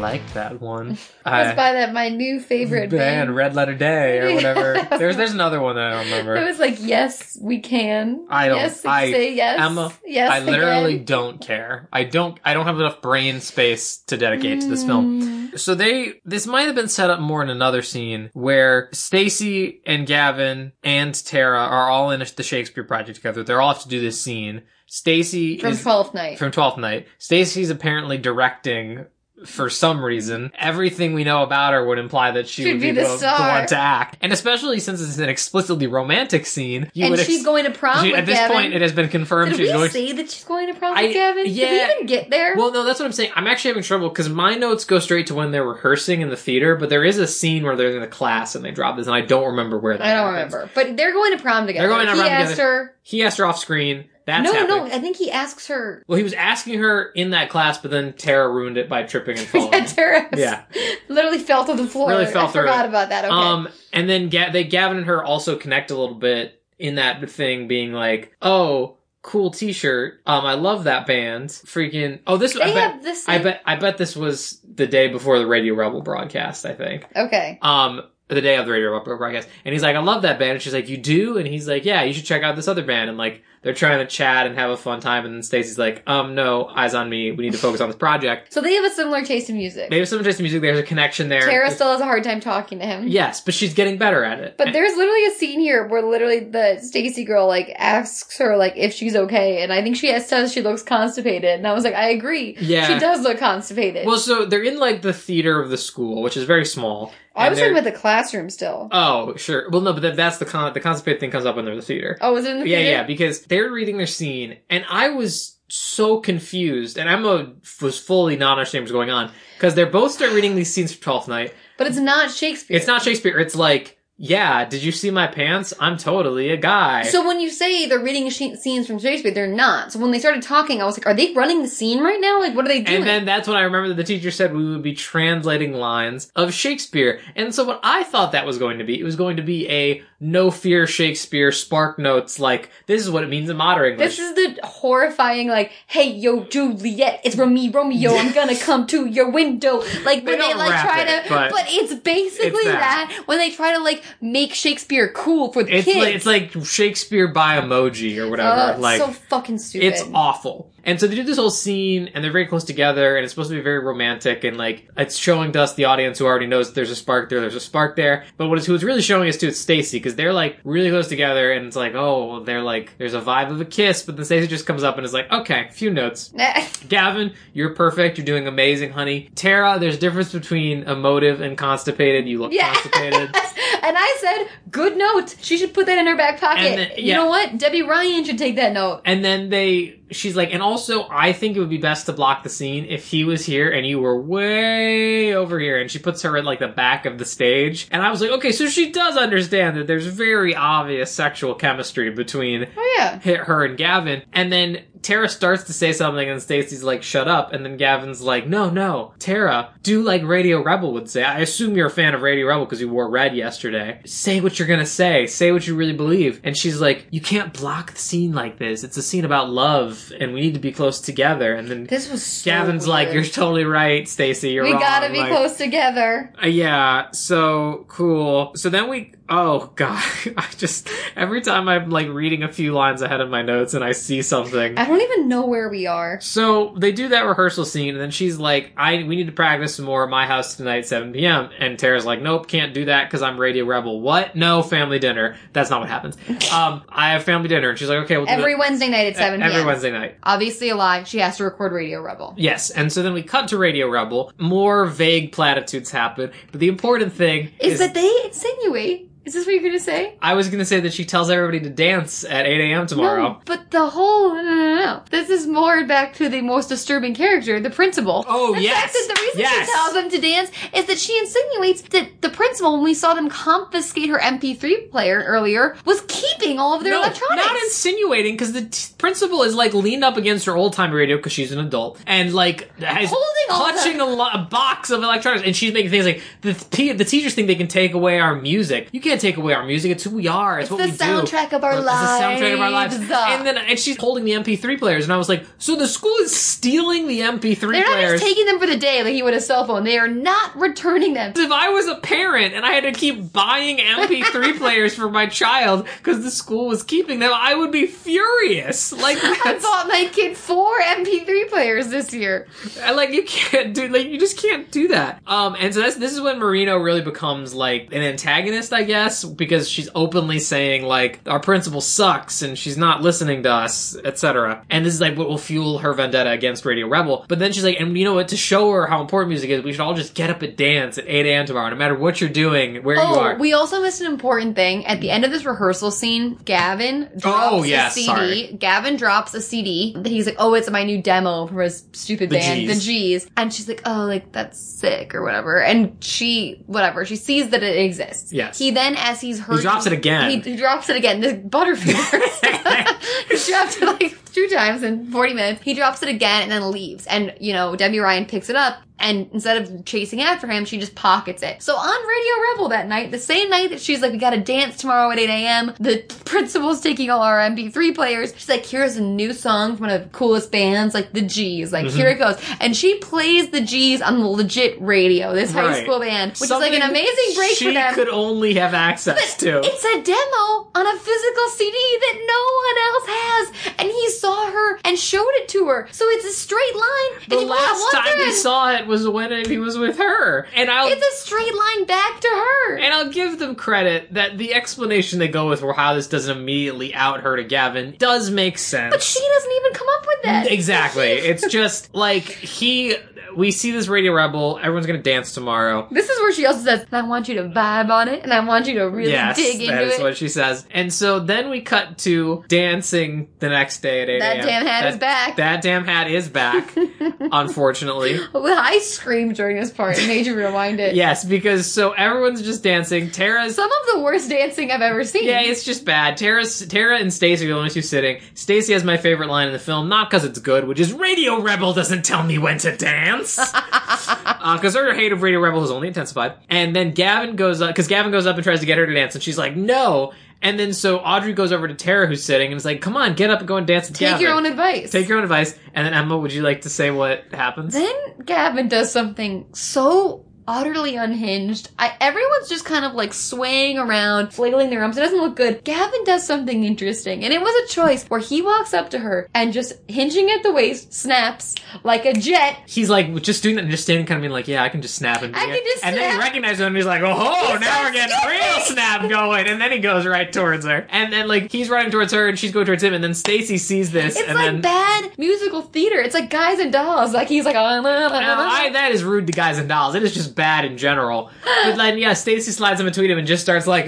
[0.00, 0.90] Like that one.
[0.90, 3.36] Let's I, buy that my new favorite band, band.
[3.36, 4.88] Red Letter Day or whatever.
[4.98, 6.36] there's there's another one that I don't remember.
[6.36, 8.26] It was like, yes, we can.
[8.30, 8.56] I don't.
[8.56, 9.60] Yes, I say yes.
[9.60, 9.92] Emma.
[10.04, 11.04] yes, I literally again.
[11.04, 11.88] don't care.
[11.92, 12.38] I don't.
[12.44, 15.22] I don't have enough brain space to dedicate to this film.
[15.22, 15.58] Mm.
[15.58, 16.20] So they.
[16.24, 21.14] This might have been set up more in another scene where Stacy and Gavin and
[21.14, 23.42] Tara are all in the Shakespeare project together.
[23.42, 24.62] They're all have to do this scene.
[24.86, 26.38] Stacy From Twelfth Night.
[26.38, 27.06] from Twelfth Night.
[27.18, 29.06] Stacy's apparently directing
[29.46, 30.52] for some reason.
[30.58, 33.26] Everything we know about her would imply that she She'd would be be, the the,
[33.38, 34.18] one to act.
[34.20, 37.70] And especially since it's an explicitly romantic scene, you and would she's ex- going to
[37.70, 38.56] prom she- at this Gavin.
[38.56, 40.96] point it has been confirmed Did she's we going say that she's going to prom
[40.96, 41.44] I- with Gavin?
[41.44, 42.54] Did we even get there?
[42.56, 43.32] well, no, that's what I'm saying.
[43.34, 46.36] I'm actually having trouble because my notes go straight to when they're rehearsing in the
[46.36, 49.06] theater, but there is a scene where they're in the class and they drop this,
[49.06, 50.52] and I don't remember where that I don't happens.
[50.54, 50.72] remember.
[50.74, 51.88] But they're going to prom together.
[51.88, 52.68] They're going to he prom asked together.
[52.68, 52.94] her.
[53.02, 54.04] He asked her off screen.
[54.30, 54.88] That's no, happening.
[54.88, 54.94] no.
[54.94, 56.02] I think he asks her.
[56.06, 59.38] Well, he was asking her in that class, but then Tara ruined it by tripping
[59.38, 59.72] and falling.
[59.72, 60.62] Yeah, Tara Yeah.
[61.08, 62.08] literally fell to the floor.
[62.10, 62.88] Really fell I through forgot it.
[62.90, 63.24] about that.
[63.24, 63.34] Okay.
[63.34, 67.28] Um, and then Ga- they Gavin and her also connect a little bit in that
[67.28, 70.20] thing, being like, "Oh, cool T-shirt.
[70.26, 71.50] Um, I love that band.
[71.50, 72.20] Freaking.
[72.26, 72.54] Oh, this.
[72.54, 72.92] they I bet.
[72.92, 73.28] have this.
[73.28, 73.62] I bet.
[73.66, 76.64] I bet this was the day before the Radio Rebel broadcast.
[76.64, 77.04] I think.
[77.14, 77.58] Okay.
[77.62, 80.52] Um, the day of the Radio Rebel broadcast, and he's like, "I love that band,"
[80.52, 82.84] and she's like, "You do?" And he's like, "Yeah, you should check out this other
[82.84, 85.78] band." And like, they're trying to chat and have a fun time, and then Stacy's
[85.78, 87.30] like, "Um, no, eyes on me.
[87.30, 89.90] We need to focus on this project." So they have a similar taste in music.
[89.90, 90.62] They have some in music.
[90.62, 91.42] There's a connection there.
[91.42, 93.06] Tara still has a hard time talking to him.
[93.06, 94.56] Yes, but she's getting better at it.
[94.56, 98.74] But there's literally a scene here where literally the Stacy girl like asks her like
[98.76, 101.94] if she's okay, and I think she says she looks constipated, and I was like,
[101.94, 102.56] I agree.
[102.60, 102.86] Yeah.
[102.86, 104.06] she does look constipated.
[104.06, 107.12] Well, so they're in like the theater of the school, which is very small.
[107.34, 108.88] I was talking about the classroom still.
[108.90, 109.70] Oh, sure.
[109.70, 110.72] Well, no, but that, that's the con.
[110.72, 112.18] The constipated thing comes up when they're in the theater.
[112.20, 112.90] oh, was it in the yeah, theater?
[112.90, 118.36] yeah, because they're reading their scene, and I was so confused, and Emma was fully
[118.36, 121.54] not understanding what's going on because they're both start reading these scenes for Twelfth Night.
[121.76, 122.76] But it's not Shakespeare.
[122.76, 123.38] It's not Shakespeare.
[123.38, 125.72] It's like, yeah, did you see my pants?
[125.80, 127.04] I'm totally a guy.
[127.04, 129.92] So when you say they're reading scenes from Shakespeare, they're not.
[129.92, 132.38] So when they started talking, I was like, are they running the scene right now?
[132.38, 132.98] Like, what are they doing?
[132.98, 136.30] And then that's when I remember that the teacher said we would be translating lines
[136.36, 137.22] of Shakespeare.
[137.34, 139.66] And so what I thought that was going to be, it was going to be
[139.70, 144.18] a no fear Shakespeare SparkNotes like this is what it means in modern English.
[144.18, 149.06] This is the horrifying, like, hey, yo, Juliet, it's Romeo, Romeo, I'm gonna come to
[149.06, 149.78] your window.
[150.04, 153.08] Like, when they, don't like, try it, to, but but, it's basically it's that.
[153.08, 153.22] that.
[153.26, 155.98] when they try to, like, make Shakespeare cool for the it's kids.
[155.98, 158.74] like, it's like Shakespeare by emoji or whatever.
[158.74, 159.86] Uh, like so fucking stupid.
[159.86, 160.70] It's awful.
[160.84, 163.50] And so they do this whole scene, and they're very close together, and it's supposed
[163.50, 166.72] to be very romantic, and like it's showing to us the audience who already knows
[166.72, 167.40] there's a spark there.
[167.40, 168.24] There's a spark there.
[168.36, 170.90] But what it's who it's really showing us to it's Stacy because they're like really
[170.90, 174.16] close together, and it's like oh they're like there's a vibe of a kiss, but
[174.16, 176.32] then Stacy just comes up and is like okay, few notes.
[176.88, 178.18] Gavin, you're perfect.
[178.18, 179.30] You're doing amazing, honey.
[179.34, 182.26] Tara, there's a difference between emotive and constipated.
[182.28, 182.72] You look Yeah.
[182.72, 183.30] constipated.
[183.82, 185.36] and I said, good note.
[185.40, 186.60] She should put that in her back pocket.
[186.60, 187.58] And then- You know what?
[187.58, 189.02] Debby Ryan should take that note.
[189.04, 192.42] And then they, she's like, and also, I think it would be best to block
[192.42, 195.78] the scene if he was here and you were way over here.
[195.80, 197.88] And she puts her at like the back of the stage.
[197.90, 202.10] And I was like, okay, so she does understand that there's very obvious sexual chemistry
[202.10, 203.18] between Oh yeah.
[203.18, 204.22] hit her and Gavin.
[204.32, 207.52] And then Tara starts to say something and Stacy's like, shut up.
[207.52, 211.22] And then Gavin's like, no, no, Tara, do like Radio Rebel would say.
[211.22, 214.00] I assume you're a fan of Radio Rebel because you wore red yesterday.
[214.04, 215.26] Say what you're gonna say.
[215.26, 216.40] Say what you really believe.
[216.44, 218.84] And she's like, you can't block the scene like this.
[218.84, 221.54] It's a scene about love and we need to be close together.
[221.54, 224.50] And then This was so Gavin's like, you're totally right, Stacy.
[224.50, 224.68] You're right.
[224.70, 224.82] we wrong.
[224.82, 226.32] gotta be Like, close together.
[226.42, 228.52] uh, Yeah, so cool.
[228.56, 230.02] So then we, oh god,
[230.36, 233.84] I just, every time I'm like reading a few lines ahead of my notes and
[233.84, 234.76] I see something.
[234.76, 236.20] I don't even know where we are.
[236.20, 239.76] So they do that rehearsal scene and then she's like, I, we need to practice
[239.76, 241.50] some more at my house tonight, 7 p.m.
[241.58, 244.00] And Tara's like, nope, can't do that because I'm Radio Rebel.
[244.00, 244.34] What?
[244.34, 245.36] No, family dinner.
[245.52, 246.16] That's not what happens.
[246.50, 247.70] Um, I have family dinner.
[247.70, 249.52] And she's like, okay, we'll Every Wednesday night at 7 p.m.
[249.52, 250.16] every Wednesday night.
[250.24, 251.04] Obviously a lie.
[251.04, 252.34] She has to record Radio Rebel.
[252.36, 254.32] Yes, and so then we cut to Radio Rebel.
[254.38, 259.10] More vague platitudes happen, but the important thing Is that they insinuate?
[259.30, 260.14] Is this what you're gonna say?
[260.20, 262.88] I was gonna say that she tells everybody to dance at 8 a.m.
[262.88, 263.22] tomorrow.
[263.22, 265.02] No, but the whole no, no, no, no.
[265.08, 268.24] This is more back to the most disturbing character, the principal.
[268.26, 269.66] Oh, the yes, fact that the reason yes.
[269.68, 273.14] she tells them to dance is that she insinuates that the principal, when we saw
[273.14, 277.46] them confiscate her MP3 player earlier, was keeping all of their no, electronics.
[277.46, 281.16] not insinuating, because the t- principal is like leaned up against her old time radio
[281.18, 285.44] because she's an adult and like has Holding clutching a, lo- a box of electronics,
[285.46, 288.34] and she's making things like the t- the teachers think they can take away our
[288.34, 288.88] music.
[288.90, 289.92] You can't take away our music.
[289.92, 290.60] It's who we are.
[290.60, 292.98] It's, It's what the soundtrack of our It's the soundtrack of our lives.
[292.98, 293.10] lives.
[293.12, 296.14] And then and she's holding the MP3 players, and I was like, so the school
[296.20, 298.20] is stealing the MP3 They're not players.
[298.20, 299.84] just taking them for the day like he would a cell phone.
[299.84, 301.32] They are not returning them.
[301.36, 305.26] if I was a parent and I had to keep buying MP3 players for my
[305.26, 308.92] child because the school was keeping them, I would be furious.
[308.92, 312.46] Like I bought my kid four MP3 players this year.
[312.82, 315.22] I- like you can't do like you just can't do that.
[315.26, 318.99] Um, and so that's this is when Moreno really becomes like an antagonist, I guess,
[319.36, 324.64] because she's openly saying like our principal sucks and she's not listening to us, etc.
[324.70, 327.24] And this is like what will fuel her vendetta against Radio Rebel.
[327.28, 328.28] But then she's like, and you know what?
[328.28, 330.98] To show her how important music is, we should all just get up and dance
[330.98, 331.46] at 8 a.m.
[331.46, 333.36] tomorrow, no matter what you're doing, where you Oh, are.
[333.38, 334.84] we also missed an important thing.
[334.86, 338.06] At the end of this rehearsal scene, Gavin oh, drops Oh, yes, a CD.
[338.06, 338.56] sorry.
[338.58, 339.94] Gavin drops a CD.
[339.96, 342.74] that He's like, oh, it's my new demo from his stupid The band, Gs.
[342.74, 343.26] The G's.
[343.36, 345.60] And she's like, oh, like, that's sick or whatever.
[345.62, 348.32] And she, whatever, she sees that it exists.
[348.32, 348.58] Yes.
[348.58, 349.56] He then, as he's heard...
[349.56, 350.30] He drops it again.
[350.30, 351.20] He, he drops it again.
[351.20, 352.40] The Butterfingers.
[353.30, 355.62] he dropped it like two times in 40 minutes.
[355.62, 357.06] He drops it again and then leaves.
[357.06, 360.78] And, you know, Debby Ryan picks it up and instead of chasing after him, she
[360.78, 361.62] just pockets it.
[361.62, 364.76] So on Radio Rebel that night, the same night that she's like, we gotta dance
[364.76, 368.34] tomorrow at 8 a.m., the principal's taking all our MP3 players.
[368.36, 371.72] She's like, here's a new song from one of the coolest bands, like the G's.
[371.72, 372.38] Like, here it mm-hmm.
[372.38, 372.56] goes.
[372.60, 376.50] And she plays the G's on the legit radio, this high school band, which is
[376.50, 377.94] like an amazing break she for them.
[377.94, 379.60] could only have access to.
[379.64, 384.50] It's a demo on a physical CD that no one else has, and he saw
[384.50, 385.88] her and showed it to her.
[385.92, 387.28] So it's a straight line.
[387.28, 389.98] the and you pull out last time he saw it was when he was with
[389.98, 392.76] her, and I'll it's a straight line back to her.
[392.78, 396.36] And I'll give them credit that the explanation they go with for how this doesn't
[396.36, 398.92] immediately out her to Gavin does make sense.
[398.92, 400.50] but she doesn't even come up with that.
[400.50, 401.08] exactly.
[401.10, 402.96] It's just like he.
[403.36, 404.58] We see this Radio Rebel.
[404.58, 405.86] Everyone's gonna dance tomorrow.
[405.90, 408.40] This is where she also says, "I want you to vibe on it, and I
[408.44, 410.64] want you to really yes, dig into it." that is what she says.
[410.70, 414.46] And so then we cut to dancing the next day at 8 That a.m.
[414.46, 415.36] damn hat That- is back.
[415.36, 416.74] That damn hat is back,
[417.32, 418.20] unfortunately.
[418.34, 419.98] I screamed during this part.
[419.98, 420.94] It made you rewind it.
[421.00, 423.10] Yes, because so everyone's just dancing.
[423.10, 425.24] Tara's Some of the worst dancing I've ever seen.
[425.24, 426.16] Yeah, it's just bad.
[426.16, 428.20] Tara's, Tara and Stacy are the only two sitting.
[428.34, 431.40] Stacy has my favorite line in the film, not because it's good, which is Radio
[431.40, 432.76] Rebel doesn't tell me when to
[433.22, 436.34] Because uh, her hate of Radio Rebel has only intensified.
[436.48, 438.94] And then Gavin goes up, because Gavin goes up and tries to get her to
[438.94, 440.12] dance, and she's like, no.
[440.42, 443.14] And then so Audrey goes over to Tara, who's sitting, and is like, come on,
[443.14, 444.22] get up and go and dance with Take Gavin.
[444.22, 444.90] your own advice.
[444.90, 445.54] Take your own advice.
[445.74, 447.74] And then Emma, would you like to say what happens?
[447.74, 447.94] Then
[448.24, 451.70] Gavin does something so utterly unhinged.
[451.78, 454.96] I, everyone's just kind of like swaying around, flailing their arms.
[454.96, 455.62] It doesn't look good.
[455.64, 459.28] Gavin does something interesting, and it was a choice where he walks up to her
[459.32, 462.58] and just hinging at the waist, snaps like a jet.
[462.66, 464.82] He's like just doing that and just standing kind of being like, yeah, I can
[464.82, 466.86] just snap and be I it." can just And then he recognizes him and he's
[466.86, 469.46] like, oh, He now we're getting real snap going.
[469.46, 470.86] And then he goes right towards her.
[470.90, 472.92] And then like he's running towards her and she's going towards him.
[472.92, 474.60] And then Stacy sees this It's and like then.
[474.60, 476.00] bad musical theater.
[476.00, 477.12] It's like guys and dolls.
[477.14, 478.20] Like he's like, oh, no, no, no, no.
[478.20, 479.94] I, that is rude to guys and dolls.
[479.94, 481.30] It is just bad in general.
[481.64, 483.84] But then, yeah, Stacy slides in between him and just starts like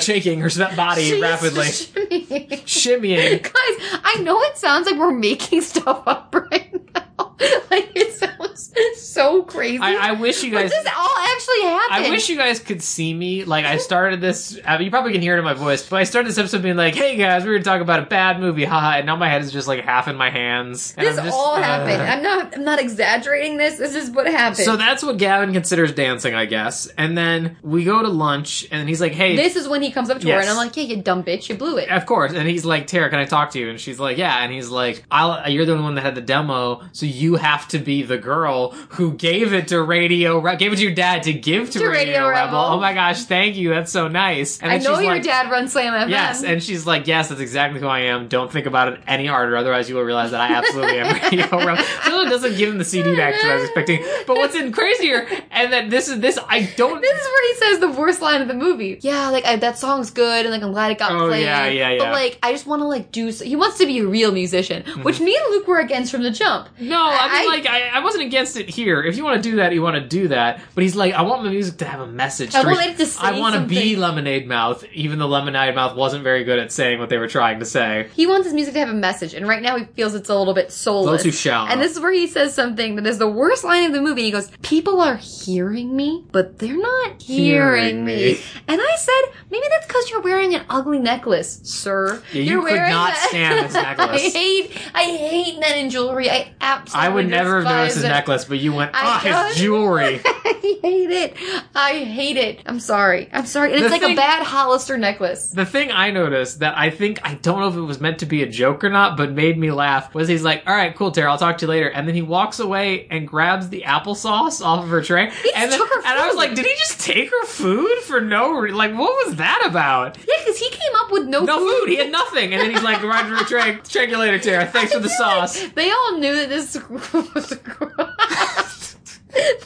[0.00, 2.62] shaking her body She's rapidly, shimmying.
[2.64, 3.42] shimmying.
[3.42, 7.04] Guys, I know it sounds like we're making stuff up right now.
[7.70, 9.78] like it sounds so crazy.
[9.78, 10.70] I, I wish you but guys.
[10.70, 12.06] this all actually happened.
[12.06, 13.44] I wish you guys could see me.
[13.44, 14.58] Like, I started this.
[14.64, 16.62] I mean, you probably can hear it in my voice, but I started this episode
[16.62, 19.28] being like, "Hey guys, we were talking about a bad movie, haha." And now my
[19.28, 20.94] head is just like half in my hands.
[20.96, 22.02] And This just, all uh, happened.
[22.02, 22.56] I'm not.
[22.56, 23.78] I'm not exaggerating this.
[23.78, 24.64] This is what happened.
[24.64, 26.86] So that's what Gavin considers dancing, I guess.
[26.98, 30.10] And then we go to lunch, and he's like, "Hey, this is when he comes
[30.10, 32.32] up to her, and I'm like, "Yeah, you dumb bitch, you blew it." Of course,
[32.32, 33.70] and he's like, Tara, can I talk to you?
[33.70, 34.42] And she's like, Yeah.
[34.42, 37.68] And he's like, I'll, You're the only one that had the demo, so you have
[37.68, 41.22] to be the girl who gave it to Radio, Re- gave it to your dad
[41.24, 42.44] to give to, To Radio, Radio Rebel.
[42.46, 42.58] Rebel.
[42.58, 43.70] Oh my gosh, thank you.
[43.70, 44.60] That's so nice.
[44.60, 46.10] And I know she's your like, dad runs Slam FM.
[46.10, 48.28] Yes, and she's like, yes, that's exactly who I am.
[48.28, 51.46] Don't think about it any harder, otherwise you will realize that I absolutely am Radio
[51.50, 51.84] Rebel.
[52.02, 54.04] Still doesn't give him the CD back that I was expecting.
[54.26, 57.00] But what's in crazier, and that this is this, I don't.
[57.00, 58.98] This is where he says the worst line of the movie.
[59.00, 61.42] Yeah, like I, that song's good, and like I'm glad it got Oh, played.
[61.42, 61.98] yeah, yeah, yeah.
[61.98, 63.30] But like, I just want to like do.
[63.32, 65.24] So, he wants to be a real musician, which mm-hmm.
[65.24, 66.68] me and Luke were against from the jump.
[66.92, 69.02] No, I mean, I- like, I, I wasn't against it here.
[69.02, 70.60] If you want to do that, you want to do that.
[70.74, 72.54] But he's like, I want my music to have a message.
[72.54, 74.00] I to want it to say I want to be something.
[74.00, 77.58] Lemonade Mouth, even though Lemonade Mouth wasn't very good at saying what they were trying
[77.60, 78.08] to say.
[78.14, 80.34] He wants his music to have a message, and right now he feels it's a
[80.36, 81.06] little bit soulless.
[81.06, 81.68] A little too shallow.
[81.68, 84.22] And this is where he says something that is the worst line of the movie.
[84.22, 88.16] He goes, "People are hearing me, but they're not Hearing hearing, me.
[88.34, 88.40] me.
[88.68, 92.22] And I said, "Maybe that's because you're wearing an ugly necklace, sir.
[92.32, 94.22] Yeah, you you're could wearing not stand this necklace.
[94.34, 96.30] I hate, I hate men in jewelry.
[96.30, 96.52] I
[96.94, 98.08] I would never have noticed his it.
[98.08, 100.20] necklace, but you went, I ah, his jewelry.
[100.26, 101.36] I hate it.
[101.74, 102.60] I hate it.
[102.66, 103.28] I'm sorry.
[103.32, 103.72] I'm sorry.
[103.72, 105.50] And The it's like thing- a bad Hollister necklace.
[105.50, 108.26] The thing I noticed that I think I don't know if it was meant to
[108.26, 111.10] be a joke or not, but made me laugh was he's like, "All right, cool,
[111.12, 114.64] Tara, I'll talk to you later," and then he walks away and grabs the applesauce
[114.64, 116.74] off of her tray, just and then, took her and I was like, "Did he
[116.76, 118.76] just take her food for no reason?
[118.78, 118.92] like?
[118.92, 121.88] What was that about?" Yeah, because he came up with no, No food.
[121.88, 123.78] He had nothing, and then he's like, "Right to her tray.
[123.88, 124.66] Check you later, Tara.
[124.66, 127.58] Thanks for the sauce." They all knew that this was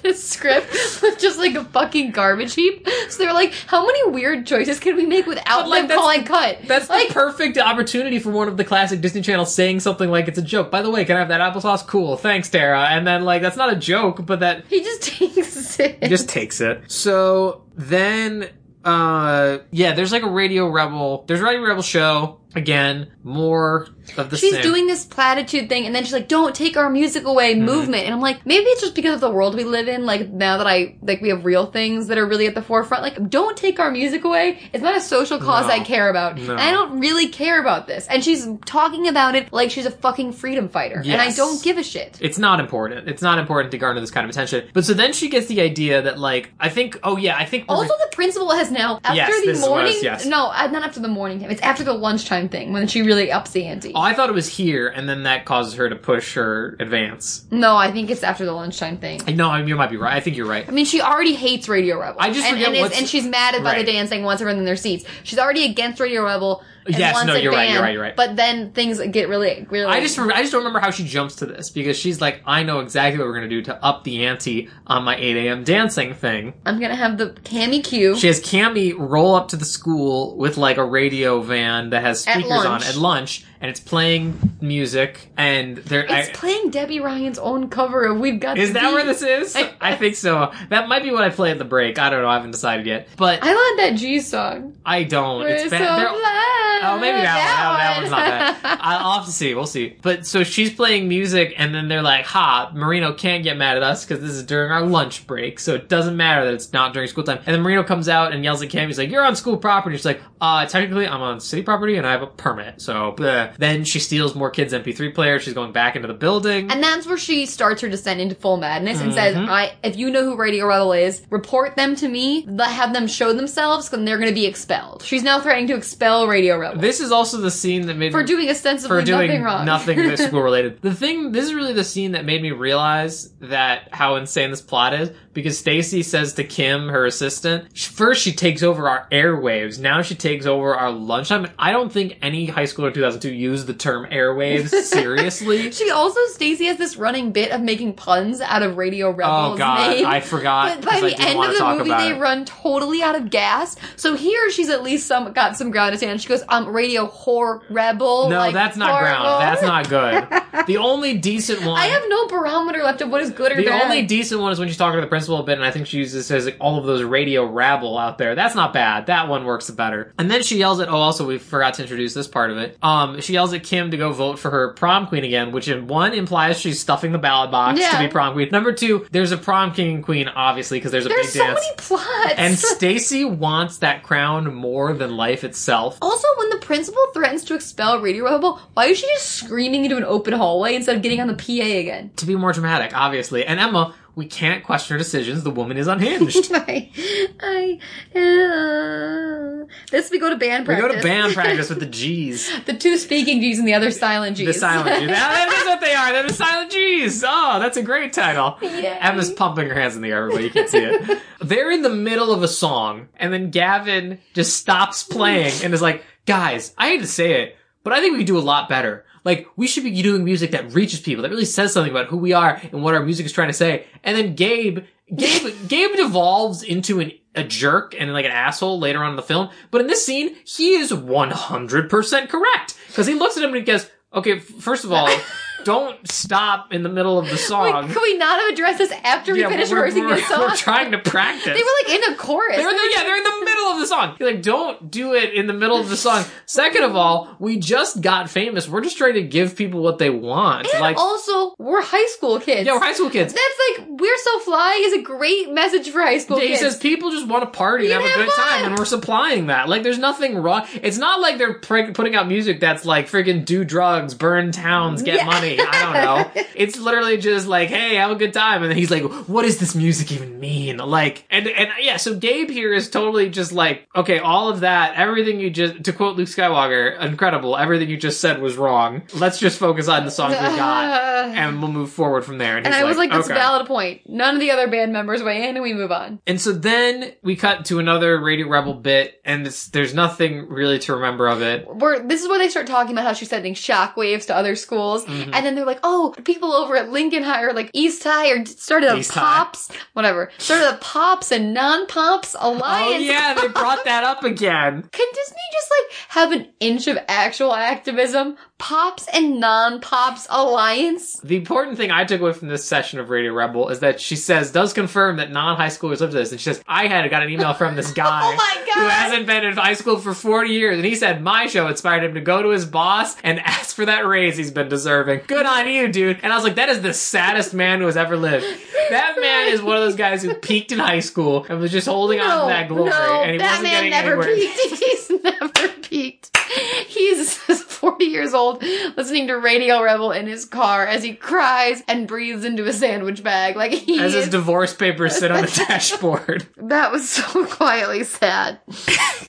[0.02, 0.70] this script
[1.02, 2.86] was just like a fucking garbage heap.
[3.08, 5.88] So they were like, "How many weird choices can we make without But, like, them
[5.88, 9.44] that's- calling cut?" That's like the perfect opportunity for one of the classic Disney Channel
[9.44, 10.70] saying something like it's a joke.
[10.70, 11.84] By the way, can I have that applesauce?
[11.86, 12.80] Cool, thanks, Tara.
[12.90, 15.98] And then like that's not a joke, but that he just takes it.
[16.02, 16.90] He just takes it.
[16.90, 18.48] So then,
[18.84, 21.24] uh, yeah, there's like a Radio Rebel.
[21.26, 23.10] There's a Radio Rebel show again.
[23.22, 24.50] More of the same.
[24.50, 24.62] she's same.
[24.62, 27.64] doing this platitude thing, and then she's like, "Don't take our music away" Mm-hmm.
[27.64, 30.06] movement, and I'm like, maybe it's just because of the world we live in.
[30.06, 33.02] Like now that I like, we have real things that are really at the forefront.
[33.02, 34.60] Like, don't take our music away.
[34.72, 35.72] It's not a social cause No.
[35.74, 36.54] I care about, No.
[36.56, 38.06] I don't really care about this.
[38.06, 41.78] And she's talking about it like she's a fucking freedom fighter, and I don't give
[41.78, 42.16] a shit.
[42.20, 43.08] It's not important.
[43.08, 44.68] It's not important to garner this kind of attention.
[44.72, 47.00] But so then she gets the idea that like I think.
[47.02, 47.64] Oh yeah, I think.
[47.68, 49.94] Also, the principal has now after Yes, the this was- morning.
[50.00, 50.24] yes.
[50.26, 51.50] No, uh, not after the morning time.
[51.50, 53.92] It's after the lunchtime thing when she really ups the ante.
[53.94, 57.44] Oh, I thought it was here, and then that causes her to push her advance.
[57.50, 59.20] no, I think it's after the lunchtime thing.
[59.36, 60.14] No, I mean, you might be right.
[60.14, 60.66] I think you're right.
[60.68, 62.20] I mean, she already hates Radio Rebel.
[62.20, 63.84] I just and, forget and, is- and she's mad about Right.
[63.86, 65.04] the dancing once everyone's in their seats.
[65.24, 66.62] She's already against Radio Rebel.
[66.86, 68.16] And Yes, no, you're right, you're right, you're right.
[68.16, 69.86] But then things get really, really.
[69.86, 72.62] I just I just don't remember how she jumps to this because she's like, I
[72.62, 75.64] know exactly what we're gonna do to up the ante on my 8 a.m.
[75.64, 76.54] dancing thing.
[76.64, 78.16] I'm gonna have the Cammy Q.
[78.16, 82.20] She has Cammy roll up to the school with like a radio van that has
[82.20, 85.30] speakers on at lunch, and it's playing music.
[85.36, 89.04] And there, it's I, playing Debby Ryan's own cover of "We've Got." is that where
[89.04, 89.56] this is?
[89.80, 90.52] I- think so.
[90.68, 91.98] That might be what I play at the break.
[91.98, 92.28] I don't know.
[92.28, 94.76] I haven't decided yet, but I love that G song.
[94.84, 95.40] I don't.
[95.40, 95.98] We're it's so bad.
[96.00, 96.75] They're- fly.
[96.82, 97.78] Oh, maybe that, one.
[97.78, 98.78] That, that one's not bad.
[98.82, 99.54] I'll have to see.
[99.54, 99.96] We'll see.
[100.02, 103.82] But so she's playing music, and then they're like, "Ha, Moreno can't get mad at
[103.82, 106.92] us because this is during our lunch break, so it doesn't matter that it's not
[106.92, 108.88] during school time." And then Moreno comes out and yells at Cam.
[108.88, 112.06] He's like, "You're on school property." She's like, "Uh, technically, I'm on city property, and
[112.06, 113.56] I have a permit." So bleh.
[113.56, 115.42] then she steals more kids' MP3 players.
[115.42, 116.70] She's going back into the building.
[116.70, 119.50] And that's where she starts her descent into full madness and says, Mm-hmm.
[119.50, 122.46] "I, if you know who Radio Rebel is, report them to me.
[122.60, 126.26] Have them show themselves, and they're going to be expelled." She's now threatening to expel
[126.28, 128.10] Radio Rebel this is also the scene that made me.
[128.10, 129.64] for me- doing ostensibly for doing nothing wrong.
[129.64, 130.80] nothing school related.
[130.82, 134.60] The thing, this is really the scene that made me realize that how insane this
[134.62, 139.78] plot is because Stacy says to Kim, her assistant, first she takes over our airwaves,
[139.78, 141.46] now she takes over our lunchtime.
[141.58, 145.70] I don't think any high schooler in 2002 used the term airwaves seriously.
[145.72, 149.58] She also Stacy has this running bit of making puns out of Radio Rebel's oh
[149.58, 150.06] god, name.
[150.06, 150.80] I forgot.
[150.80, 152.18] But by the end of the movie, they it.
[152.18, 153.76] run totally out of gas.
[153.96, 156.22] So here, she's at least some got some ground to stand.
[156.22, 159.42] She goes, "Um, Radio Whore Rebel." No, like, that's not ground.
[159.42, 160.26] That's not good.
[160.66, 161.78] The only decent one.
[161.78, 163.82] I have no barometer left of what is good or The bad.
[163.82, 165.86] only decent one is when she's talking to the principal a bit, and I think
[165.86, 168.34] she uses says like all of those radio rabble out there.
[168.34, 169.06] That's not bad.
[169.06, 170.12] That one works better.
[170.18, 170.88] And then she yells at.
[170.88, 172.76] Oh, also we forgot to introduce this part of it.
[172.82, 175.86] Um, she yells at Kim to go vote for her prom queen again, which in
[175.86, 177.90] one implies she's stuffing the ballot box Yeah.
[177.92, 178.48] to be prom queen.
[178.50, 181.46] Number two, there's a prom king and queen obviously because there's a There's big so
[181.46, 181.60] dance.
[181.60, 182.34] many plots.
[182.36, 185.98] and Stacy wants that crown more than life itself.
[186.02, 189.96] also, when the principal threatens to expel Radio Rebel, why is she just screaming into
[189.96, 192.10] an open hallway instead of getting on the PA again?
[192.16, 193.44] To be more dramatic, obviously.
[193.44, 195.42] And Emma, we can't question her decisions.
[195.42, 196.50] The woman is unhinged.
[196.54, 196.90] I,
[197.38, 197.78] I,
[198.18, 200.82] uh, this we go to band practice.
[200.82, 202.50] we go to band practice with the G's.
[202.64, 204.46] The two speaking G's and the other silent G's.
[204.46, 205.08] The silent G's.
[205.10, 206.12] That's what they are.
[206.12, 207.22] They're the silent G's.
[207.26, 208.56] Oh, that's a great title.
[208.62, 208.86] Yay.
[208.86, 211.20] Emma's pumping her hands in the air, but you can't see it.
[211.40, 215.82] They're in the middle of a song, and then Gavin just stops playing and is
[215.82, 218.68] like, guys, I hate to say it, but I think we could do a lot
[218.70, 219.04] better.
[219.26, 222.16] Like, we should be doing music that reaches people, that really says something about who
[222.16, 223.84] we are and what our music is trying to say.
[224.04, 224.84] And then Gabe,
[225.14, 229.22] Gabe, Gabe devolves into an, a jerk and like an asshole later on in the
[229.22, 229.50] film.
[229.72, 232.78] But in this scene, he is 100% correct.
[232.94, 235.08] Cause he looks at him and he goes, okay, f- first of all,
[235.66, 237.88] don't stop in the middle of the Wait, song.
[237.92, 240.38] could we not have addressed this after we Yeah, finished we're, rehearsing we're, this song?
[240.40, 241.44] we're trying to practice.
[241.44, 242.56] They were like in a chorus.
[242.56, 244.16] They're in the, yeah, they're in the middle of the song.
[244.20, 246.24] You're like, don't do it in the middle of the song.
[246.46, 248.68] Second of all, we just got famous.
[248.68, 250.68] We're just trying to give people what they want.
[250.72, 252.64] and like, also, we're high school kids.
[252.66, 253.32] yeah, we're high school kids.
[253.34, 256.50] That's like, we're so fly is a great message for high school kids.
[256.50, 258.48] He says people just want to party and You have a good fun.
[258.48, 259.68] time, and we're supplying that.
[259.68, 260.64] Like, there's nothing wrong.
[260.74, 265.16] It's not like they're putting out music that's like freaking do drugs, burn towns, get
[265.16, 265.24] Yeah.
[265.26, 265.55] money.
[265.60, 266.42] I don't know.
[266.56, 268.62] It's literally just like, hey, have a good time.
[268.62, 270.78] And then he's like, what does this music even mean?
[270.78, 274.94] Like, and, and yeah, so Gabe here is totally just like, okay, all of that,
[274.96, 279.02] everything you just, to quote Luke Skywalker, incredible, everything you just said was wrong.
[279.14, 282.56] Let's just focus on the songs we got and we'll move forward from there.
[282.56, 283.34] And he's I was like, that's okay.
[283.34, 284.08] a valid point.
[284.08, 286.20] None of the other band members weigh in and we move on.
[286.26, 290.78] And so then we cut to another Radio Rebel bit, and it's, there's nothing really
[290.80, 291.68] to remember of it.
[291.68, 295.04] Where this is where they start talking about how she's sending shockwaves to other schools,
[295.06, 295.34] Mm-hmm.
[295.34, 298.44] and then they're like, "Oh, people over at Lincoln High or like East High or
[298.44, 299.20] started a East High.
[299.20, 304.24] Pops, whatever, started a Pops and non-Pops oh, alliance." Oh yeah, they brought that up
[304.24, 304.82] again.
[304.92, 308.36] Can Disney just like have an inch of actual activism?
[308.58, 311.20] Pops and non-Pops alliance.
[311.20, 314.16] The important thing I took away from this session of Radio Rebel is that she
[314.16, 316.32] says, does confirm that non-high schoolers live to this.
[316.32, 319.44] And she says, I had got an email from this guy Oh who hasn't been
[319.44, 320.76] in high school for 40 years.
[320.76, 323.84] And he said my show inspired him to go to his boss and ask for
[323.84, 325.22] that raise he's been deserving.
[325.26, 326.20] Good on you, dude.
[326.22, 328.46] And I was like, that is the saddest man who has ever lived.
[328.88, 331.88] That man is one of those guys who peaked in high school and was just
[331.88, 332.90] holding on to that glory.
[332.90, 334.36] no, and he that wasn't man getting never anywhere.
[334.36, 334.84] peaked.
[334.84, 336.36] He's never peaked.
[336.86, 337.36] He's
[337.76, 338.62] 40 years old,
[338.96, 343.22] listening to Radio Rebel in his car as he cries and breathes into a sandwich
[343.22, 343.56] bag.
[343.56, 346.46] Like he As his divorce papers sit on the dashboard.
[346.56, 348.58] that was so quietly sad.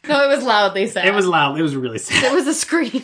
[0.08, 1.06] no, it was loudly sad.
[1.08, 1.60] It was loud.
[1.60, 2.24] It was really sad.
[2.24, 3.04] It was a scream.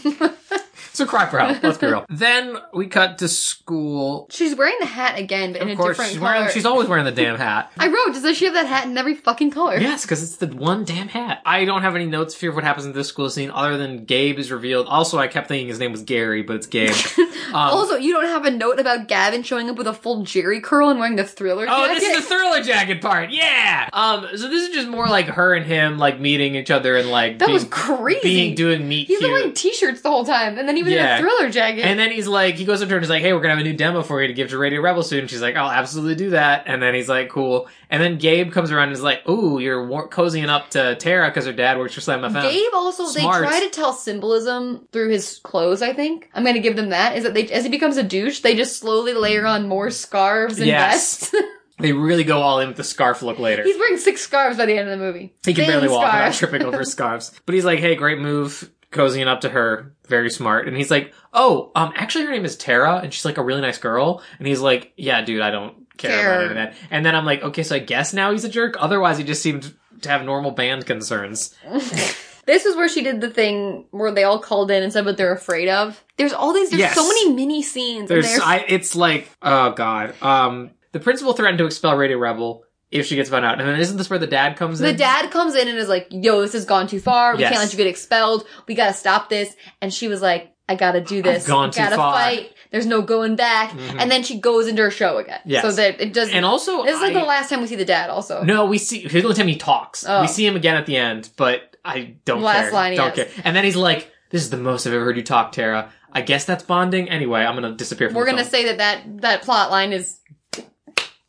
[0.93, 1.61] So cry for help.
[1.63, 2.05] Let's be real.
[2.09, 4.27] Then we cut to school.
[4.31, 6.31] she's wearing the hat again, but in Of a course, different she's color.
[6.33, 6.51] wearing.
[6.51, 7.71] She's always wearing the damn hat.
[7.77, 9.77] I wrote, does she have that hat in every fucking color?
[9.77, 11.41] Yes, because it's the one damn hat.
[11.45, 14.05] I don't have any notes here of what happens in this school scene other than
[14.05, 14.87] Gabe is revealed.
[14.87, 16.93] Also, I kept thinking his name was Gary, but it's Gabe.
[17.17, 20.61] Um, also, you don't have a note about Gavin showing up with a full Jheri
[20.61, 21.75] curl and wearing the thriller jacket.
[21.81, 21.99] Oh, jacket?
[22.01, 23.31] this is the thriller jacket part.
[23.31, 23.89] Yeah.
[23.93, 24.27] Um.
[24.35, 27.39] So this is just more like her and him like meeting each other and like
[27.39, 28.19] That being, was crazy.
[28.21, 29.31] being doing meet He's cute.
[29.31, 31.17] wearing t-shirts the whole time, and then he was Yeah.
[31.17, 31.81] a thriller jacket.
[31.81, 33.55] And then he's like, he goes up to her and he's like, "Hey, we're gonna
[33.55, 35.69] have a new demo for you to give to Radio Rebel soon." She's like, "I'll
[35.71, 39.01] absolutely do that." And then he's like, "Cool." And then Gabe comes around and is
[39.03, 42.41] like, "Ooh, you're war- cozying up to Tara because her dad works for Slam FM."
[42.51, 43.41] Gabe also Smart.
[43.43, 45.81] they try to tell symbolism through his clothes.
[45.81, 47.17] I think I'm going to give them that.
[47.17, 50.57] Is that they as he becomes a douche, they just slowly layer on more scarves
[50.59, 51.29] and Yes.
[51.31, 51.35] vests.
[51.79, 53.63] They really go all in with the scarf look later.
[53.63, 55.33] He's wearing six scarves by the end of the movie.
[55.43, 56.37] He can Thin barely walk without scarves.
[56.37, 57.31] tripping over scarves.
[57.47, 60.67] But he's like, "Hey, great move." Cozying up to her, very smart.
[60.67, 63.61] And he's like, "Oh, um, actually, her name is Tara, and she's like a really
[63.61, 66.31] nice girl." And he's like, "Yeah, dude, I don't care, Care.
[66.33, 68.49] about any of that." And then I'm like, "Okay, so I guess now he's a
[68.49, 68.75] jerk.
[68.79, 71.53] Otherwise, he just seemed to have normal band concerns."
[72.45, 75.15] This is where she did the thing where they all called in and said what
[75.15, 76.03] they're afraid of.
[76.17, 76.71] There's all these.
[76.71, 76.93] There's Yes.
[76.93, 78.09] so many mini scenes.
[78.09, 80.13] There's, I, it's like, oh god.
[80.21, 83.59] Um, the principal threatened to expel Radio Rebel if she gets found out.
[83.59, 84.93] And then isn't this where the dad comes The in?
[84.93, 87.35] The dad comes in and is like, yo, this has gone too far.
[87.35, 87.51] We Yes.
[87.51, 88.45] can't let you get expelled.
[88.67, 89.53] We gotta stop this.
[89.81, 91.45] And she was like, I gotta do this.
[91.45, 92.51] gone too gotta far." fight.
[92.71, 93.71] There's no going back.
[93.71, 93.97] Mhm.
[94.01, 95.39] And then she goes into her show again.
[95.45, 95.61] Yes.
[95.63, 96.33] So that it doesn't.
[96.33, 98.41] And also, this is like I- the last time we see the dad also.
[98.43, 98.99] No, we see.
[99.01, 100.05] Here's the only time he talks.
[100.07, 100.21] Oh.
[100.21, 102.71] We see him again at the end, but I don't Last care.
[102.71, 103.31] line, don't yes.
[103.33, 103.41] care.
[103.45, 105.89] And then he's like, "This is the most I've ever heard you talk, Tara.
[106.15, 107.09] I guess that's bonding.
[107.09, 108.49] Anyway, I'm gonna disappear from We're gonna film.
[108.49, 110.19] say that that, that plot line is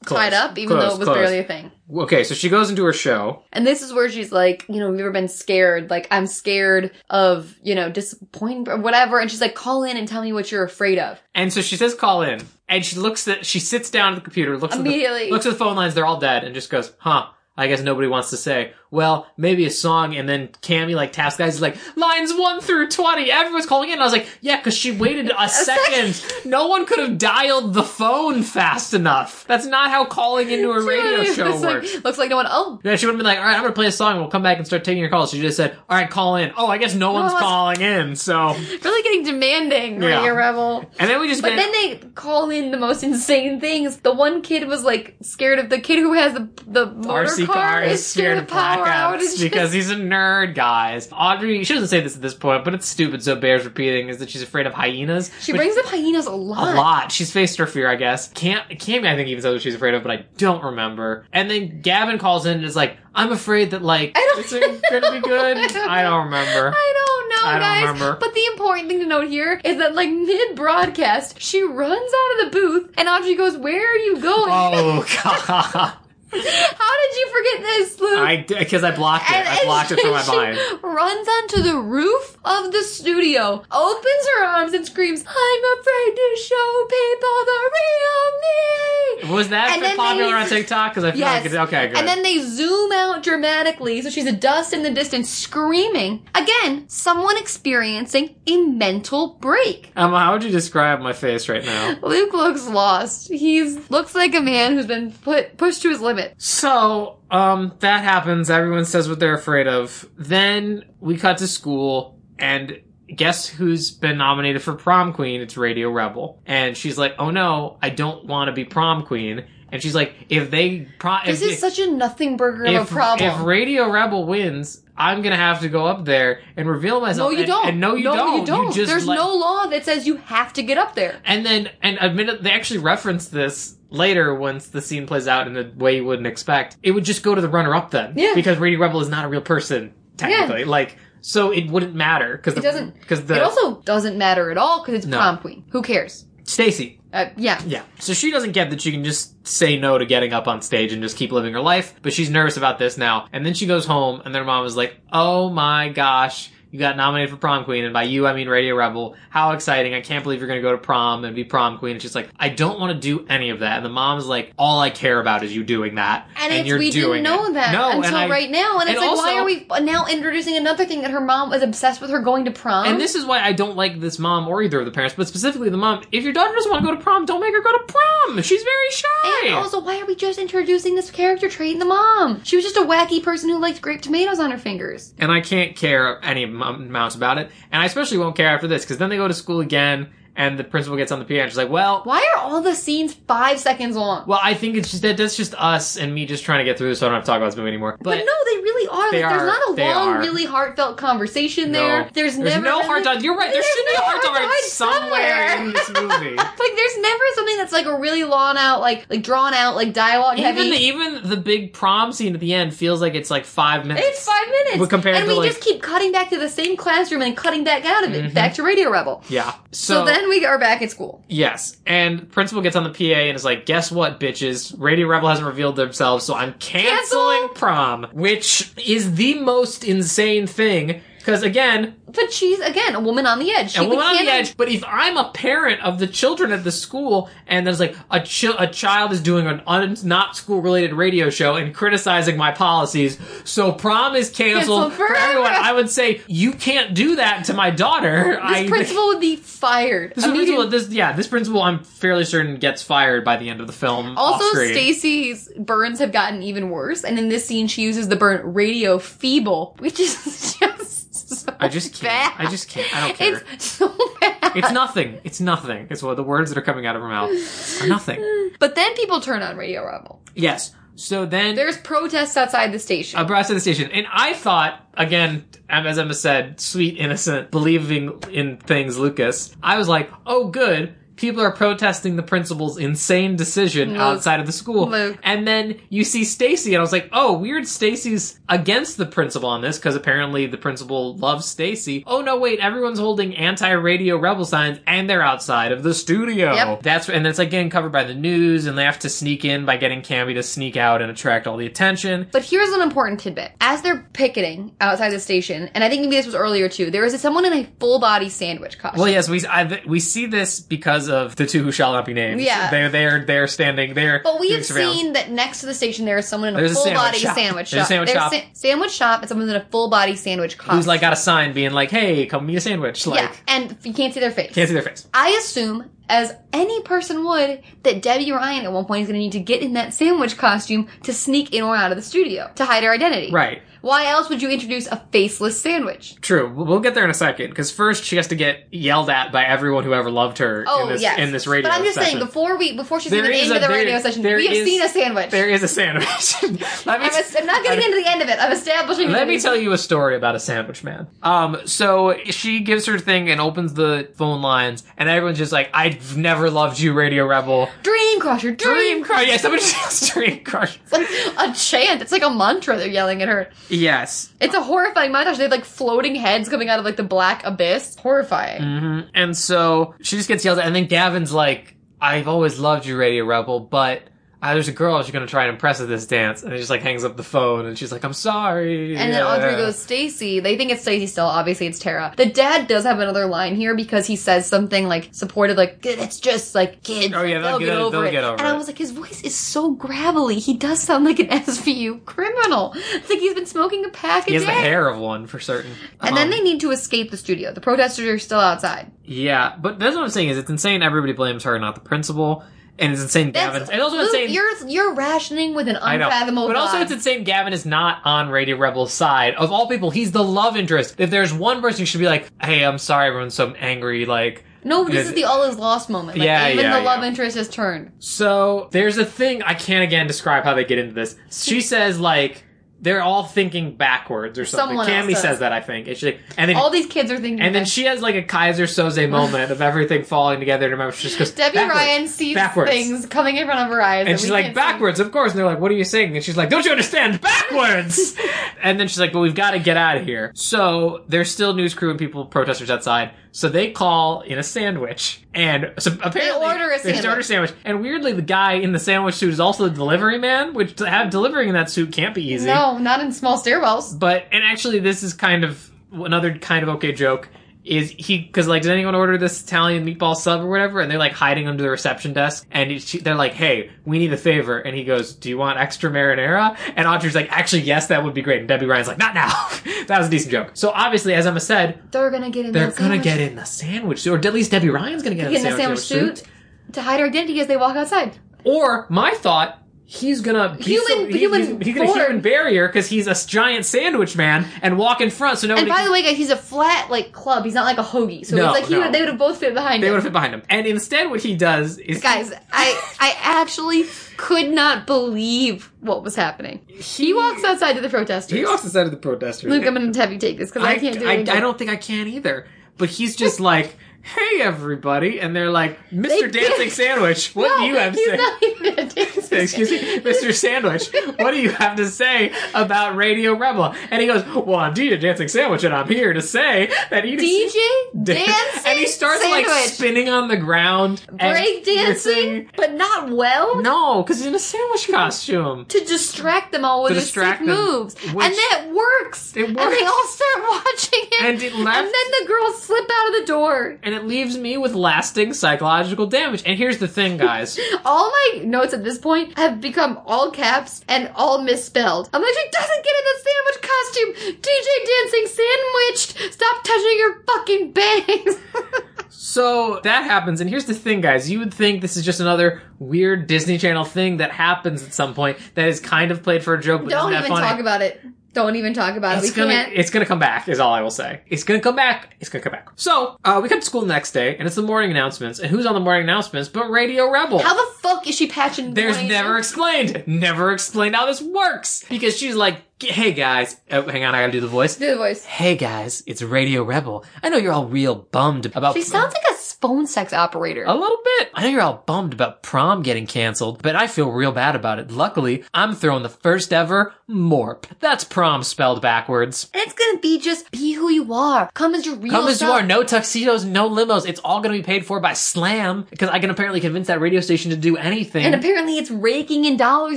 [0.05, 0.19] Close.
[0.19, 1.17] tied up, even Close, though it was close.
[1.17, 1.71] barely a thing.
[1.95, 3.43] Okay, so she goes into her show.
[3.53, 5.91] And this is where she's like, you know, have you ever been scared?
[5.91, 9.21] Like, I'm scared of, you know, disappointing or whatever.
[9.21, 11.21] And she's like, call in and tell me what you're afraid of.
[11.35, 12.41] And so she says call in.
[12.69, 15.25] And she looks at she sits down at the computer, looks Immediately.
[15.25, 17.27] at the, looks at the phone lines, they're all dead, and just goes, huh.
[17.57, 21.37] I guess nobody wants to say, well, maybe a song, and then Cammy like taps
[21.37, 23.95] guys, is like, lines 1 through 20, everyone's calling in.
[23.95, 25.49] And I was like, yeah, cause she waited a
[25.89, 26.25] second.
[26.45, 29.45] No one could have dialed the phone fast enough.
[29.47, 32.05] That's not how calling into a radio show like- works.
[32.05, 33.73] looks like no one, oh, Yeah, she would have been like, all right, I'm gonna
[33.73, 35.31] play a song, and we'll come back and start taking your calls.
[35.31, 36.53] She just said, all right, call in.
[36.57, 38.49] Oh, I guess no one's one's- calling in, so.
[38.55, 40.19] really getting demanding, Yeah.
[40.21, 40.85] Radio Rebel.
[40.99, 41.57] And then we just But get.
[41.57, 43.99] then they call in the most insane things.
[43.99, 47.83] The one kid was like scared of the kid who has the the motor Car
[47.83, 49.41] is scared of power blackouts outages.
[49.43, 51.09] because he's a nerd, guys.
[51.13, 54.19] Audrey, she doesn't say this at this point, but it's stupid, so bears repeating, is
[54.19, 55.31] that she's afraid of hyenas.
[55.41, 56.75] she brings up hyenas a lot.
[56.75, 57.13] a lot.
[57.13, 58.29] She's faced her fear, I guess.
[58.33, 61.27] Cam, Cammy, I think, even says what she's afraid of, but I don't remember.
[61.33, 64.53] And then Gavin calls in and is like, I'm afraid that, like, don't- it's
[64.91, 65.57] gonna be good.
[65.77, 66.75] I don't remember.
[66.77, 67.83] I don't know, I don't guys.
[67.83, 68.17] remember.
[68.21, 72.45] But the important thing to note here is that, like, mid broadcast, she runs out
[72.47, 74.49] of the booth, and Audrey goes, "Where are you going?
[74.51, 75.93] Oh, God.
[76.79, 79.35] How did you forget this, Luke?" I, because I blocked it.
[79.47, 80.59] I blocked it from my she mind.
[80.83, 86.37] runs onto the roof of the studio, opens her arms, and screams, "I'm afraid to
[86.43, 90.93] show people the real me." Was that And popular they- on TikTok?
[90.93, 91.37] Because I feel Yes.
[91.37, 91.89] like it's okay.
[91.89, 91.99] Good.
[91.99, 96.23] And then they zoom out dramatically, so she's a dust in the distance, screaming.
[96.35, 99.91] Again, someone experiencing a mental break.
[99.97, 101.97] um, how would you describe my face right now?
[102.03, 103.29] Luke looks lost.
[103.31, 106.24] He's looks like a man who's been put pushed to his limit.
[106.37, 108.51] So, um, that happens.
[108.51, 110.09] Everyone says what they're afraid of.
[110.17, 112.81] Then we cut to school, and
[113.15, 115.41] guess who's been nominated for prom queen?
[115.41, 119.45] It's Radio Rebel, and she's like, "Oh no, I don't want to be prom queen."
[119.73, 122.95] And she's like, "If they prom, This if, is such a nothing burger of a
[122.95, 123.29] problem.
[123.29, 127.33] if Radio Rebel wins." I'm gonna have to go up there and reveal myself.
[127.33, 127.67] no, you and- don't.
[127.67, 128.41] And no, you no, don't.
[128.41, 128.73] You don't.
[128.73, 131.21] just There's let- no law that says you have to get up there.
[131.25, 135.47] and then, and admit it, they actually reference this later once the scene plays out
[135.47, 136.77] in a way you wouldn't expect.
[136.83, 138.15] It would just go to the runner up then.
[138.17, 138.33] Yeah.
[138.35, 140.61] Because Radio Rebel is not a real person, technically.
[140.61, 140.67] Yeah.
[140.69, 142.37] Like, so it wouldn't matter.
[142.39, 143.01] Cause It doesn't.
[143.01, 143.37] Because the.
[143.37, 145.17] it also doesn't matter at all because it's No.
[145.19, 145.65] prom queen.
[145.71, 146.27] Who cares?
[146.43, 147.01] Stacy.
[147.13, 147.63] Uh, yeah.
[147.67, 147.83] Yeah.
[148.01, 150.93] So she doesn't get that she can just say no to getting up on stage
[150.93, 153.29] and just keep living her life, but she's nervous about this now.
[153.33, 156.51] And then she goes home and their mom is like, oh my gosh.
[156.75, 159.15] You got nominated for prom queen, and by you I mean Radio Rebel.
[159.31, 159.95] How exciting!
[159.95, 161.93] I can't believe you're going to go to prom and be prom queen.
[161.93, 163.77] And she's like, I don't want to do any of that.
[163.77, 166.81] And the mom's like, all I care about is you doing that, And, it's, you're
[166.81, 167.53] we doing didn't know it.
[167.55, 168.81] that no, until I- right now.
[168.81, 171.63] And it's and like, why are we now introducing another thing that her mom was
[171.63, 172.87] obsessed with her going to prom?
[172.89, 175.29] And this is why I don't like this mom or either of the parents, but
[175.29, 176.03] specifically the mom.
[176.11, 178.43] If your daughter doesn't want to go to prom, don't make her go to prom.
[178.43, 179.47] She's very shy.
[179.47, 182.43] And also, why are we just introducing this character trait in the mom?
[182.43, 185.15] She was just a wacky person who liked grape tomatoes on her fingers.
[185.19, 187.51] and I can't care any am- amount about it.
[187.71, 190.59] And I especially won't care after this because then they go to school again, and
[190.59, 191.45] the principal gets on the piano.
[191.45, 194.25] And she's like, "Well, Why are all the scenes five seconds long?
[194.27, 196.77] well, I think it's just that that's just us and me just trying to get
[196.79, 198.57] through this, so I don't have to talk about this movie anymore." but, no, they
[198.63, 199.11] really are.
[199.13, 200.19] They Like, there's not a long, are.
[200.21, 202.11] really heartfelt conversation no, there.
[202.13, 203.23] There's, never no been- hard time.
[203.23, 203.53] You're right.
[203.53, 205.67] There There's should be a hard time somewhere somewhere.
[205.67, 206.37] in this movie.
[206.65, 209.93] Like, there's never something that's like a really long out, like like drawn out, like
[209.93, 210.71] dialogue even heavy.
[210.71, 214.07] the, even the big prom scene at the end feels like it's like five minutes.
[214.07, 214.79] It's five minutes.
[214.79, 217.37] But compared and to, we like- just keep cutting back to the same classroom and
[217.37, 218.35] cutting back out of it, mm-hmm.
[218.35, 219.23] back to Radio Rebel.
[219.29, 219.55] yeah.
[219.73, 221.23] So, then we are back at school.
[221.29, 224.75] Yes, and principal gets on the PA and is like, "Guess what, bitches?
[224.79, 227.49] Radio Rebel hasn't revealed themselves, so I'm canceling Cancel!
[227.55, 231.01] prom," which is the most insane thing.
[231.25, 233.73] Because again, But she's again a woman on the edge.
[233.73, 234.59] She a woman on the edge.
[234.59, 238.21] But if I'm a parent of the children at the school, and there's like a
[238.21, 242.53] ch- a child is doing an un- not school related radio show and criticizing my
[242.53, 245.53] policies, so prom is canceled Canceled for everyone.
[245.55, 248.25] I would say you can't do that to my daughter.
[248.35, 250.13] This I, principal would be fired.
[250.15, 253.67] This principal, this yeah, this principal, I'm fairly certain gets fired by the end of
[253.67, 254.19] the film.
[254.19, 254.45] Also.
[254.67, 258.99] Stacy's burns have gotten even worse, and in this scene, she uses the burn radio
[258.99, 262.37] feeble, which is just so I just can't.
[262.37, 262.47] bad.
[262.47, 262.95] I just can't.
[262.95, 263.43] I don't care.
[263.53, 263.89] It's so
[264.21, 264.57] bad.
[264.57, 265.21] It's nothing.
[265.25, 265.89] It's nothing.
[265.91, 268.51] It's what the words that are coming out of her mouth are nothing.
[268.59, 270.23] But then people turn on Radio Rebel.
[270.35, 270.73] Yes.
[270.97, 273.19] So then There's protests outside the station.
[273.27, 278.97] To the station, and I thought again, as Emma said, sweet, innocent, believing in things,
[278.97, 279.55] Lucas.
[279.63, 280.95] I was like, oh, good.
[281.17, 284.01] People are protesting the principal's insane decision Luke.
[284.01, 284.89] outside of the school.
[284.89, 285.19] Luke.
[285.23, 289.49] And then you see Stacy, and I was like, oh, weird, Stacy's against the principal
[289.49, 292.05] on this, because apparently the principal loves Stacy.
[292.07, 296.55] Oh, no, wait, everyone's holding anti-radio rebel signs, and they're outside of the studio.
[296.55, 296.83] Yep.
[296.83, 299.65] That's, and it's like getting covered by the news, and they have to sneak in
[299.65, 302.29] by getting Cammy to sneak out and attract all the attention.
[302.33, 303.53] But here's an important tidbit.
[303.61, 307.05] As they're picketing outside the station, and I think maybe this was earlier too, there
[307.05, 309.01] is someone in a full body sandwich costume.
[309.01, 312.13] Well, yes, we I, we see this because of the two who shall not be
[312.15, 312.41] named.
[312.41, 312.71] Yeah.
[312.71, 314.21] they they're they're standing there.
[314.25, 316.73] But we have seen that next to the station there is someone in a There's
[316.73, 317.35] a full sandwich body shop.
[317.37, 317.89] sandwich There's a shop.
[317.89, 318.33] sandwich There's shop.
[318.33, 320.77] sa- sandwich shop and someone's in a full body sandwich costume.
[320.77, 323.77] who's like got a sign being like, "Hey, come meet a sandwich." Like, yeah, and
[323.85, 324.53] you can't see their face.
[324.55, 325.07] can't see their face.
[325.15, 329.21] I assume, as any person would, that Debby Ryan at one point is going to
[329.21, 332.51] need to get in that sandwich costume to sneak in or out of the studio
[332.57, 333.31] to hide her identity.
[333.33, 333.63] Right.
[333.85, 336.17] Why else would you introduce a faceless sandwich?
[336.23, 336.51] True.
[336.51, 339.45] We'll get there in a second because first she has to get yelled at by
[339.45, 341.69] everyone who ever loved her Oh in this yes, in this radio.
[341.71, 342.13] But I'm just session.
[342.13, 344.65] saying, before we before she's There even into a- the radio session, we have is-
[344.65, 345.31] seen a sandwich.
[345.31, 346.07] There is a sandwich.
[346.87, 348.39] Let me I'm, a, I'm not getting into the end of it.
[348.41, 349.11] I'm establishing.
[349.11, 351.07] Let me tell you a story about a sandwich man.
[351.23, 355.69] Um, so she gives her thing and opens the phone lines, and everyone's just like,
[355.75, 359.27] "I've never loved you, Radio Rebel." Dream Crusher, Dream, Dream Crush.
[359.29, 360.81] Yeah, somebody yells Dream Crusher.
[360.85, 361.07] It's like
[361.51, 362.01] a chant.
[362.01, 362.79] It's like a mantra.
[362.79, 363.51] They're yelling at her.
[363.75, 364.33] Yes.
[364.41, 365.37] It's a horrifying montage.
[365.37, 367.97] They have like floating heads coming out of like the black abyss.
[367.97, 368.63] Horrifying.
[368.63, 372.87] hmm And so she just gets yelled at, and then Gavin's like, "I've always loved
[372.87, 374.03] you, Radio Rebel, but."
[374.45, 376.69] Ah, there's a girl she's gonna try and impress at this dance, and it just
[376.71, 378.95] like hangs up the phone, and she's like, I'm sorry.
[378.97, 379.27] And then Yeah.
[379.35, 380.41] Audrey goes, Stacy.
[380.41, 381.25] They think it's Stacy still.
[381.27, 382.13] Obviously, it's Tara.
[382.17, 386.21] The dad does have another line here because he says something like supportive, like it's
[386.21, 387.15] just like kids.
[387.17, 388.11] Oh, yeah, they'll they'll get get it- over they'll it.
[388.13, 390.39] get over and I was like, his voice is so gravelly.
[390.39, 392.73] He does sound like an SVU criminal.
[392.77, 394.55] It's like he's been smoking a pack a He has day.
[394.55, 395.73] the hair of one for certain.
[396.01, 397.53] And then Um, they need to escape the studio.
[397.53, 398.91] The protesters are still outside.
[399.05, 402.45] Yeah, but that's what I'm saying is it's insane everybody blames her, not the principal.
[402.79, 403.61] And it's insane Gavin.
[403.61, 404.31] That's And also Luke, insane.
[404.31, 406.07] You're you're rationing with an I know.
[406.07, 406.49] unfathomable.
[406.49, 409.35] But also it's insane Gavin is not on Radio Rebel's side.
[409.37, 410.97] Of all people, he's the love interest.
[410.99, 414.45] If there's one person who should be like, hey, I'm sorry everyone's so angry, like
[414.65, 416.19] no, this is the all is lost moment.
[416.19, 417.09] Like, Yeah, even yeah, the love yeah.
[417.09, 417.93] interest has turned.
[417.99, 421.17] So there's a thing I can't again describe how they get into this.
[421.31, 422.45] She says like
[422.85, 424.77] they're all thinking backwards or something.
[424.77, 425.23] Someone Cammy does.
[425.23, 425.89] says that I think.
[425.89, 427.41] And, like, and then All these kids are thinking.
[427.41, 430.67] and then she has like a Keyser Söze moment of everything falling together.
[430.67, 432.71] And remember, she just goes Debby backwards, Ryan sees backwards.
[432.71, 434.61] things coming in front of her eyes, And she's like, can't see.
[434.61, 435.33] backwards, of course.
[435.33, 436.15] And they're like, what are you saying?
[436.15, 437.21] And she's like, don't you understand?
[437.23, 438.15] Backwards!
[438.63, 440.31] and then she's like, well, we've got to get out of here.
[440.35, 443.13] So there's still news crew and people, protesters outside.
[443.35, 445.21] So they call in a sandwich.
[445.35, 447.05] And so apparently, order a they sandwich.
[447.05, 447.53] order a sandwich.
[447.65, 450.89] And weirdly, the guy in the sandwich suit is also the delivery man, which to
[450.89, 452.47] have delivering in that suit can't be easy.
[452.47, 453.99] No, not in small stairwells.
[453.99, 457.29] But, and actually, this is kind of another kind of okay joke.
[457.65, 460.81] Is he, cause like, does anyone order this Italian meatball sub or whatever?
[460.81, 464.13] And they're like hiding under the reception desk and she, they're like, hey, we need
[464.13, 464.59] a favor.
[464.59, 466.59] And he goes, do you want extra marinara?
[466.77, 468.41] And Audrey's like, actually, yes, that would be great.
[468.41, 469.29] And Debby Ryan's like, not now.
[469.87, 470.51] that was a decent joke.
[470.53, 472.53] So obviously, as Emma said, They're gonna get in.
[472.53, 475.29] they're gonna sandwich- get in the sandwich suit, or at least Debby Ryan's gonna get
[475.29, 476.29] in get the in the sandwich, sandwich suit
[476.75, 478.19] to hide her identity as they walk outside.
[478.45, 482.67] Or my thought, he's gonna be Human- so, he- human he's, he's gonna human barrier
[482.69, 485.63] because he's a giant sandwich man and walk in front so nobody.
[485.63, 487.45] And by can- the way, guys, he's a flat like club.
[487.45, 488.25] He's not like a hoagie.
[488.25, 488.81] So No, it's like he no.
[488.81, 489.93] would, they would have both fit behind They him.
[489.93, 490.43] would have fit behind him.
[490.49, 493.85] And instead, what he does is Guys, I I actually
[494.17, 496.61] could not believe what was happening.
[496.69, 498.37] He walks outside to the protesters.
[498.39, 499.51] he walks outside of the protesters.
[499.51, 501.29] Luke, I'm gonna have you take this because I, can't do I, it.
[501.29, 502.47] I don't think I can either.
[502.77, 506.31] But he's just like, "Hey, everybody," and they're like, "Mr.
[506.33, 509.37] They- Dancing Sandwich, what do you have to say?" not even a dancer.
[509.45, 510.33] Excuse me, Mr.
[510.33, 513.75] Sandwich, what do you have to say about Radio Rebel?
[513.91, 517.27] And he goes, Well, I'm DJ Dancing Sandwich, and I'm here to say that eating
[517.49, 517.57] DJ
[518.05, 523.61] dancing, and he starts like spinning on the ground, break dancing, but not well.
[523.61, 525.65] No, because he's in a sandwich costume.
[525.67, 529.37] to distract them all with To his sick them, moves, which- and that works.
[529.37, 532.63] It works, And they all start watching it, And it left- and then the girls
[532.63, 533.79] slip out of the door.
[533.83, 536.43] And it leaves me with lasting psychological damage.
[536.45, 537.59] And here's the thing, guys.
[537.85, 542.09] All my notes at this point have become all caps and all misspelled.
[542.13, 544.41] I'm like, she doesn't get in the sandwich costume.
[544.43, 546.33] DJ dancing sandwiched.
[546.35, 548.37] Stop touching your fucking bangs.
[549.17, 551.31] So that happens, and here's the thing, guys.
[551.31, 555.15] You would think this is just another weird Disney Channel thing that happens at some
[555.15, 558.01] point that is kind of played for a joke, but Don't even talk about it.
[558.35, 559.31] Don't even talk about It's it.
[559.31, 559.73] We gonna, can't.
[559.75, 561.23] it's gonna come back, is all I will say.
[561.29, 562.17] It's gonna come back.
[562.21, 562.69] It's gonna come back.
[562.77, 565.39] So, uh, we come to school the next day, and it's the morning announcements.
[565.39, 567.39] And who's on the morning announcements but Radio Rebel?
[567.39, 568.75] How the fuck is she patching?
[568.75, 571.85] There's never explained, never explained how this works.
[571.89, 574.77] Because she's like, hey guys, oh, hang on, I gotta do the voice.
[574.77, 575.25] Do the voice.
[575.25, 577.05] Hey guys, it's Radio Rebel.
[577.23, 580.65] I know you're all real bummed about She sounds like a phone sex operator.
[580.65, 581.31] a little bit.
[581.35, 584.79] I know you're all bummed about prom getting canceled, but I feel real bad about
[584.79, 584.91] it.
[584.91, 587.67] Luckily, I'm throwing the first ever MORP.
[587.81, 589.49] That's prom spelled backwards.
[589.55, 591.51] And it's gonna be just be who you are.
[591.55, 594.07] Come as your real Come as you are, no tuxedos, no limos.
[594.07, 597.21] It's all gonna be paid for by Slam, because I can apparently convince that radio
[597.21, 598.25] station to do anything.
[598.27, 599.97] And apparently it's raking in dollars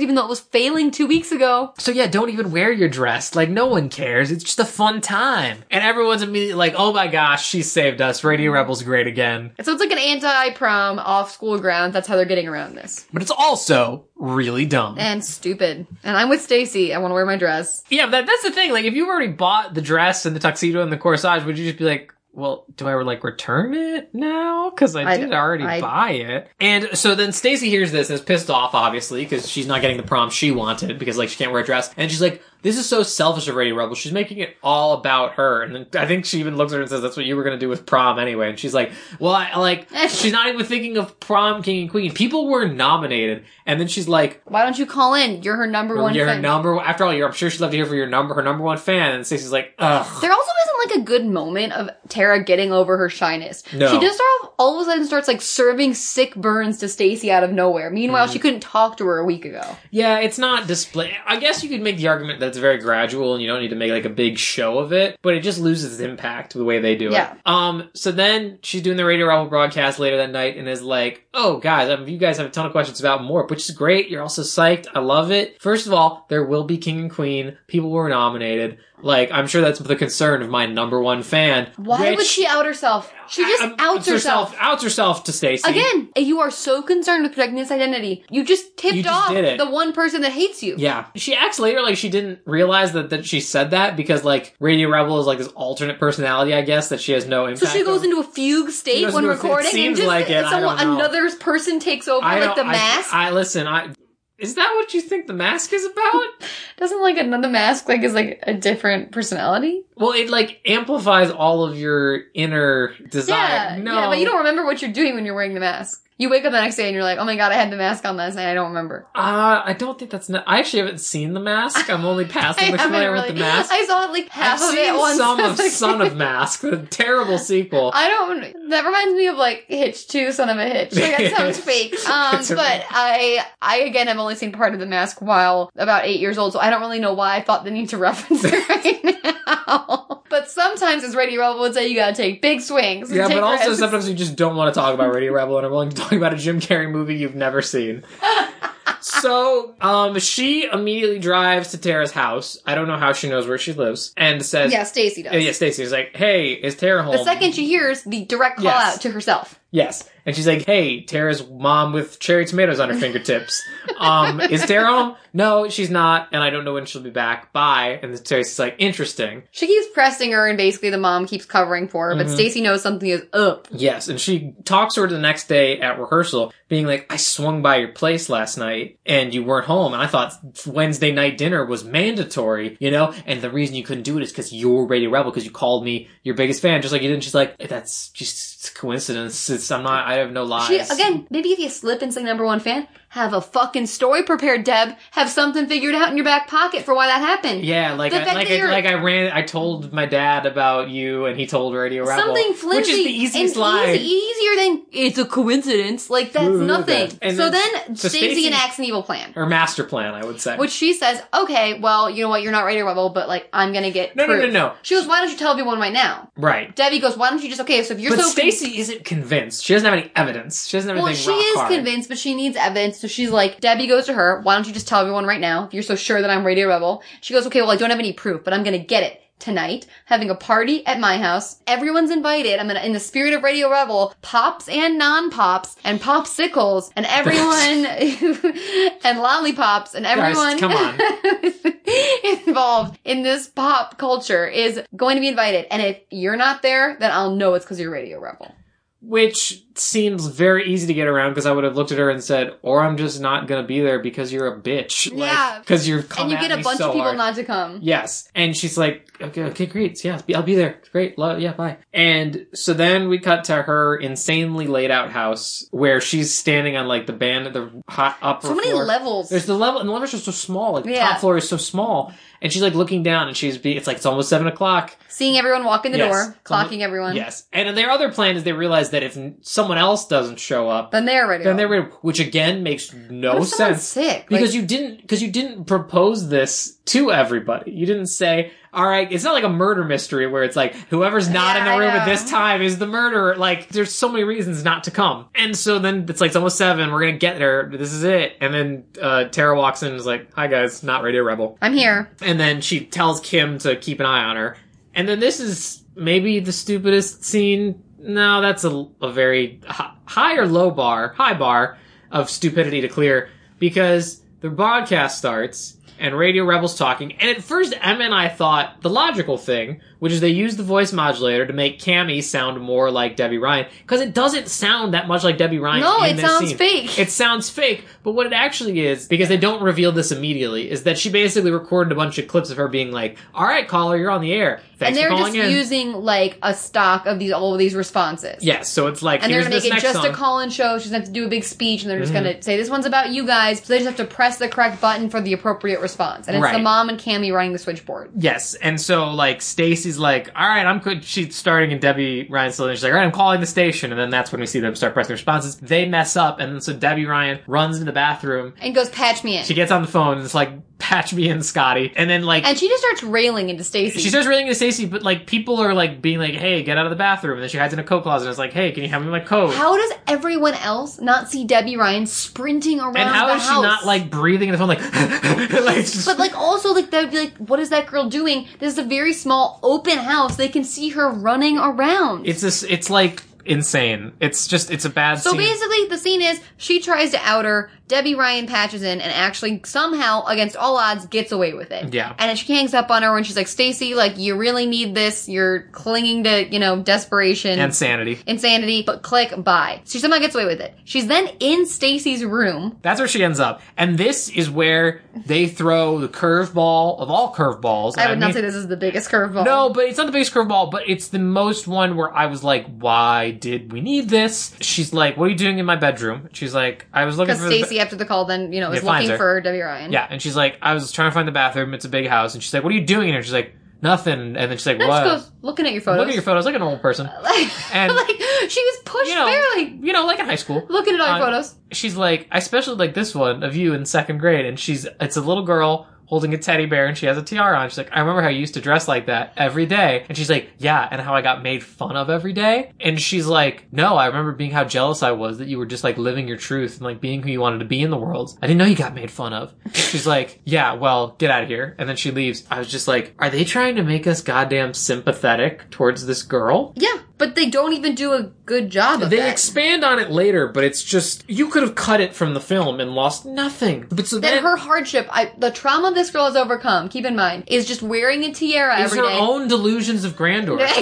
[0.00, 1.74] even though it was failing two weeks ago.
[1.78, 3.36] So yeah, don't even wear your dressed.
[3.36, 4.30] Like no one cares.
[4.30, 5.64] It's just a fun time.
[5.70, 8.24] And everyone's immediately like, "Oh my gosh, she saved us.
[8.24, 11.92] Radio Rebel's great again." So it's like an anti-prom off school grounds.
[11.92, 13.06] That's how they're getting around this.
[13.12, 14.96] But it's also really dumb.
[14.98, 15.86] And stupid.
[16.02, 16.94] And I'm with Stacy.
[16.94, 17.82] I want to wear my dress.
[17.88, 18.72] Yeah, that, that's the thing.
[18.72, 21.66] Like, if you already bought the dress and the tuxedo and the corsage, would you
[21.66, 24.70] just be like, well, do I like return it now?
[24.70, 26.48] Because I I- did already I- buy it.
[26.60, 29.96] And so then Stacy hears this and is pissed off, obviously, because she's not getting
[29.96, 31.92] the prom she wanted because like she can't wear a dress.
[31.96, 33.94] And she's like, "This is so selfish of Radio Rebel.
[33.94, 36.82] She's making it all about her." And then I think she even looks at her
[36.82, 39.32] and says, "That's what you were gonna do with prom anyway." And she's like, "Well,
[39.32, 42.12] I like." she's not even thinking of prom king and queen.
[42.12, 45.42] People were nominated, and then she's like, Why don't you call in?
[45.42, 46.42] You're her number one you're her fan.
[46.42, 46.78] number.
[46.80, 48.78] After all, you're, I'm sure she'd love to hear from your number, her number one
[48.78, 49.14] fan.
[49.14, 50.20] And Stacy's like, ugh.
[50.20, 53.62] there also isn't like a good moment of Tara getting over her shyness.
[53.72, 53.88] No.
[53.90, 57.42] She just start, all of a sudden starts like serving sick burns to Stacy out
[57.44, 57.90] of nowhere.
[57.90, 58.32] Meanwhile, Mm-hmm.
[58.32, 59.62] she couldn't talk to her a week ago.
[59.90, 61.16] Yeah, it's not display.
[61.26, 63.60] I guess you could make the argument that that it's very gradual and you don't
[63.60, 66.64] need to make like a big show of it, but it just loses impact the
[66.64, 67.34] way they do Yeah.
[67.34, 67.38] it.
[67.46, 71.26] Um, so then she's doing the Radio Rebel broadcast later that night and is like,
[71.34, 74.08] "Oh, guys, um, you guys have a ton of questions about Morp, which is great.
[74.08, 74.86] You're also psyched.
[74.94, 75.60] I love it.
[75.60, 77.56] First of all, there will be King and Queen.
[77.66, 78.78] People were nominated.
[79.02, 81.70] Like, I'm sure that's the concern of my number one fan.
[81.76, 83.12] Why would she out herself?
[83.28, 84.54] She just Um, outs herself.
[84.58, 85.70] Outs herself to Stacy.
[85.70, 88.24] Again, you are so concerned with protecting this identity.
[88.30, 90.74] You just tipped You just off the one person that hates you.
[90.78, 91.06] Yeah.
[91.14, 94.88] She acts later like she didn't realize that, that she said that because like Radio
[94.88, 97.84] Rebel is like this alternate personality, I guess, that she has no impact So she
[97.84, 98.06] goes on.
[98.06, 100.78] into a fugue state when a- it recording, seems and just like it, I someone,
[100.80, 103.14] another person takes over, I like the I- mask.
[103.14, 103.90] I, listen, I
[104.38, 106.26] is that what you think the mask is about?
[106.76, 109.82] Doesn't like another mask like is like a different personality?
[109.96, 113.36] well, it like amplifies all of your inner desire.
[113.36, 116.07] Yeah, no, yeah, but you don't remember what you're doing when you're wearing the mask.
[116.18, 117.76] You wake up the next day and you're like, oh my god, I had the
[117.76, 118.50] mask on last night.
[118.50, 119.06] I don't remember.
[119.14, 120.28] Uh, I don't think that's.
[120.28, 121.88] I actually haven't seen the mask.
[121.88, 123.28] I'm only haven't familiar really.
[123.28, 123.70] with the mask.
[123.72, 125.16] I saw like half I've of it once.
[125.18, 127.92] some of Son of Mask, the terrible sequel.
[127.94, 128.68] I don't.
[128.70, 130.94] That reminds me of like Hitch Two, Son of a Hitch.
[130.96, 131.94] Like, that sounds fake.
[132.08, 136.18] Um, but I, I again have only seen part of the mask while about eight
[136.18, 138.68] years old, so I don't really know why I thought the need to reference it
[138.68, 139.04] right
[139.46, 140.22] now.
[140.30, 143.10] But sometimes, as Radio Rebel would say, you gotta take big swings.
[143.10, 143.78] Yeah, but also risks.
[143.78, 146.16] sometimes you just don't want to talk about Radio Rebel and are willing to talk
[146.18, 148.04] about a Jim Carrey movie you've never seen.
[149.00, 152.58] so, um, she immediately drives to Tara's house.
[152.66, 155.42] I don't know how she knows where she lives, and says, Yeah, Stacy does.
[155.42, 158.94] Yeah, Stacy's like, "Hey, is Tara home?" The second she hears the direct call Yes.
[158.96, 159.57] out to herself.
[159.70, 163.62] Yes, and she's like, "Hey, Tara's mom with cherry tomatoes on her fingertips.
[163.98, 165.16] Um, is Tara home?
[165.32, 167.52] No, she's not, and I don't know when she'll be back.
[167.52, 171.88] Bye." And Stacy's like, "Interesting." She keeps pressing her, and basically the mom keeps covering
[171.88, 172.14] for her.
[172.14, 172.28] Mm-hmm.
[172.28, 173.66] But Stacy knows something is up.
[173.70, 177.62] Yes, and she talks to her the next day at rehearsal, being like, I swung
[177.62, 180.34] by your place last night and you weren't home, and I thought
[180.66, 183.14] Wednesday night dinner was mandatory, you know?
[183.26, 185.84] And the reason you couldn't do it is because you're Radio Rebel, because you called
[185.84, 187.14] me your biggest fan, just like you did.
[187.14, 189.34] And she's like, that's just coincidence.
[189.58, 190.68] It's, I'm not, I have no lies.
[190.68, 192.86] She again, maybe if you slip and say number one fan,
[193.18, 194.96] have a fucking story prepared, Deb.
[195.12, 197.64] Have something figured out in your back pocket for why that happened.
[197.64, 199.32] Yeah, like I, like I, like I ran.
[199.32, 203.04] I told my dad about you, and he told Radio Rebel, Something flimsy, which is
[203.04, 203.88] the easiest and line.
[203.96, 206.10] easy, easier than it's a coincidence.
[206.10, 207.08] Like that's Ooh, nothing.
[207.08, 207.18] okay.
[207.22, 209.32] And so then- then, so Stacy Stacy- enacts an evil plan.
[209.36, 210.56] Or master plan, I would say.
[210.56, 213.72] Which she says, okay, well, you know what, you're not Radio Rebel, but like, I'm
[213.72, 214.72] gonna get No, no, no, proof." no.
[214.82, 216.30] She goes, why don't you tell everyone right now?
[216.36, 216.74] right.
[216.76, 219.64] Debby goes, why don't you just, okay, so if you're But so Stacy isn't convinced.
[219.64, 220.66] She doesn't have any evidence.
[220.68, 221.72] She doesn't have Well, anything she rock is hard.
[221.72, 223.00] convinced, but she needs evidence.
[223.00, 225.66] So she's like, Debby goes to her, why don't you just tell everyone right now
[225.66, 227.02] if you're so sure that I'm Radio Rebel?
[227.20, 229.86] She goes, okay, well, I don't have any proof, but I'm gonna get it tonight,
[230.06, 231.60] having a party at my house.
[231.66, 232.58] Everyone's invited.
[232.58, 237.86] I'm gonna, in the spirit of Radio Rebel, pops and non-pops and popsicles and everyone
[239.04, 240.98] and lollipops and everyone come on.
[242.46, 245.66] involved in this pop culture is going to be invited.
[245.70, 248.54] And if you're not there, then I'll know it's because you're Radio Rebel.
[249.00, 252.22] Which seems very easy to get around because I would have looked at her and
[252.22, 255.08] said, or I'm just not going to be there because you're a bitch.
[255.16, 255.60] Yeah.
[255.60, 257.16] Because you're and you get a bunch so of people hard.
[257.16, 257.78] not to come.
[257.80, 258.28] Yes.
[258.34, 260.04] And she's like, okay, okay, great.
[260.04, 260.80] Yeah, I'll be there.
[260.90, 261.16] Great.
[261.16, 261.76] Love, yeah, bye.
[261.92, 266.88] And so then we cut to her insanely laid out house where she's standing on
[266.88, 268.84] like the band, the hot upper So many floor.
[268.84, 269.28] levels.
[269.28, 270.72] There's the level, and the levels are so small.
[270.72, 271.10] Like the Yeah.
[271.10, 273.76] top floor is so small, and she's like looking down, and she's be.
[273.76, 274.96] It's like it's almost seven o'clock.
[275.08, 276.26] Seeing everyone walk in the Yes.
[276.26, 277.16] door, clocking everyone.
[277.16, 280.68] Yes, and their other plan is they realize that if n- someone else doesn't show
[280.68, 281.44] up, Then they're ready.
[281.44, 284.26] then they're ready, which again makes no What if someone's sense sick?
[284.28, 287.70] because Like- you didn't because you didn't propose this to everybody.
[287.70, 291.28] You didn't say, "All right." It's not like a murder mystery where it's like whoever's
[291.28, 293.36] not Yeah, in the room at this time is the murderer.
[293.36, 296.58] Like there's so many reasons not to come, and so then it's like it's almost
[296.58, 296.90] seven.
[296.92, 297.68] We're gonna get there.
[297.72, 298.36] This is it.
[298.40, 301.74] And then uh, Tara walks in and is like, "Hi guys, not Radio Rebel." I'm
[301.74, 302.10] here.
[302.20, 304.56] And then she tells Kim to keep an eye on her.
[304.94, 307.82] And then this is maybe the stupidest scene.
[308.00, 311.78] No, that's a, a very hi- high or low bar, high bar
[312.10, 313.28] of stupidity to clear
[313.58, 317.12] because the broadcast starts and Radio Rebel's talking.
[317.12, 320.62] And at first, Emma and I thought the logical thing, which is they use the
[320.62, 325.08] voice modulator to make Cammy sound more like Debby Ryan because it doesn't sound that
[325.08, 325.80] much like Debby Ryan.
[325.80, 326.56] No, it sounds scene.
[326.56, 326.98] fake.
[326.98, 330.84] It sounds fake, but what it actually is, because they don't reveal this immediately, is
[330.84, 333.96] that she basically recorded a bunch of clips of her being like, "All right, caller,
[333.96, 334.56] you're on the air.
[334.56, 337.74] and Thanks they're for just in." using like a stock of these all of these
[337.74, 338.42] responses.
[338.44, 340.04] yes, so it's like And they're gonna make it just song.
[340.04, 340.14] Mm-hmm.
[340.14, 340.78] a call-in show.
[340.78, 342.86] She's gonna have to do a big speech, and they're just gonna say this one's
[342.86, 343.58] about you guys.
[343.60, 346.52] So they just have to press the correct button for the appropriate response, and it's
[346.52, 348.10] the mom and Cammy running the switchboard.
[348.16, 349.42] Yes, and so like
[349.88, 351.02] Stacy's like, all right, I'm good.
[351.04, 352.74] She's starting, and Debby Ryan's still in.
[352.76, 354.74] She's like, all right, I'm calling the station, and then that's when we see them
[354.74, 355.56] start pressing responses.
[355.56, 358.54] They mess up, and then so Debby Ryan runs into the bathroom.
[358.60, 359.44] And goes, patch me in.
[359.44, 362.44] She gets on the phone and it's like, patch me in, Scotty, and then like.
[362.44, 363.98] and she just starts railing into Stacy.
[364.00, 366.86] she starts railing into Stacy, but like people are like being like, "Hey, get out
[366.86, 368.70] of the bathroom!" And then she hides in a coat closet and is like, "Hey,
[368.72, 372.80] can you hand me my coat?" How does everyone else not see Debby Ryan sprinting
[372.80, 373.62] around and how the is she house?
[373.62, 374.80] not like breathing in the phone like,
[375.64, 378.46] like just- But like also like that would be like, what is that girl doing?
[378.60, 380.36] This is a very small open house.
[380.36, 382.26] They can see her running around.
[382.26, 384.12] it's this, it's like insane.
[384.20, 385.16] It's just it's a bad.
[385.16, 385.38] so scene.
[385.38, 387.70] basically, the scene is she tries to out her.
[387.88, 391.92] Debby Ryan patches in and actually somehow, against all odds, gets away with it.
[391.92, 392.14] Yeah.
[392.18, 394.94] And then she hangs up on her when she's like, "Stacy, like you really need
[394.94, 395.28] this.
[395.28, 398.18] You're clinging to you know desperation." and sanity.
[398.26, 399.80] Insanity, but click bye.
[399.86, 400.74] She somehow gets away with it.
[400.84, 402.78] She's then in Stacy's room.
[402.82, 403.60] That's where she ends up.
[403.76, 407.98] And this is where they throw the curveball of all curveballs.
[407.98, 409.44] I would And not say this is the biggest curveball.
[409.44, 412.44] No, but it's not the biggest curveball, but it's the most one where I was
[412.44, 414.54] like, why did we need this?
[414.60, 416.28] She's like, what are you doing in my bedroom?
[416.32, 418.98] She's like, I was looking for the After the call then you know is Yeah,
[418.98, 419.92] looking for Debby Ryan.
[419.92, 421.74] Yeah, and she's like, I was trying to find the bathroom.
[421.74, 422.34] It's a big house.
[422.34, 423.22] And she's like, what are you doing in here?
[423.22, 424.36] She's like, nothing.
[424.36, 425.02] And then she's like, what?
[425.02, 425.98] she goes looking at your photos.
[426.00, 427.08] Look at your photos like an old person.
[427.22, 428.08] Like, And- like
[428.48, 430.64] she was pushed You know, barely you know, like in high school.
[430.68, 431.54] looking at all your Uh, photos.
[431.72, 434.46] She's like, I especially like this one of you in second grade.
[434.46, 437.58] And she's, it's a little girl holding a teddy bear and she has a tiara
[437.58, 437.68] on.
[437.68, 440.06] She's like, I remember how you used to dress like that every day.
[440.08, 442.72] And she's like, yeah, and how I got made fun of every day.
[442.80, 445.84] And she's like, no, I remember being how jealous I was that you were just
[445.84, 448.38] like living your truth and like being who you wanted to be in the world.
[448.40, 449.52] I didn't know you got made fun of.
[449.74, 451.76] She's like, yeah, well, get out of here.
[451.78, 452.44] And then she leaves.
[452.50, 456.72] I was just like, are they trying to make us goddamn sympathetic towards this girl?
[456.76, 459.30] Yeah, but they don't even do a good job of They that.
[459.30, 462.80] expand on it later, but it's just you could have cut it from the film
[462.80, 463.86] and lost nothing.
[463.90, 467.16] But so that then her hardship, I, the trauma this girl has overcome, keep in
[467.16, 469.18] mind, is just wearing a tiara is every her day.
[469.18, 470.58] own delusions of grandeur.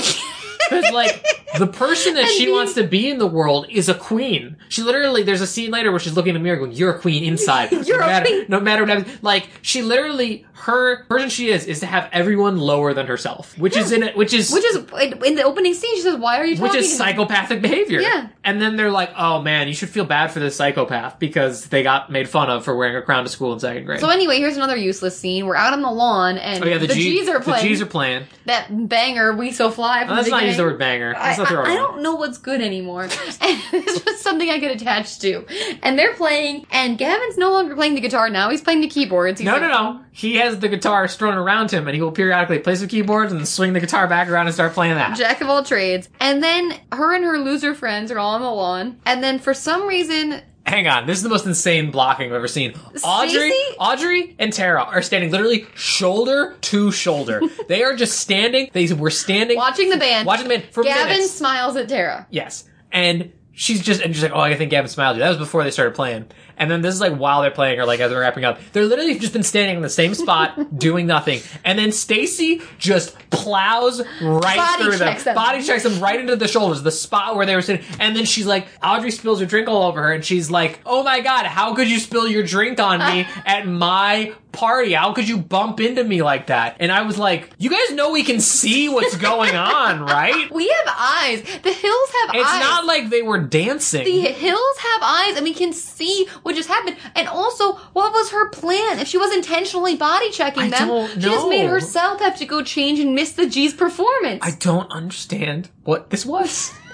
[0.69, 1.25] Because like
[1.59, 4.57] the person that she wants to be in the world is a queen.
[4.69, 6.99] She literally there's a scene later where she's looking in the mirror going, "You're a
[6.99, 7.73] queen inside.
[7.87, 11.51] You're no a matter, queen." No matter what happens." Like she literally her person she
[11.51, 14.65] is is to have everyone lower than herself, which is in it, which is Which
[14.65, 15.95] is in the opening scene.
[15.97, 18.01] She says, "Why are you talking?" which is to me?" psychopathic behavior.
[18.01, 18.29] Yeah.
[18.43, 21.83] And then they're like, "Oh man, you should feel bad for this psychopath because they
[21.83, 24.39] got made fun of for wearing a crown to school in second grade." So anyway,
[24.39, 25.47] here's another useless scene.
[25.47, 27.69] We're out on the lawn, and oh yeah, the, the G- G's are playing The
[27.69, 28.25] G's are playing.
[28.47, 31.15] that banger "We So Fly." From let's not use the word banger.
[31.17, 33.09] I, not throw I- I don't know what's good anymore.
[33.41, 35.45] And this was something I could attach to.
[35.83, 38.51] And they're playing, and Gavin's no longer playing the guitar now.
[38.51, 39.41] He's playing the keyboards.
[39.41, 40.01] He's No, like- no, no.
[40.13, 43.47] He has the guitar strewn around him, and he will periodically play some keyboards and
[43.47, 45.17] swing the guitar back around and start playing that.
[45.17, 46.09] Jack of all trades.
[46.21, 49.01] And then her and her loser friends are all on the lawn.
[49.07, 52.49] And then for some reason, Hang on, this is the most insane blocking I've ever
[52.49, 52.73] seen.
[53.05, 53.77] Audrey, Stacy?
[53.79, 57.41] Audrey, and Tara are standing literally shoulder to shoulder.
[57.69, 58.69] they are just standing.
[58.73, 61.31] They were standing, watching the band, watching the band for Gavin minutes.
[61.31, 62.27] smiles at Tara.
[62.31, 62.65] Yes.
[62.91, 65.23] And she's just and she's like, Oh, I think Gavin smiled at you.
[65.23, 66.27] That was before they started playing.
[66.59, 68.61] And then this is like while they're playing or like as they're wrapping up.
[68.73, 71.41] They're literally just been standing in the same spot doing nothing.
[71.65, 75.35] And then Stacy just plows right Body through checks them.
[75.35, 77.85] Body checks them right into the shoulders, the spot where they were sitting.
[78.01, 81.03] And then she's like, Audrey spills her drink all over her and she's like, Oh
[81.03, 84.95] my god, how could you spill your drink on me at my party?
[84.95, 86.77] How could you bump into me like that?
[86.81, 90.51] And I was like, You guys know we can see what's going on, right?
[90.51, 91.43] We have eyes.
[91.43, 92.41] The hills have eyes.
[92.41, 92.61] It's eyes.
[92.61, 94.05] not like they were dancing.
[94.05, 96.97] the hills have eyes and we can see what just happened.
[97.17, 99.01] And also, what was her plan?
[99.01, 102.63] If she was intentionally body checking I them, she just made herself have to go
[102.63, 104.39] change and miss the G's performance.
[104.43, 106.73] I don't understand what this was.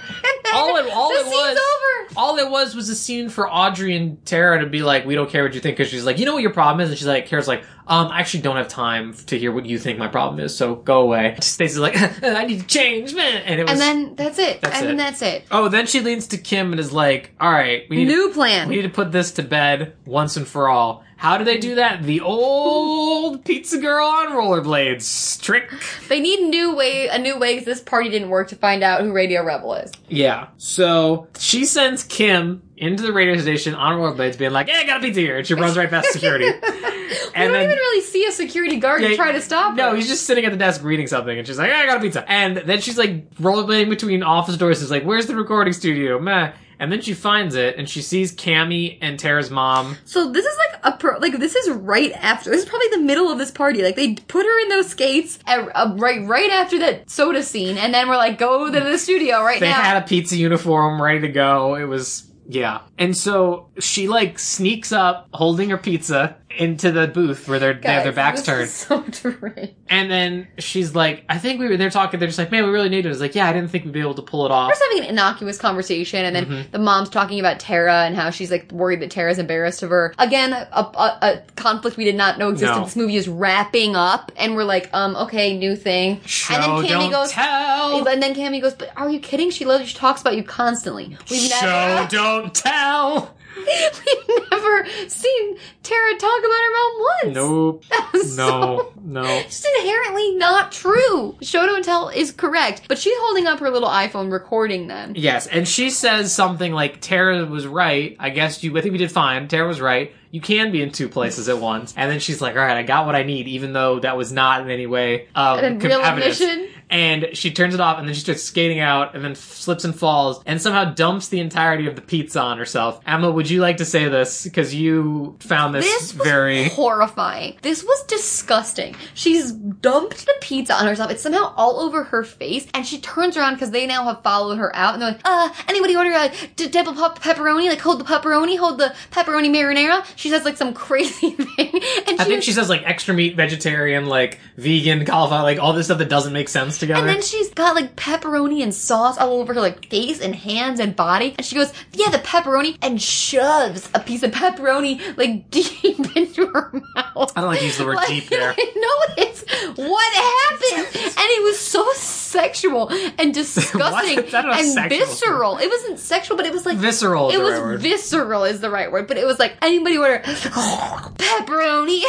[0.45, 2.15] Then all it, all it was, over.
[2.17, 5.31] all it was was a scene for Audrey and Tara to be like, "We don't
[5.31, 7.07] care what you think," because she's like, "You know what your problem is," and she's
[7.07, 10.09] like, "Tara's like, um, I actually don't have time to hear what you think my
[10.09, 13.73] problem is, so go away." Stacy's like, "I need to change, man," and it was.
[13.73, 14.61] And then that's it.
[14.61, 14.89] That's and it.
[14.89, 15.45] then that's it.
[15.51, 18.35] oh, then she leans to Kim and is like, "All right, we need New to,
[18.35, 18.69] plan.
[18.69, 21.77] we need to put this to bed once and for all." How do they do
[21.77, 22.03] that?
[22.03, 25.71] The old pizza girl on rollerblades trick.
[26.09, 28.83] They need a new way, a new way, because this party didn't work to find
[28.83, 29.93] out who Radio Rebel is.
[30.09, 30.49] Yeah.
[30.57, 34.97] So she sends Kim into the radio station on rollerblades, being like, "Hey, I got
[34.99, 36.47] a pizza here," and she runs right past security.
[36.51, 39.73] we and don't then even really see a security guard Yeah, to try to stop
[39.73, 39.77] her.
[39.77, 39.97] no, her.
[39.97, 42.01] he's just sitting at the desk reading something, and she's like, "Hey, "I got a
[42.01, 44.81] pizza," and then she's like rollerblading between office doors.
[44.81, 46.51] She's like, "Where's the recording studio?" Meh.
[46.83, 49.97] And then she finds it, and she sees Cammy and Tara's mom.
[50.05, 52.51] So this is like a pro, like this is right after.
[52.51, 53.85] This is probably the middle of this party.
[53.85, 57.79] Like they put her in those skates at, uh, right right after that soda scene,
[57.79, 59.77] and then we're like, go to the studio right They now.
[59.77, 61.77] They had a pizza uniform ready to go.
[61.77, 62.81] It was yeah.
[62.99, 67.89] And so she like sneaks up holding her pizza into the booth where they're, they
[67.93, 68.69] have their backs turned.
[68.69, 69.75] So deranged.
[69.89, 72.71] And then she's like, I think we were, they're talking, they're just like, man, we
[72.71, 73.11] really need it.
[73.11, 74.69] It's like, yeah, I didn't think we'd be able to pull it off.
[74.69, 76.71] We're just having an innocuous conversation, and then Mm-hmm.
[76.73, 80.13] the mom's talking about Tara and how she's like worried that Tara's embarrassed of her.
[80.19, 82.75] Again, a, a, a conflict we did not know existed.
[82.79, 82.85] No.
[82.85, 86.21] This movie is wrapping up, and we're like, um, okay, new thing.
[86.27, 88.09] Show, and then Cammy don't goes, tell.
[88.09, 89.51] and then Cammy goes, but are you kidding?
[89.51, 89.89] She loves.
[89.89, 91.17] She talks about you constantly.
[91.31, 93.35] We've Show, never, don't tell.
[93.67, 97.35] We've never seen Tara talk about her mom once.
[97.35, 97.85] Nope.
[98.15, 99.23] No, so- no.
[99.25, 101.37] It's inherently not true.
[101.43, 105.13] Show don't tell is correct, but she's holding up her little iPhone recording them.
[105.17, 108.17] Yes, and she says something like Tara was right.
[108.19, 108.77] I guess you.
[108.77, 109.49] I think we did fine.
[109.49, 110.13] Tara was right.
[110.31, 111.93] You can be in two places at once.
[111.97, 114.33] And then she's like, "All right, I got what I need," even though that was
[114.33, 116.69] not in any way um, And then real admission?
[116.93, 119.95] And she turns it off, and then she starts skating out, and then slips and
[119.99, 123.01] falls, and somehow dumps the entirety of the pizza on herself.
[123.07, 126.69] Emma, would you like to say this because you found this, This was very?
[126.69, 127.57] horrifying.
[127.63, 128.95] This was disgusting.
[129.15, 131.11] She's dumped the pizza on herself.
[131.11, 134.57] It's somehow all over her face, and she turns around because they now have followed
[134.59, 137.69] her out, and they're like, "Uh, anybody order a d- double pep- pepperoni?
[137.71, 142.21] Like hold the pepperoni, hold the pepperoni marinara." She says like some crazy thing, and
[142.21, 145.97] I think she says like extra meat, vegetarian, like vegan, cauliflower, like all this stuff
[145.99, 147.01] that doesn't make sense together.
[147.01, 150.79] And then she's got like pepperoni and sauce all over her like face and hands
[150.81, 151.35] and body.
[151.39, 156.47] And she goes, yeah, the pepperoni, and shoves a piece of pepperoni like deep into
[156.49, 157.33] her mouth.
[157.37, 158.55] I don't like to use the word Like, deep there.
[158.57, 159.43] I know it's
[159.79, 164.35] what happened, and it was so sexual and disgusting What?
[164.35, 164.99] I don't know and sexual.
[165.07, 165.59] visceral.
[165.59, 167.81] It wasn't sexual, but it was like Visceral It was right word.
[167.81, 172.03] visceral is the right word, but it was like anybody order pepperoni.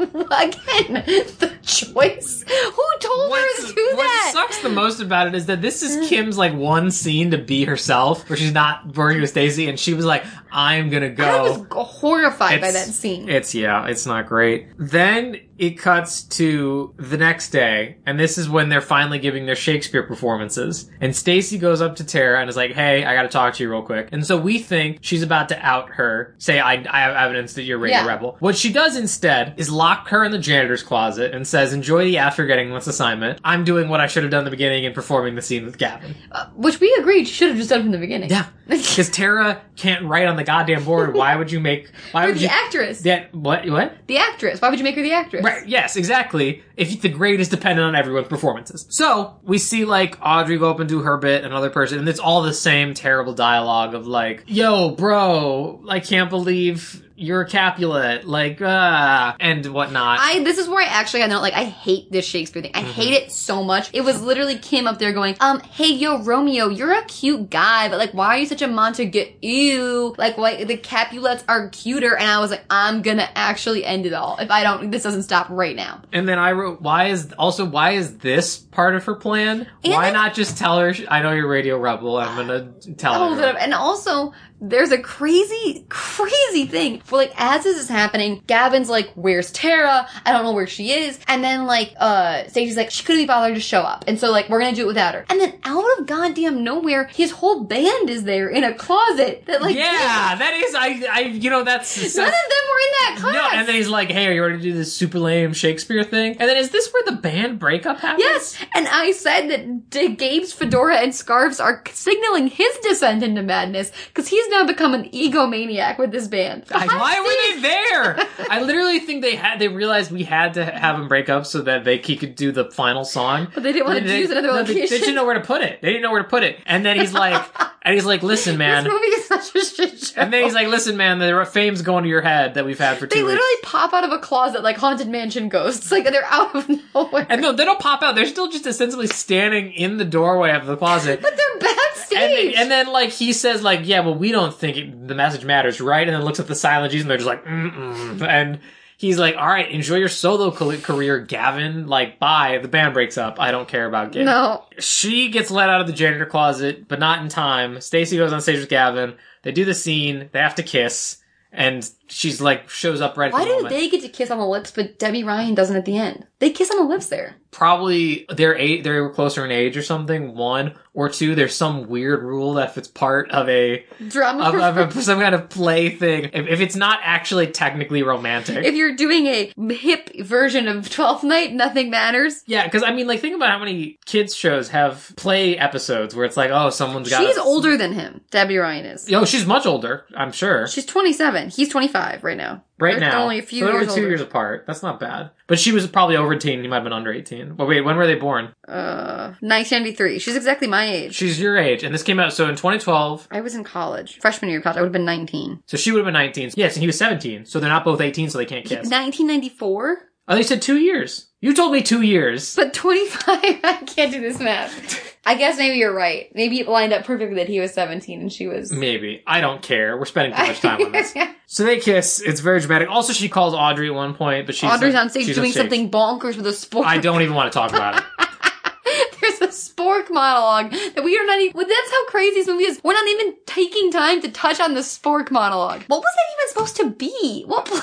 [0.00, 0.94] I was like, again,
[1.38, 2.44] the choice.
[2.48, 4.32] Who told her to do what that?
[4.34, 7.38] What sucks the most about it is that this is Kim's like one scene to
[7.38, 11.24] be herself, where she's not working with Stacy, and she was like, "I'm gonna go."
[11.24, 13.28] I was horrified by that scene.
[13.28, 14.68] It's yeah, it's not great.
[14.78, 19.54] Then it cuts to the next day, and this is when they're finally giving their
[19.54, 20.90] Shakespeare performances.
[21.02, 23.62] And Stacy goes up to Tara and is like, "Hey, I got to talk to
[23.62, 27.00] you real quick." And so we think she's about to out her, say, "I, I
[27.02, 28.06] have evidence that you're a radio Yeah.
[28.06, 32.04] rebel." What she does instead is lock her in the janitor's closet and says, "Enjoy
[32.04, 33.38] the after getting this assignment.
[33.44, 35.76] I'm doing what I should have done in the beginning and performing the scene with
[35.76, 38.30] Gavin." Uh, which we agreed she should have just done from the beginning.
[38.30, 41.14] Yeah, because Tara can't write on the goddamn board.
[41.14, 41.90] Why would you make?
[42.12, 42.48] Why would the you?
[42.48, 43.04] actress.
[43.04, 43.68] Yeah, what?
[43.68, 43.94] What?
[44.06, 44.62] The actress.
[44.62, 45.44] Why would you make her the actress?
[45.44, 46.62] Right, yes, exactly.
[46.76, 48.86] If the grade is dependent on everyone's performances.
[48.90, 52.20] So, we see like Audrey go up and do her bit, another person, and it's
[52.20, 58.26] all the same terrible dialogue of like, yo, bro, I can't believe you're a Capulet,
[58.26, 60.18] like, ah, and whatnot.
[60.20, 62.72] I this is where I actually had note like I hate this Shakespeare thing.
[62.74, 62.90] I Mm-hmm.
[62.92, 63.90] hate it so much.
[63.92, 67.88] It was literally Kim up there going, um, hey yo Romeo, you're a cute guy,
[67.88, 69.26] but like why are you such a Montague?
[69.42, 74.06] Ew, like why the Capulets are cuter, and I was like, I'm gonna actually end
[74.06, 74.90] it all if I don't.
[74.90, 76.02] This doesn't stop right now.
[76.12, 79.66] and then I wrote, why is, also, why is this part of her plan?
[79.84, 83.14] And why then- not just tell her, I know you're radio rebel, I'm gonna tell
[83.14, 83.56] Hold her.
[83.58, 89.10] And also, there's a crazy, crazy thing where like as this is happening, Gavin's like,
[89.14, 90.06] "Where's Tara?
[90.24, 93.26] I don't know where she is." And then like, uh, Stacy's like, "She couldn't be
[93.26, 95.24] bothered to show up," and so like, we're gonna do it without her.
[95.28, 99.62] And then out of goddamn nowhere, his whole band is there in a closet that
[99.62, 102.34] like, yeah, that is, I, I, you know, that's, none of them
[102.70, 103.34] were in that class.
[103.34, 106.04] No, and then he's like, "Hey, are you ready to do this super lame Shakespeare
[106.04, 108.24] thing?" And then is this where the band breakup happens?
[108.24, 113.42] Yes, and I said that D- Gabe's fedora and scarves are signaling his descent into
[113.42, 116.64] madness because he's now become an egomaniac with this band.
[116.72, 118.28] I- why were they there?
[118.50, 119.58] I literally think they had.
[119.58, 122.52] They realized we had to have him break up so that they he could do
[122.52, 123.48] the final song.
[123.54, 125.40] But they didn't want to They- use another no, they- They, didn't know where to
[125.40, 125.80] put it.
[125.82, 126.58] They didn't know where to put it.
[126.66, 127.42] And then he's like,
[127.82, 130.20] and he's like, "Listen, man." This movie is such a shit show.
[130.20, 131.18] And then he's like, "Listen, man.
[131.18, 133.92] The fame's going to your head that we've had for two they weeks." literally pop
[133.92, 135.90] out of a closet like haunted mansion ghosts.
[136.00, 137.26] Like they're out of nowhere.
[137.28, 138.14] and no, they don't pop out.
[138.14, 141.20] They're still just ostensibly standing in the doorway of the closet.
[141.20, 141.79] but they're backstage.
[142.12, 145.14] And then, and then, like, he says, like, yeah, well, we don't think it, the
[145.14, 146.06] message matters, right?
[146.06, 148.22] And then looks at the silent G's and they're just like, mm-mm.
[148.22, 148.60] And
[148.96, 151.86] he's like, all right, enjoy your solo career, Gavin.
[151.86, 152.58] Like, bye.
[152.60, 153.40] The band breaks up.
[153.40, 154.26] I don't care about Gavin.
[154.26, 154.64] no.
[154.78, 157.80] She gets let out of the janitor closet, but not in time.
[157.80, 159.16] Stacy goes on stage with Gavin.
[159.42, 160.28] They do the scene.
[160.32, 161.16] They have to kiss.
[161.52, 163.70] And she's like, shows up right Why do moment.
[163.70, 166.26] they get to kiss on the lips, but Debby Ryan doesn't at the end?
[166.38, 167.36] They kiss on the lips there.
[167.50, 168.84] Probably they're eight.
[168.84, 170.34] They were closer in age or something.
[170.34, 171.34] One or two.
[171.34, 174.44] There's some weird rule that if it's part of a Drama.
[174.48, 178.64] of, of a, some kind of play thing, if, if it's not actually technically romantic.
[178.64, 182.42] if you're doing a hip version of Twelfth Night, nothing matters.
[182.46, 186.24] yeah, because I mean, like, think about how many kids shows have play episodes where
[186.24, 187.26] it's like, oh, someone's got.
[187.26, 188.22] She's a- older than him.
[188.30, 189.12] Debby Ryan is.
[189.12, 190.06] Oh, she's much older.
[190.16, 190.66] I'm sure.
[190.68, 191.50] She's 27.
[191.50, 192.64] He's 25 right now.
[192.78, 194.08] right They're now, only a few so they're years two older.
[194.08, 194.64] years apart.
[194.66, 195.30] That's not bad.
[195.46, 196.62] But she was probably over teen.
[196.62, 197.56] He might have been under 18.
[197.56, 198.52] Well, wait, when were they born?
[198.68, 200.18] Uh, 1993.
[200.18, 201.14] She's exactly my age.
[201.14, 203.28] She's your age, and this came out so in 2012.
[203.30, 204.18] I was in college.
[204.20, 204.76] Freshman year of college.
[204.78, 205.62] I would have been 19.
[205.66, 206.52] So she would have been 19.
[206.56, 207.44] Yes, and he was 17.
[207.46, 208.88] So they're not both 18, so they can't kiss.
[208.88, 210.09] 1994?
[210.30, 211.26] Oh, they said two years.
[211.40, 212.54] You told me two years.
[212.54, 213.20] But 25,
[213.64, 215.16] I can't do this math.
[215.26, 216.30] I guess maybe you're right.
[216.34, 218.70] Maybe it lined up perfectly that he was 17 and she was.
[218.70, 219.24] Maybe.
[219.26, 219.96] I don't care.
[219.98, 221.14] We're spending too much time on this.
[221.46, 222.20] So they kiss.
[222.20, 222.88] It's very dramatic.
[222.88, 225.50] Also, she calls Audrey at one point, but she's Audrey's like- on stage she's doing
[225.50, 226.84] something bonkers with a spork.
[226.84, 228.04] I don't even want to talk about it.
[229.20, 231.56] There's a spork monologue that we are not even.
[231.56, 232.80] Well, that's how crazy this movie is.
[232.84, 235.82] We're not even taking time to touch on the spork monologue.
[235.88, 237.42] What was that even supposed to be?
[237.48, 237.80] What play?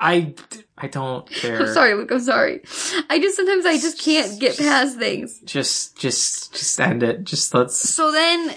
[0.00, 0.34] I,
[0.76, 1.60] I don't care.
[1.60, 2.10] I'm sorry, Luke.
[2.10, 2.62] I'm sorry.
[3.10, 5.40] I just sometimes I just can't get past things.
[5.44, 7.24] Just, just, just end it.
[7.24, 7.76] Just let's.
[7.76, 8.54] So then,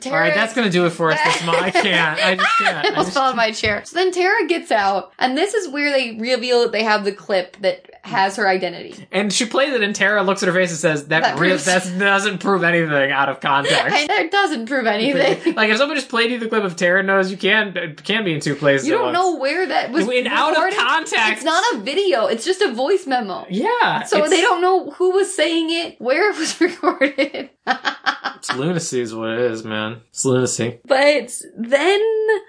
[0.00, 0.14] Tara.
[0.14, 1.62] All right, that's gonna do it for us this month.
[1.62, 2.18] I can't.
[2.18, 2.76] I just can't.
[2.76, 3.84] I I almost just, fell out of my chair.
[3.84, 7.12] So then Tara gets out, and this is where they reveal that they have the
[7.12, 9.06] clip that has her identity.
[9.12, 11.48] and she plays it, and Tara looks at her face and says, "That, That re-
[11.50, 15.54] proves- that doesn't prove anything out of context." And that doesn't prove anything.
[15.56, 18.34] like if someone just played you the clip of Tara knows you can can be
[18.34, 18.86] in two places.
[18.88, 19.14] You at don't once.
[19.14, 20.78] know where that was In out of recorded.
[20.78, 21.32] context.
[21.32, 22.26] It's not a video.
[22.26, 23.46] It's just a voice memo.
[23.48, 24.02] Yeah.
[24.04, 27.50] So it's- they don't know who was saying it, where it was recorded.
[28.38, 30.00] It's lunacy, is what it is, man.
[30.10, 30.78] It's lunacy.
[30.86, 32.00] but then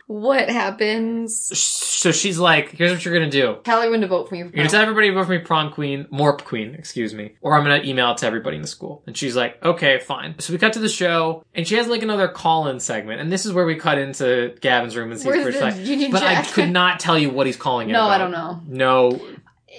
[0.06, 1.58] what happens?
[1.58, 3.58] So she's like, "Here's what you're gonna do.
[3.64, 4.42] Tell everyone to vote for me.
[4.42, 7.56] You're gonna tell everybody to vote for me prom queen, morp queen, excuse me, or
[7.56, 10.54] I'm gonna email it to everybody in the school." And she's like, "Okay, fine." So
[10.54, 13.52] we cut to the show, and she has like another call-in segment, and this is
[13.52, 15.82] where we cut into Gavin's room and see Where's first the time.
[15.84, 17.94] Union But I could not tell you what he's calling it.
[17.94, 18.62] No, I don't know.
[18.68, 19.20] No.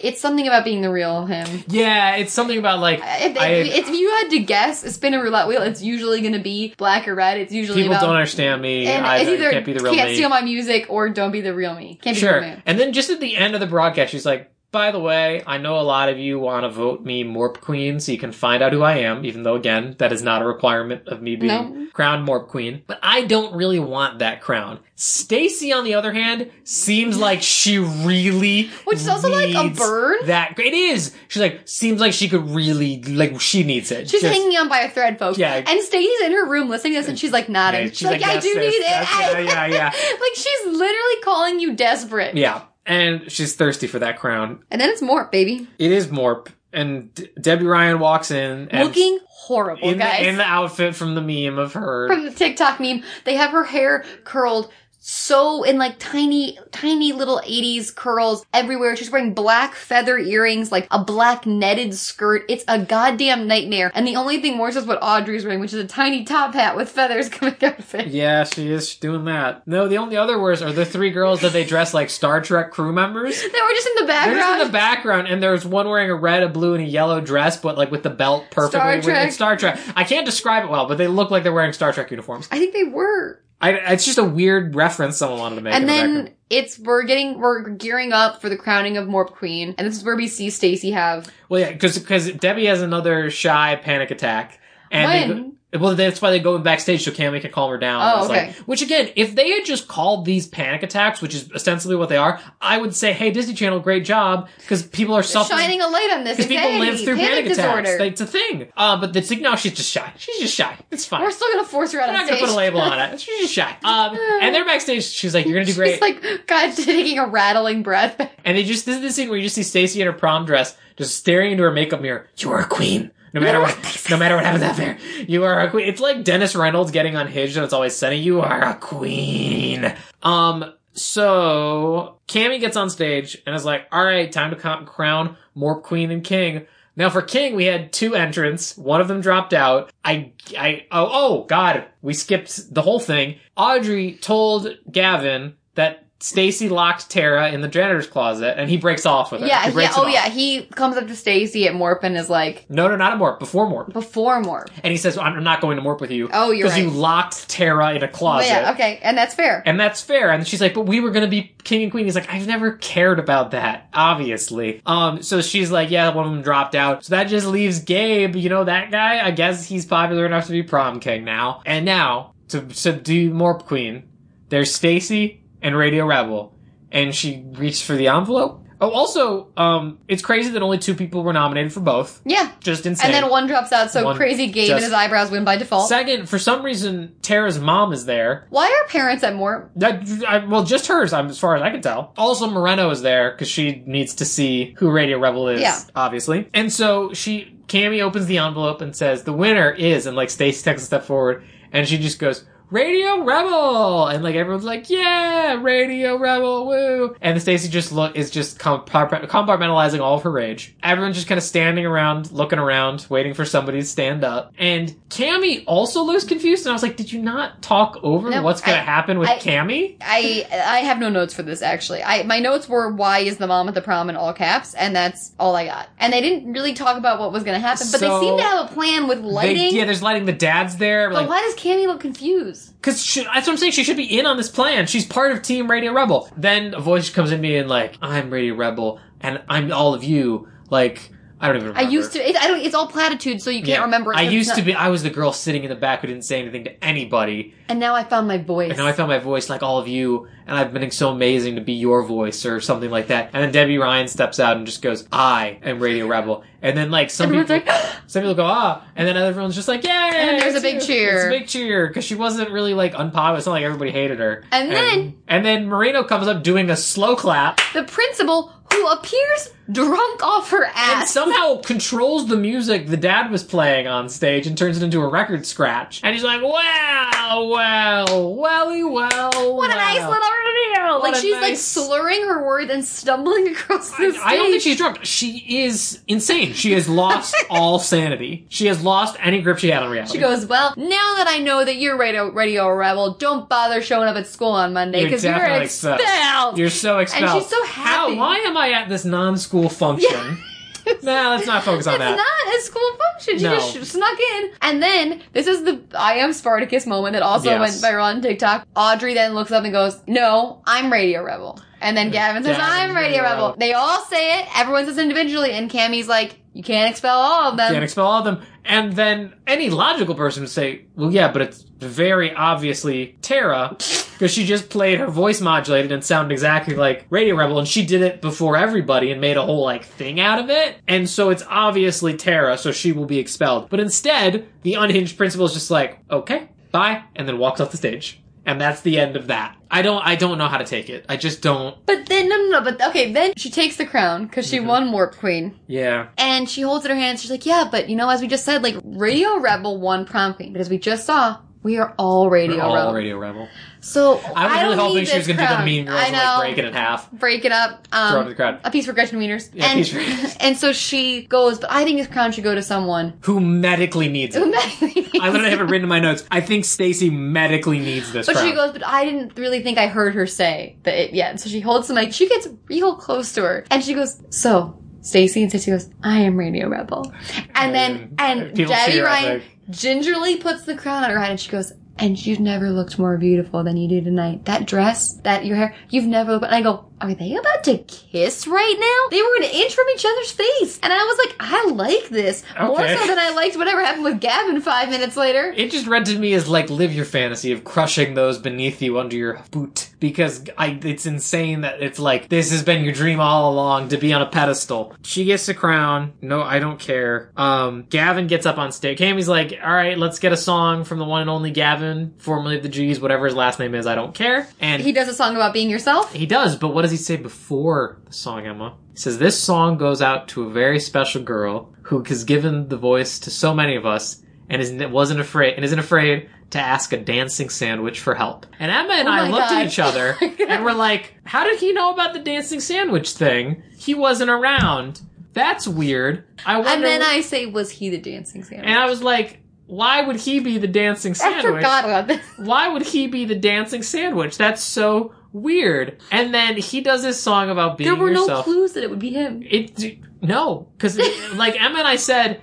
[0.02, 1.64] It's something about being the real him.
[1.68, 5.46] Yeah, it's something about like If, I- if, you had to guess, spin a roulette
[5.48, 7.38] wheel, it's usually going to be black or red.
[7.38, 8.86] It's usually people about don't understand me.
[8.86, 10.14] and I, it's either can't be the real can't me.
[10.16, 11.98] steal my music or don't be the real me.
[12.02, 12.40] Can't be Sure.
[12.40, 12.62] the real me.
[12.66, 15.58] And then just at the end of the broadcast, she's like, by the way, I
[15.58, 18.62] know a lot of you want to vote me Morp Queen so you can find
[18.62, 21.48] out who I am, even though, again, that is not a requirement of me being
[21.48, 21.86] No.
[21.92, 22.82] crowned Morp Queen.
[22.86, 24.78] But I don't really want that crown.
[24.94, 28.68] Stacy, on the other hand, seems like she really.
[28.84, 30.26] Which is also like a bird.
[30.26, 31.14] That it is.
[31.28, 34.10] She's like seems like she could really like she needs it.
[34.10, 35.38] She's Just- hanging on by a thread, folks.
[35.38, 35.54] Yeah.
[35.66, 37.86] And Stacy's in her room listening to this, and she's like nodding.
[37.86, 38.82] Yeah, she's, like, I "Yes, do sis, need it.
[38.82, 39.84] yeah, yeah, yeah.
[40.20, 42.36] like she's literally calling you desperate.
[42.36, 44.62] Yeah, and she's thirsty for that crown.
[44.70, 48.88] And then it's Morp, baby, It is Morp, and D- Debby Ryan walks in and
[48.88, 50.20] looking horrible, in guys.
[50.20, 52.08] the, in the outfit from the meme of her.
[52.08, 54.70] From the TikTok meme, they have her hair curled
[55.02, 58.94] so in like tiny, tiny little 80s curls everywhere.
[58.96, 62.44] She's wearing black feather earrings, like a black netted skirt.
[62.50, 63.90] It's a goddamn nightmare.
[63.94, 66.76] And the only thing worse is what Audrey's wearing, which is a tiny top hat
[66.76, 68.08] with feathers coming out of it.
[68.08, 69.66] yeah, she is doing that.
[69.66, 72.70] No, the only other worst are the three girls that they dress like Star Trek
[72.70, 73.40] crew members.
[73.50, 74.38] They were just in the They're background.
[74.38, 77.20] just in the background, and there's one wearing a red, a blue, and a yellow
[77.20, 78.78] dress, but like with the belt perfectly.
[78.80, 79.32] Star Trek.
[79.32, 79.80] Star Trek.
[79.96, 82.48] I can't describe it well, but they look like they're wearing Star Trek uniforms.
[82.52, 83.40] I think they were.
[83.60, 85.74] I, it's just a weird reference someone wanted to make.
[85.74, 89.74] And the then it's we're getting we're gearing up for the crowning of Morp Queen,
[89.76, 93.30] and this is where we see Stacy have well, yeah, because because Debby has another
[93.30, 94.60] shy panic attack,
[94.90, 95.56] and When?
[95.78, 98.00] Well, that's why they go backstage so Cammy can calm her down.
[98.02, 98.56] Oh, It's like- okay.
[98.66, 102.16] which again, if they had just called these panic attacks, which is ostensibly what they
[102.16, 105.58] are, I would say, "Hey, Disney Channel, great job," because people are suffering.
[105.60, 106.36] shining a light on this.
[106.36, 107.56] Because people Hey, live through panic, attacks.
[107.58, 107.96] disorder.
[108.00, 108.66] Like, It's a thing.
[108.76, 110.12] Uh, but it's like, no, she's just shy.
[110.18, 110.76] She's just shy.
[110.90, 111.22] It's fine.
[111.22, 113.20] We're still gonna force her out I'm on not gonna put a label on it.
[113.20, 113.76] She's just shy.
[113.84, 115.04] Um, and they're backstage.
[115.04, 118.20] She's like, "You're gonna do great." She's like, God, taking a rattling breath.
[118.44, 120.46] and they just this is the scene where you just see Stacy in her prom
[120.46, 122.26] dress, just staring into her makeup mirror.
[122.38, 123.10] You are a queen.
[123.32, 125.88] No matter what, no matter what happens out there, you are a queen.
[125.88, 128.16] It's like Dennis Reynolds getting unhinged, and it's always sunny.
[128.16, 129.94] You are a queen.
[130.22, 130.72] Um.
[130.92, 135.82] So Cammy gets on stage and is like, "All right, time to co- crown Morp
[135.82, 136.66] queen and king."
[136.96, 138.76] Now for King, we had two entrants.
[138.76, 139.90] One of them dropped out.
[140.04, 143.36] I, I, oh, oh, God, we skipped the whole thing.
[143.56, 149.32] Audrey told Gavin that Stacy locked Tara in the janitor's closet, and he breaks off
[149.32, 149.46] with her.
[149.46, 149.92] Yeah, he yeah.
[149.96, 150.12] Oh off.
[150.12, 150.28] yeah.
[150.28, 153.38] He comes up to Stacy at Morp and is like, No, no, not at Morp.
[153.38, 153.92] Before Morp.
[153.92, 154.68] before Morp.
[154.84, 156.28] And he says, I'm not going to Morp with you.
[156.32, 158.48] Oh, you're Because you locked Tara in a closet.
[158.48, 158.72] yeah.
[158.72, 159.62] Okay, and that's fair.
[159.64, 160.30] And that's fair.
[160.30, 162.04] And she's like, but we were gonna be king and queen.
[162.04, 164.82] He's like, I've never cared about that, obviously.
[164.84, 167.04] Um, so she's like, yeah, one of them dropped out.
[167.04, 169.24] So that just leaves Gabe, you know, that guy.
[169.24, 171.62] I guess he's popular enough to be prom king now.
[171.64, 174.08] And now, to subdue Morp Queen,
[174.50, 176.54] there's Stacy and Radio Rebel.
[176.92, 178.64] And she reached for the envelope.
[178.82, 182.22] Oh, also, um, it's crazy that only two people were nominated for both.
[182.24, 182.50] yeah.
[182.60, 183.12] Just insane.
[183.12, 185.56] And then one drops out, so One crazy Gabe just- and his eyebrows win by
[185.56, 185.86] default.
[185.86, 188.46] Second, for some reason, Tara's mom is there.
[188.48, 189.68] Why are parents at Morp?
[189.76, 192.14] That, I, well, just hers, I'm, as far as I can tell.
[192.16, 195.78] Also, Moreno is there because she needs to see who Radio Rebel is, Yeah.
[195.94, 196.48] obviously.
[196.54, 200.64] And so she, Cammy opens the envelope and says, "The winner is," and like Stacy
[200.64, 202.44] takes a step forward, and she just goes.
[202.70, 207.16] Radio Rebel, and like everyone's like, yeah, Radio Rebel, woo!
[207.20, 210.76] And Stacy just look is just compartmentalizing all of her rage.
[210.82, 214.52] Everyone's just kind of standing around, looking around, waiting for somebody to stand up.
[214.56, 218.42] And Cammy also looks confused, and I was like, did you not talk over No,
[218.42, 219.96] what's gonna I- happen with I- Cammy?
[220.00, 222.04] I I have no notes for this actually.
[222.04, 224.94] I my notes were why is the mom at the prom in all caps, and
[224.94, 225.88] that's all I got.
[225.98, 228.36] And they didn't really talk about what was going to happen, but So- they seem
[228.36, 229.74] to have a plan with They- lighting.
[229.74, 230.26] yeah, there's lighting.
[230.26, 232.59] The dad's there, but like, why does Cammy look confused?
[232.68, 233.72] Because that's what I'm saying.
[233.72, 234.86] She should be in on this plan.
[234.86, 236.30] She's part of Team Radio Rebel.
[236.36, 240.04] Then a voice comes in me and like, I'm Radio Rebel, and I'm all of
[240.04, 240.48] you.
[240.70, 241.10] Like,
[241.42, 241.74] I don't even.
[241.76, 242.18] I used to.
[242.28, 242.60] It, I don't.
[242.60, 243.80] It's all platitudes, so you can't Yeah.
[243.84, 244.12] remember.
[244.12, 244.74] it, I so it's used not- to be.
[244.74, 247.80] I was the girl sitting in the back who didn't say anything to anybody, and
[247.80, 248.68] now I found my voice.
[248.70, 251.54] and now I found my voice like all of you, and I've been so amazing
[251.54, 253.30] to be your voice or something like that.
[253.32, 256.90] And then Debby Ryan steps out and just goes, "I am Radio Rebel," and then
[256.90, 257.72] like some Everyone's people.
[257.74, 260.80] like, Some people go ah, and then everyone's just like yay, And there's a big
[260.82, 261.16] cheer.
[261.16, 263.38] It's a big cheer because she wasn't really like unpopular.
[263.38, 264.44] It's not like everybody hated her.
[264.52, 269.50] And then- and then Moreno comes up doing a slow clap the principal who appears
[269.70, 271.00] drunk off her ass.
[271.00, 275.00] and somehow controls the music the dad was playing on stage and turns it into
[275.00, 276.00] a record scratch.
[276.02, 281.00] And he's like, wow, well, welly, well, what a nice little reveal!
[281.00, 284.20] What Like she's like slurring her words and stumbling across the I, stage.
[284.24, 285.04] I don't think she's drunk.
[285.04, 286.52] She is insane.
[286.52, 288.46] She has lost all sanity.
[288.48, 290.14] She has lost any grip she had on reality.
[290.14, 293.80] She goes, Well, now that I know that you're radio, radio oh, rebel, don't bother
[293.82, 296.00] showing up at school on Monday You're because you're, definitely expelled.
[296.00, 296.58] expelled.
[296.58, 297.24] You're so expelled.
[297.24, 298.14] And she's so happy.
[298.14, 298.18] How?
[298.18, 300.38] Why am I at this non-school function?
[301.02, 302.16] nah, let's not focus on It's that.
[302.16, 303.38] not a school function.
[303.38, 303.56] She No.
[303.56, 304.50] just snuck in.
[304.62, 307.60] And then, this is the I am Spartacus moment that also Yes.
[307.60, 308.66] went viral on TikTok.
[308.74, 311.60] Audrey then looks up and goes, No, I'm Radio Rebel.
[311.82, 313.46] And then Gavin says, Gavin's I'm Radio Radio Rebel.
[313.48, 313.56] Rebel.
[313.58, 314.46] They all say it.
[314.58, 315.52] Everyone says individually.
[315.52, 317.72] And Cammy's like, You can't expel all of them.
[317.72, 318.42] Can't expel all of them.
[318.64, 324.32] And then any logical person would say, well, yeah, but it's very obviously Tara, because
[324.32, 328.02] she just played her voice modulated and sounded exactly like Radio Rebel, and she did
[328.02, 330.76] it before everybody and made a whole, like, thing out of it.
[330.88, 333.70] And so it's obviously Tara, so she will be expelled.
[333.70, 337.76] But instead, the unhinged principal is just like, okay, bye, and then walks off the
[337.76, 338.20] stage.
[338.46, 339.56] And that's the end of that.
[339.70, 341.04] I don't, I don't know how to take it.
[341.08, 342.60] I just don't, But then, no, no, no.
[342.62, 344.56] But okay, then she takes the crown because Mm-hmm.
[344.56, 345.58] she won Morp Queen.
[345.66, 346.08] yeah.
[346.18, 347.20] And she holds it in her hand.
[347.20, 350.34] She's like, yeah, but you know, as we just said, like, Radio Rebel won prom
[350.34, 350.52] queen.
[350.52, 352.92] But as we just saw, we are all Radio All Rebel.
[352.94, 353.48] Radio Rebel.
[353.82, 356.12] So I was really hoping she was going to do the mean girls I and,
[356.16, 357.10] like, break it in half.
[357.12, 357.88] break it up.
[357.92, 358.60] Um, Throw it to the crowd.
[358.64, 359.50] A piece for Gretchen Wieners.
[359.54, 362.62] Yeah, and, for- and so she goes, but I think this crown should go to
[362.62, 364.40] someone Who medically needs it.
[364.42, 365.20] who medically?
[365.20, 366.24] I literally have it written in my notes.
[366.30, 368.48] I think Stacy medically needs this But crown.
[368.48, 371.40] she goes, but I didn't really think I heard her say that it yet.
[371.40, 372.12] So she holds the mic.
[372.12, 376.20] She gets real close to her, and she goes, "So, Stacy," and Stacy goes, "I
[376.20, 377.12] am Radio Rebel,"
[377.54, 381.50] and then And and Debby Ryan gingerly puts the crown on her head, and she
[381.50, 381.72] goes.
[382.00, 384.46] And you've never looked more beautiful than you do tonight.
[384.46, 386.46] That dress, that your hair, you've never looked.
[386.46, 389.08] And I go, are they about to kiss right now?
[389.16, 390.78] They were an inch from each other's face.
[390.82, 392.42] And I was like, I like this.
[392.60, 395.52] More so than I liked whatever happened with Gavin five minutes later.
[395.56, 398.98] it just read to me as like live your fantasy of crushing those beneath you
[398.98, 403.20] under your boot because I it's insane that it's like this has been your dream
[403.20, 404.94] all along to be on a pedestal.
[405.02, 406.12] She gets the crown.
[406.20, 407.30] No, I don't care.
[407.36, 408.98] Um, Gavin gets up on stage.
[408.98, 412.56] Cammy's like, all right, let's get a song from the one and only Gavin, formerly
[412.56, 413.86] of the G's, whatever his last name is.
[413.86, 414.48] I don't care.
[414.60, 416.12] And He does a song about being yourself.
[416.12, 418.76] He does, but what does he say before the song, Emma?
[418.92, 422.76] He says, This song goes out to a very special girl who has given the
[422.76, 426.92] voice to so many of us and isn't, wasn't afraid and isn't afraid to ask
[426.92, 428.44] a dancing sandwich for help.
[428.58, 429.62] And Emma and Oh I looked God.
[429.62, 433.12] at each other Oh and we're like, How did he know about the dancing sandwich
[433.12, 433.62] thing?
[433.78, 435.00] He wasn't around.
[435.32, 436.24] That's weird.
[436.44, 436.70] I wonder.
[436.72, 438.68] And then I say, was he the dancing sandwich?
[438.68, 441.44] and I was like, why would he be the dancing I sandwich?
[441.44, 442.20] forgot about this.
[442.38, 444.36] Why would he be the dancing sandwich?
[444.36, 446.00] That's so weird.
[446.10, 448.98] And then he does this song about being There were no clues that it would
[448.98, 449.42] be him.
[449.44, 450.98] It no, because
[451.34, 452.42] like Emma and I said,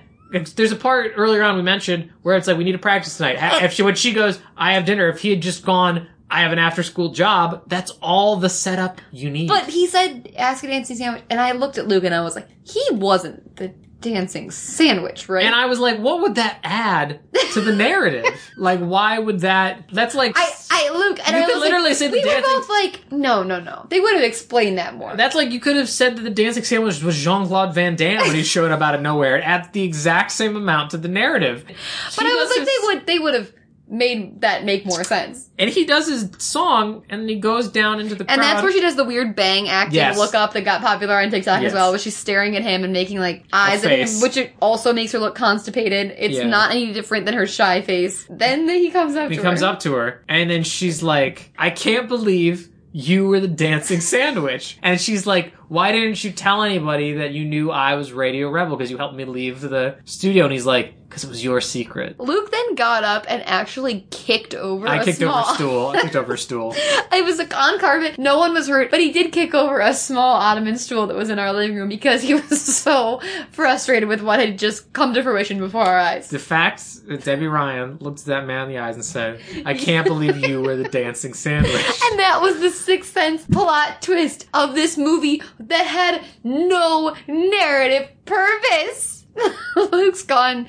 [0.56, 3.38] there's a part earlier on we mentioned where it's like we need to practice tonight.
[3.62, 5.08] If she when she goes, I have dinner.
[5.08, 7.62] If he had just gone, I have an after school job.
[7.68, 9.48] That's all the setup you need.
[9.48, 11.22] But he said, ask a dancing sandwich.
[11.30, 15.44] And I looked at Luke and I was like, he wasn't the dancing sandwich, right?
[15.44, 17.20] and I was like, what would that add
[17.54, 18.24] to the narrative?
[18.56, 19.88] like, why would that?
[19.92, 22.30] That's like I, I, Luke, and You I could literally like, say the we were
[22.30, 23.86] dancing- both like, no, no, no.
[23.90, 25.16] They would have explained that more.
[25.16, 28.18] That's like you could have said that the dancing sandwich was Jean Claude Van Damme
[28.26, 29.36] when he showed up out of nowhere.
[29.38, 31.64] It adds the exact same amount to the narrative.
[31.66, 33.52] but I was like, they would, they would have
[33.90, 35.48] made that make more sense.
[35.58, 38.34] And he does his song, and he goes down into the crowd.
[38.34, 40.18] And that's where she does the weird bang acting Yes.
[40.18, 41.70] look up that got popular on TikTok Yes.
[41.70, 44.22] as well, where she's staring at him and making like eyes at him, face.
[44.22, 46.14] which it also makes her look constipated.
[46.18, 46.46] It's Yeah.
[46.46, 48.26] not any different than her shy face.
[48.30, 49.66] Then he comes up he to comes her.
[49.66, 54.78] up to her, and then she's like, "I can't believe." You were the dancing sandwich.
[54.82, 58.76] And she's like, Why didn't you tell anybody that you knew I was Radio Rebel?
[58.76, 60.44] Because you helped me leave the studio.
[60.44, 62.18] And he's like, Because it was your secret.
[62.18, 65.38] Luke then got up and actually kicked over I a kicked small...
[65.44, 65.86] over a stool.
[65.88, 66.74] I kicked over a stool.
[66.76, 68.18] It was a on carpet.
[68.18, 71.28] No one was hurt, but he did kick over a small ottoman stool that was
[71.30, 73.20] in our living room because he was so
[73.50, 76.28] frustrated with what had just come to fruition before our eyes.
[76.28, 79.74] The fact that Debby Ryan looked at that man in the eyes and said, I
[79.74, 81.74] can't believe you were the dancing sandwich.
[82.10, 88.08] And that was the sixth sense plot twist of this movie that had no narrative
[88.24, 89.26] purpose.
[89.76, 90.66] Luke's gone,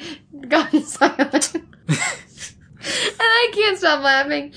[0.47, 1.55] gone silent.
[1.55, 1.97] and
[3.19, 4.53] I can't stop laughing.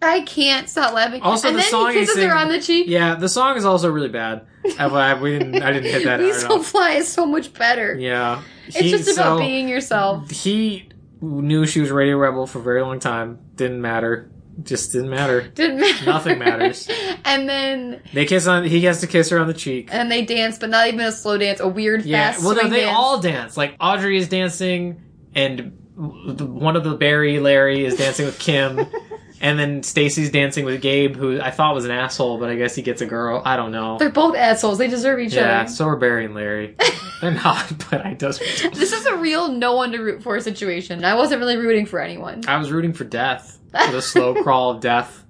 [0.00, 1.22] I can't stop laughing.
[1.22, 2.86] Also, and the then song he kisses her on the cheek.
[2.88, 4.46] Yeah, the song is also really bad.
[4.78, 6.66] I, I- we didn't, I didn't hit that Still enough.
[6.66, 7.94] Fly is so much better.
[7.94, 8.42] Yeah.
[8.68, 10.30] It's He- just about so, being yourself.
[10.30, 10.88] He
[11.20, 13.38] knew she was Radio Rebel for a very long time.
[13.56, 14.30] Didn't matter.
[14.62, 15.42] Just didn't matter.
[15.42, 16.04] Didn't matter.
[16.06, 16.88] Nothing matters.
[17.24, 18.64] and then They kiss on.
[18.64, 19.88] He has to kiss her on the cheek.
[19.92, 22.32] and they dance, but not even a slow dance, a weird Yeah.
[22.32, 22.96] fast Well, no, they dance.
[22.96, 23.56] all dance.
[23.56, 25.00] Like Audrey is dancing,
[25.34, 28.80] and one of the Barry Larry is dancing with Kim,
[29.40, 32.74] and then Stacy's dancing with Gabe, who I thought was an asshole, but I guess
[32.74, 33.42] he gets a girl.
[33.44, 33.98] I don't know.
[33.98, 34.78] They're both assholes.
[34.78, 35.42] They deserve each Yeah.
[35.42, 35.50] other.
[35.50, 36.74] Yeah, so are Barry and Larry.
[37.20, 38.38] They're not, but I does.
[38.38, 41.04] This is a real no one to root for situation.
[41.04, 42.42] I wasn't really rooting for anyone.
[42.48, 43.57] I was rooting for death.
[43.70, 45.24] For the slow crawl of death.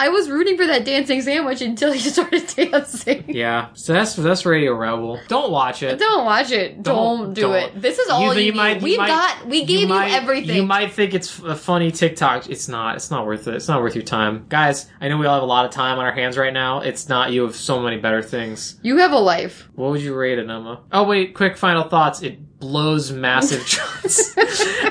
[0.00, 3.24] I was rooting for that dancing sandwich until he started dancing.
[3.28, 3.68] Yeah.
[3.74, 5.18] So that's that's Radio Rebel.
[5.26, 5.98] Don't watch it.
[5.98, 6.82] Don't watch it.
[6.84, 6.94] Don't,
[7.24, 7.54] Don't- do don't.
[7.54, 7.80] it.
[7.82, 9.46] This is all you, you might- you We've might- got.
[9.46, 10.54] We gave you, might- everything.
[10.54, 12.48] You might think it's a funny TikTok.
[12.48, 12.94] It's not.
[12.94, 13.54] It's not worth it.
[13.54, 14.88] It's not worth your time, guys.
[15.00, 16.80] I know we all have a lot of time on our hands right now.
[16.80, 17.32] It's not.
[17.32, 18.78] You have so many better things.
[18.82, 19.68] You have a life.
[19.74, 20.80] What would you rate it, Emma?
[20.92, 22.22] Oh wait, quick final thoughts.
[22.22, 24.32] It blows massive chunks.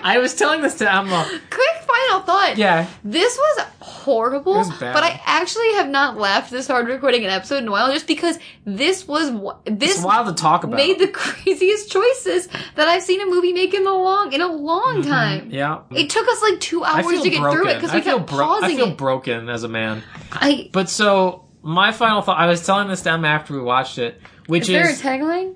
[0.04, 1.26] I was telling this to Emma.
[1.50, 2.58] Quick final thought.
[2.58, 2.88] Yeah.
[3.04, 4.94] This was horrible, It was bad.
[4.94, 8.08] but I actually have not laughed this hard recording an episode in a while just
[8.08, 9.32] because this was
[9.66, 10.76] this It's wild to talk about.
[10.76, 14.48] made the craziest choices that I've seen a movie make in a long in a
[14.48, 15.42] long time.
[15.42, 15.52] Mm-hmm.
[15.52, 15.80] yeah.
[15.92, 17.60] It took us like two hours to get broken.
[17.62, 18.98] through it because I we feel kept bro- I pausing feel it.
[18.98, 20.04] broken as a man.
[20.32, 22.38] I But so my final thought.
[22.38, 25.56] I was telling this to Emma after we watched it, which is there a tagline?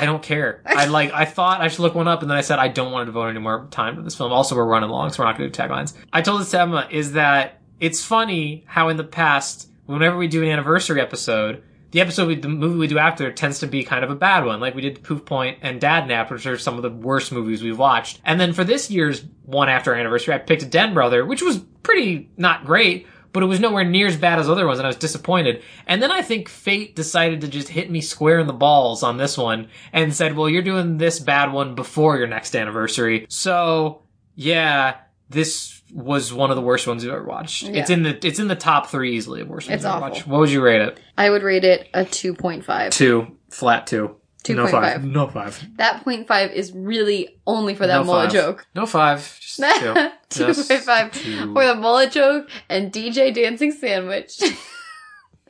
[0.00, 0.62] I don't care.
[0.66, 1.12] I like.
[1.12, 3.06] I thought I should look one up, and then I said I don't want to
[3.06, 4.32] devote any more time to this film.
[4.32, 5.94] Also, we're running long, so we're not going to do taglines.
[6.12, 10.28] I told this to Emma is that it's funny how in the past, whenever we
[10.28, 13.82] do an anniversary episode, the episode, we, the movie we do after tends to be
[13.82, 14.60] kind of a bad one.
[14.60, 17.78] Like we did Poof Point and Dadnapped, which are some of the worst movies we've
[17.78, 18.20] watched.
[18.24, 22.30] And then for this year's one after anniversary, I picked Den Brother, which was pretty
[22.36, 23.06] not great.
[23.32, 25.62] But it was nowhere near as bad as other ones, and I was disappointed.
[25.86, 29.18] And then I think fate decided to just hit me square in the balls on
[29.18, 33.26] this one and said, well, you're doing this bad one before your next anniversary.
[33.28, 34.02] So,
[34.34, 34.96] yeah,
[35.28, 37.64] this was one of the worst ones you've ever watched.
[37.64, 37.80] Yeah.
[37.80, 40.04] It's in the, it's in the top three easily of worst ones It's you've ever
[40.04, 40.14] awful.
[40.14, 40.26] watched.
[40.26, 40.98] What would you rate it?
[41.16, 42.92] I would rate it a two point five.
[42.92, 43.36] Two.
[43.48, 44.16] Flat two.
[44.48, 44.70] No 2.5.
[44.70, 45.04] five.
[45.04, 45.76] No five.
[45.76, 48.32] That point five is really only for that no mullet five.
[48.32, 48.66] joke.
[48.74, 49.36] No five.
[49.80, 49.94] Two.
[50.28, 51.52] Two Just point five two.
[51.52, 54.40] for the mullet joke and DJ dancing sandwich.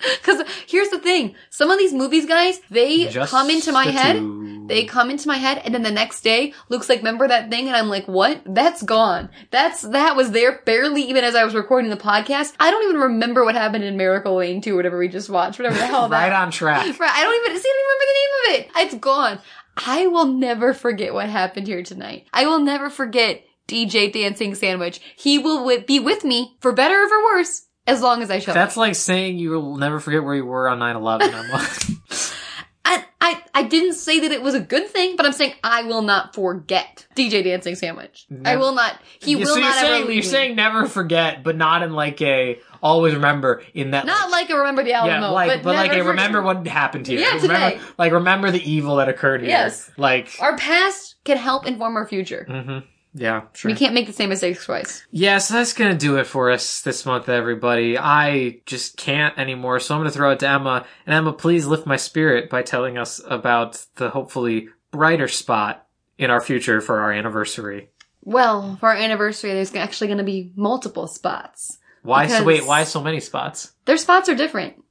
[0.00, 3.92] Because here's the thing: some of these movies, guys, they Just come into my the
[3.92, 4.16] head.
[4.16, 4.64] two.
[4.66, 7.66] They come into my head, and then the next day, Luke's like, "Remember that thing?"
[7.68, 8.40] And I'm like, "What?
[8.46, 9.28] That's gone.
[9.50, 12.54] That's that was there barely even as I was recording the podcast.
[12.58, 15.76] I don't even remember what happened in Miracle Lane 2, whatever we just watched, whatever
[15.76, 16.32] the hell right that.
[16.44, 16.98] on track.
[16.98, 17.68] Right, I don't even see.
[17.68, 18.86] I don't even remember the name of it.
[18.94, 19.38] It's gone.
[19.76, 22.26] I will never forget what happened here tonight.
[22.32, 25.00] I will never forget DJ dancing sandwich.
[25.16, 28.38] He will wi- be with me for better or for worse as long as I
[28.40, 28.80] show That's up.
[28.80, 32.36] like saying you will never forget where you were on 9-11.
[32.84, 35.82] I, I I didn't say that it was a good thing, but I'm saying I
[35.84, 38.26] will not forget DJ Dancing Sandwich.
[38.44, 38.98] I will not.
[39.20, 40.22] He Yeah, will so not ever leave you're me.
[40.22, 44.56] saying never forget, but not in like a always remember in that not like a
[44.56, 47.20] remember the Alamo, yeah, like but, like never a remember what happened here.
[47.20, 47.80] Yeah, remember, today.
[47.98, 49.50] Like remember the evil that occurred here.
[49.50, 49.90] Yes.
[49.98, 52.46] Like Our past can help inform our future.
[52.48, 52.84] mhm.
[53.12, 53.70] Yeah, sure.
[53.70, 55.04] We can't make the same mistakes twice.
[55.10, 57.98] Yeah, so that's gonna do it for us this month, everybody.
[57.98, 60.86] I just can't anymore, so I'm gonna throw it to Emma.
[61.06, 65.86] And Emma, please lift my spirit by telling us about the hopefully brighter spot
[66.18, 67.90] in our future for our anniversary.
[68.22, 71.78] Well, for our anniversary, there's actually going to be multiple spots.
[72.02, 73.72] Why so wait, why so many spots?
[73.86, 74.82] Their spots are different.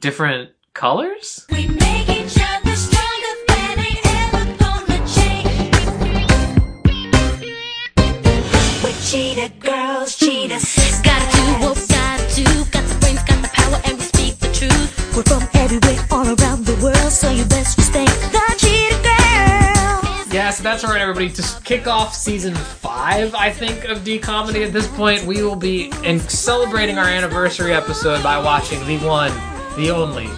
[0.00, 1.46] Different colors?
[9.10, 11.00] Cheetah girls, cheetahs.
[11.02, 12.44] Gotta do what we gotta do.
[12.70, 15.16] Got the brains, got the power, and we speak the truth.
[15.16, 20.32] We're from everywhere, all around the world, so you best respect the cheetah girls.
[20.32, 21.28] Yeah, so that's all right, everybody.
[21.28, 25.56] To kick off season five, I think, of D Comedy at this point, we will
[25.56, 29.32] be in celebrating our anniversary episode by watching the one,
[29.74, 30.28] the only,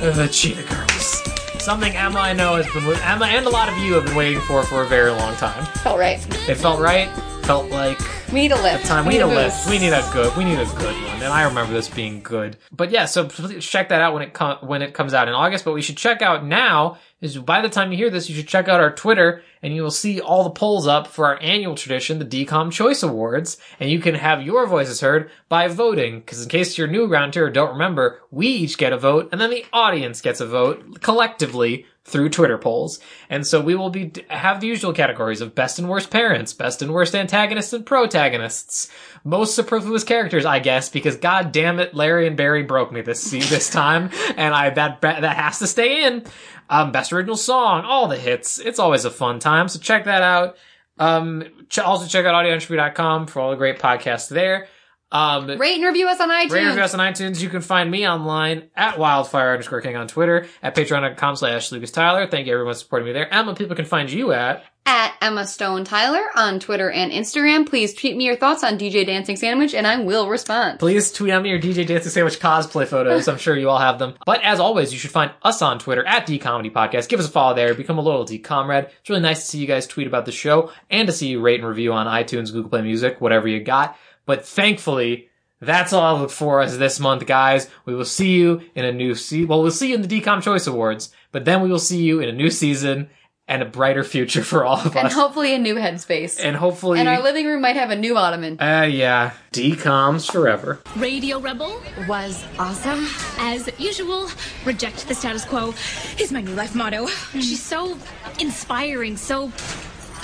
[0.00, 1.22] the Cheetah Girls.
[1.64, 4.40] Something Emma I know has been Emma and a lot of you have been waiting
[4.40, 5.64] for for a very long time.
[5.82, 6.18] Felt right.
[6.46, 7.08] It felt right.
[7.48, 7.98] Felt like
[8.30, 8.84] We need a lift.
[8.84, 9.06] time.
[9.06, 9.70] We need a lift.
[9.70, 10.36] We need a good.
[10.36, 11.14] We need a good one.
[11.14, 12.58] And I remember this being good.
[12.70, 15.64] But yeah, so check that out when it com- when it comes out in August.
[15.64, 18.48] But we should check out now is by the time you hear this, you should
[18.48, 21.74] check out our Twitter and you will see all the polls up for our annual
[21.74, 26.20] tradition, the DCOM Choice Awards, and you can have your voices heard by voting.
[26.20, 29.30] Because in case you're new around here or don't remember, we each get a vote,
[29.32, 32.98] and then the audience gets a vote collectively through Twitter polls.
[33.28, 36.82] And so we will be have the usual categories of best and worst parents, best
[36.82, 38.90] and worst antagonists and protagonists,
[39.24, 43.30] most superfluous characters, I guess, because god damn it, Larry and Barry broke me this
[43.30, 46.24] this time, and I that that has to stay in.
[46.70, 48.58] Um, best original song, all the hits.
[48.58, 50.56] It's always a fun time, so check that out.
[50.98, 54.68] Um, ch- also check out audioentropy.com for all the great podcasts there.
[55.10, 56.50] Um, Rate and review us on iTunes.
[56.50, 57.40] Rate and review us on iTunes.
[57.40, 61.90] You can find me online at wildfire underscore king on Twitter, at patreon.com slash Lucas
[61.90, 62.26] Tyler.
[62.26, 63.32] Thank you everyone for supporting me there.
[63.32, 64.64] Emma, people can find you at.
[64.84, 67.68] At Emma Stone Tyler on Twitter and Instagram.
[67.68, 70.78] Please tweet me your thoughts on DJ Dancing Sandwich and I will respond.
[70.78, 73.28] Please tweet at me your DJ Dancing Sandwich cosplay photos.
[73.28, 74.14] I'm sure you all have them.
[74.24, 77.10] But as always, you should find us on Twitter at D Comedy Podcast.
[77.10, 77.74] Give us a follow there.
[77.74, 78.86] Become a loyalty comrade.
[79.00, 81.42] It's really nice to see you guys tweet about the show and to see you
[81.42, 83.94] rate and review on iTunes, Google Play Music, whatever you got.
[84.28, 87.68] But thankfully, that's all I look for us this month, guys.
[87.86, 89.48] We will see you in a new season.
[89.48, 92.20] Well, we'll see you in the DCOM Choice Awards, but then we will see you
[92.20, 93.08] in a new season
[93.48, 95.04] and a brighter future for all of And us.
[95.04, 96.38] And hopefully a new headspace.
[96.44, 98.60] and hopefully, And our living room might have a new ottoman.
[98.60, 100.80] uh, yeah, DCOMs forever.
[100.96, 103.06] Radio Rebel, was awesome.
[103.38, 104.28] as usual,
[104.66, 105.72] reject the status quo
[106.20, 107.06] is my new life motto.
[107.32, 107.96] She's so
[108.38, 109.48] inspiring, so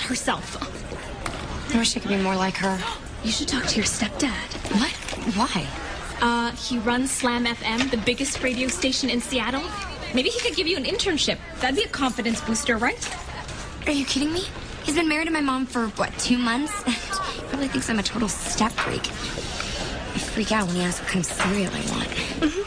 [0.01, 0.61] herself.
[1.73, 2.77] I wish I could be more like her.
[3.25, 4.29] You should talk to your stepdad.
[4.79, 4.93] What?
[5.35, 5.67] Why?
[6.21, 9.63] Uh, he runs Slam FM, the biggest radio station in Seattle.
[10.13, 11.39] Maybe he could give you an internship.
[11.59, 13.09] That'd be a confidence booster, right?
[13.87, 14.43] Are you kidding me?
[14.83, 16.71] He's been married to my mom for, what, two months?
[16.83, 19.07] he probably thinks I'm a total step freak.
[19.07, 22.09] I freak out when he asks what kind of cereal I want.
[22.41, 22.61] Mhm.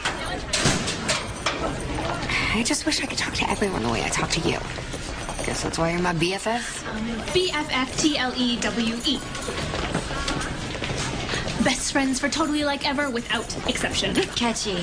[2.59, 4.57] I just wish I could talk to everyone the way I talk to you.
[5.45, 7.33] Guess that's why you're my BFF?
[7.33, 9.19] B F F T L E W E.
[11.63, 14.15] Best friends for totally like ever without exception.
[14.15, 14.77] Catchy.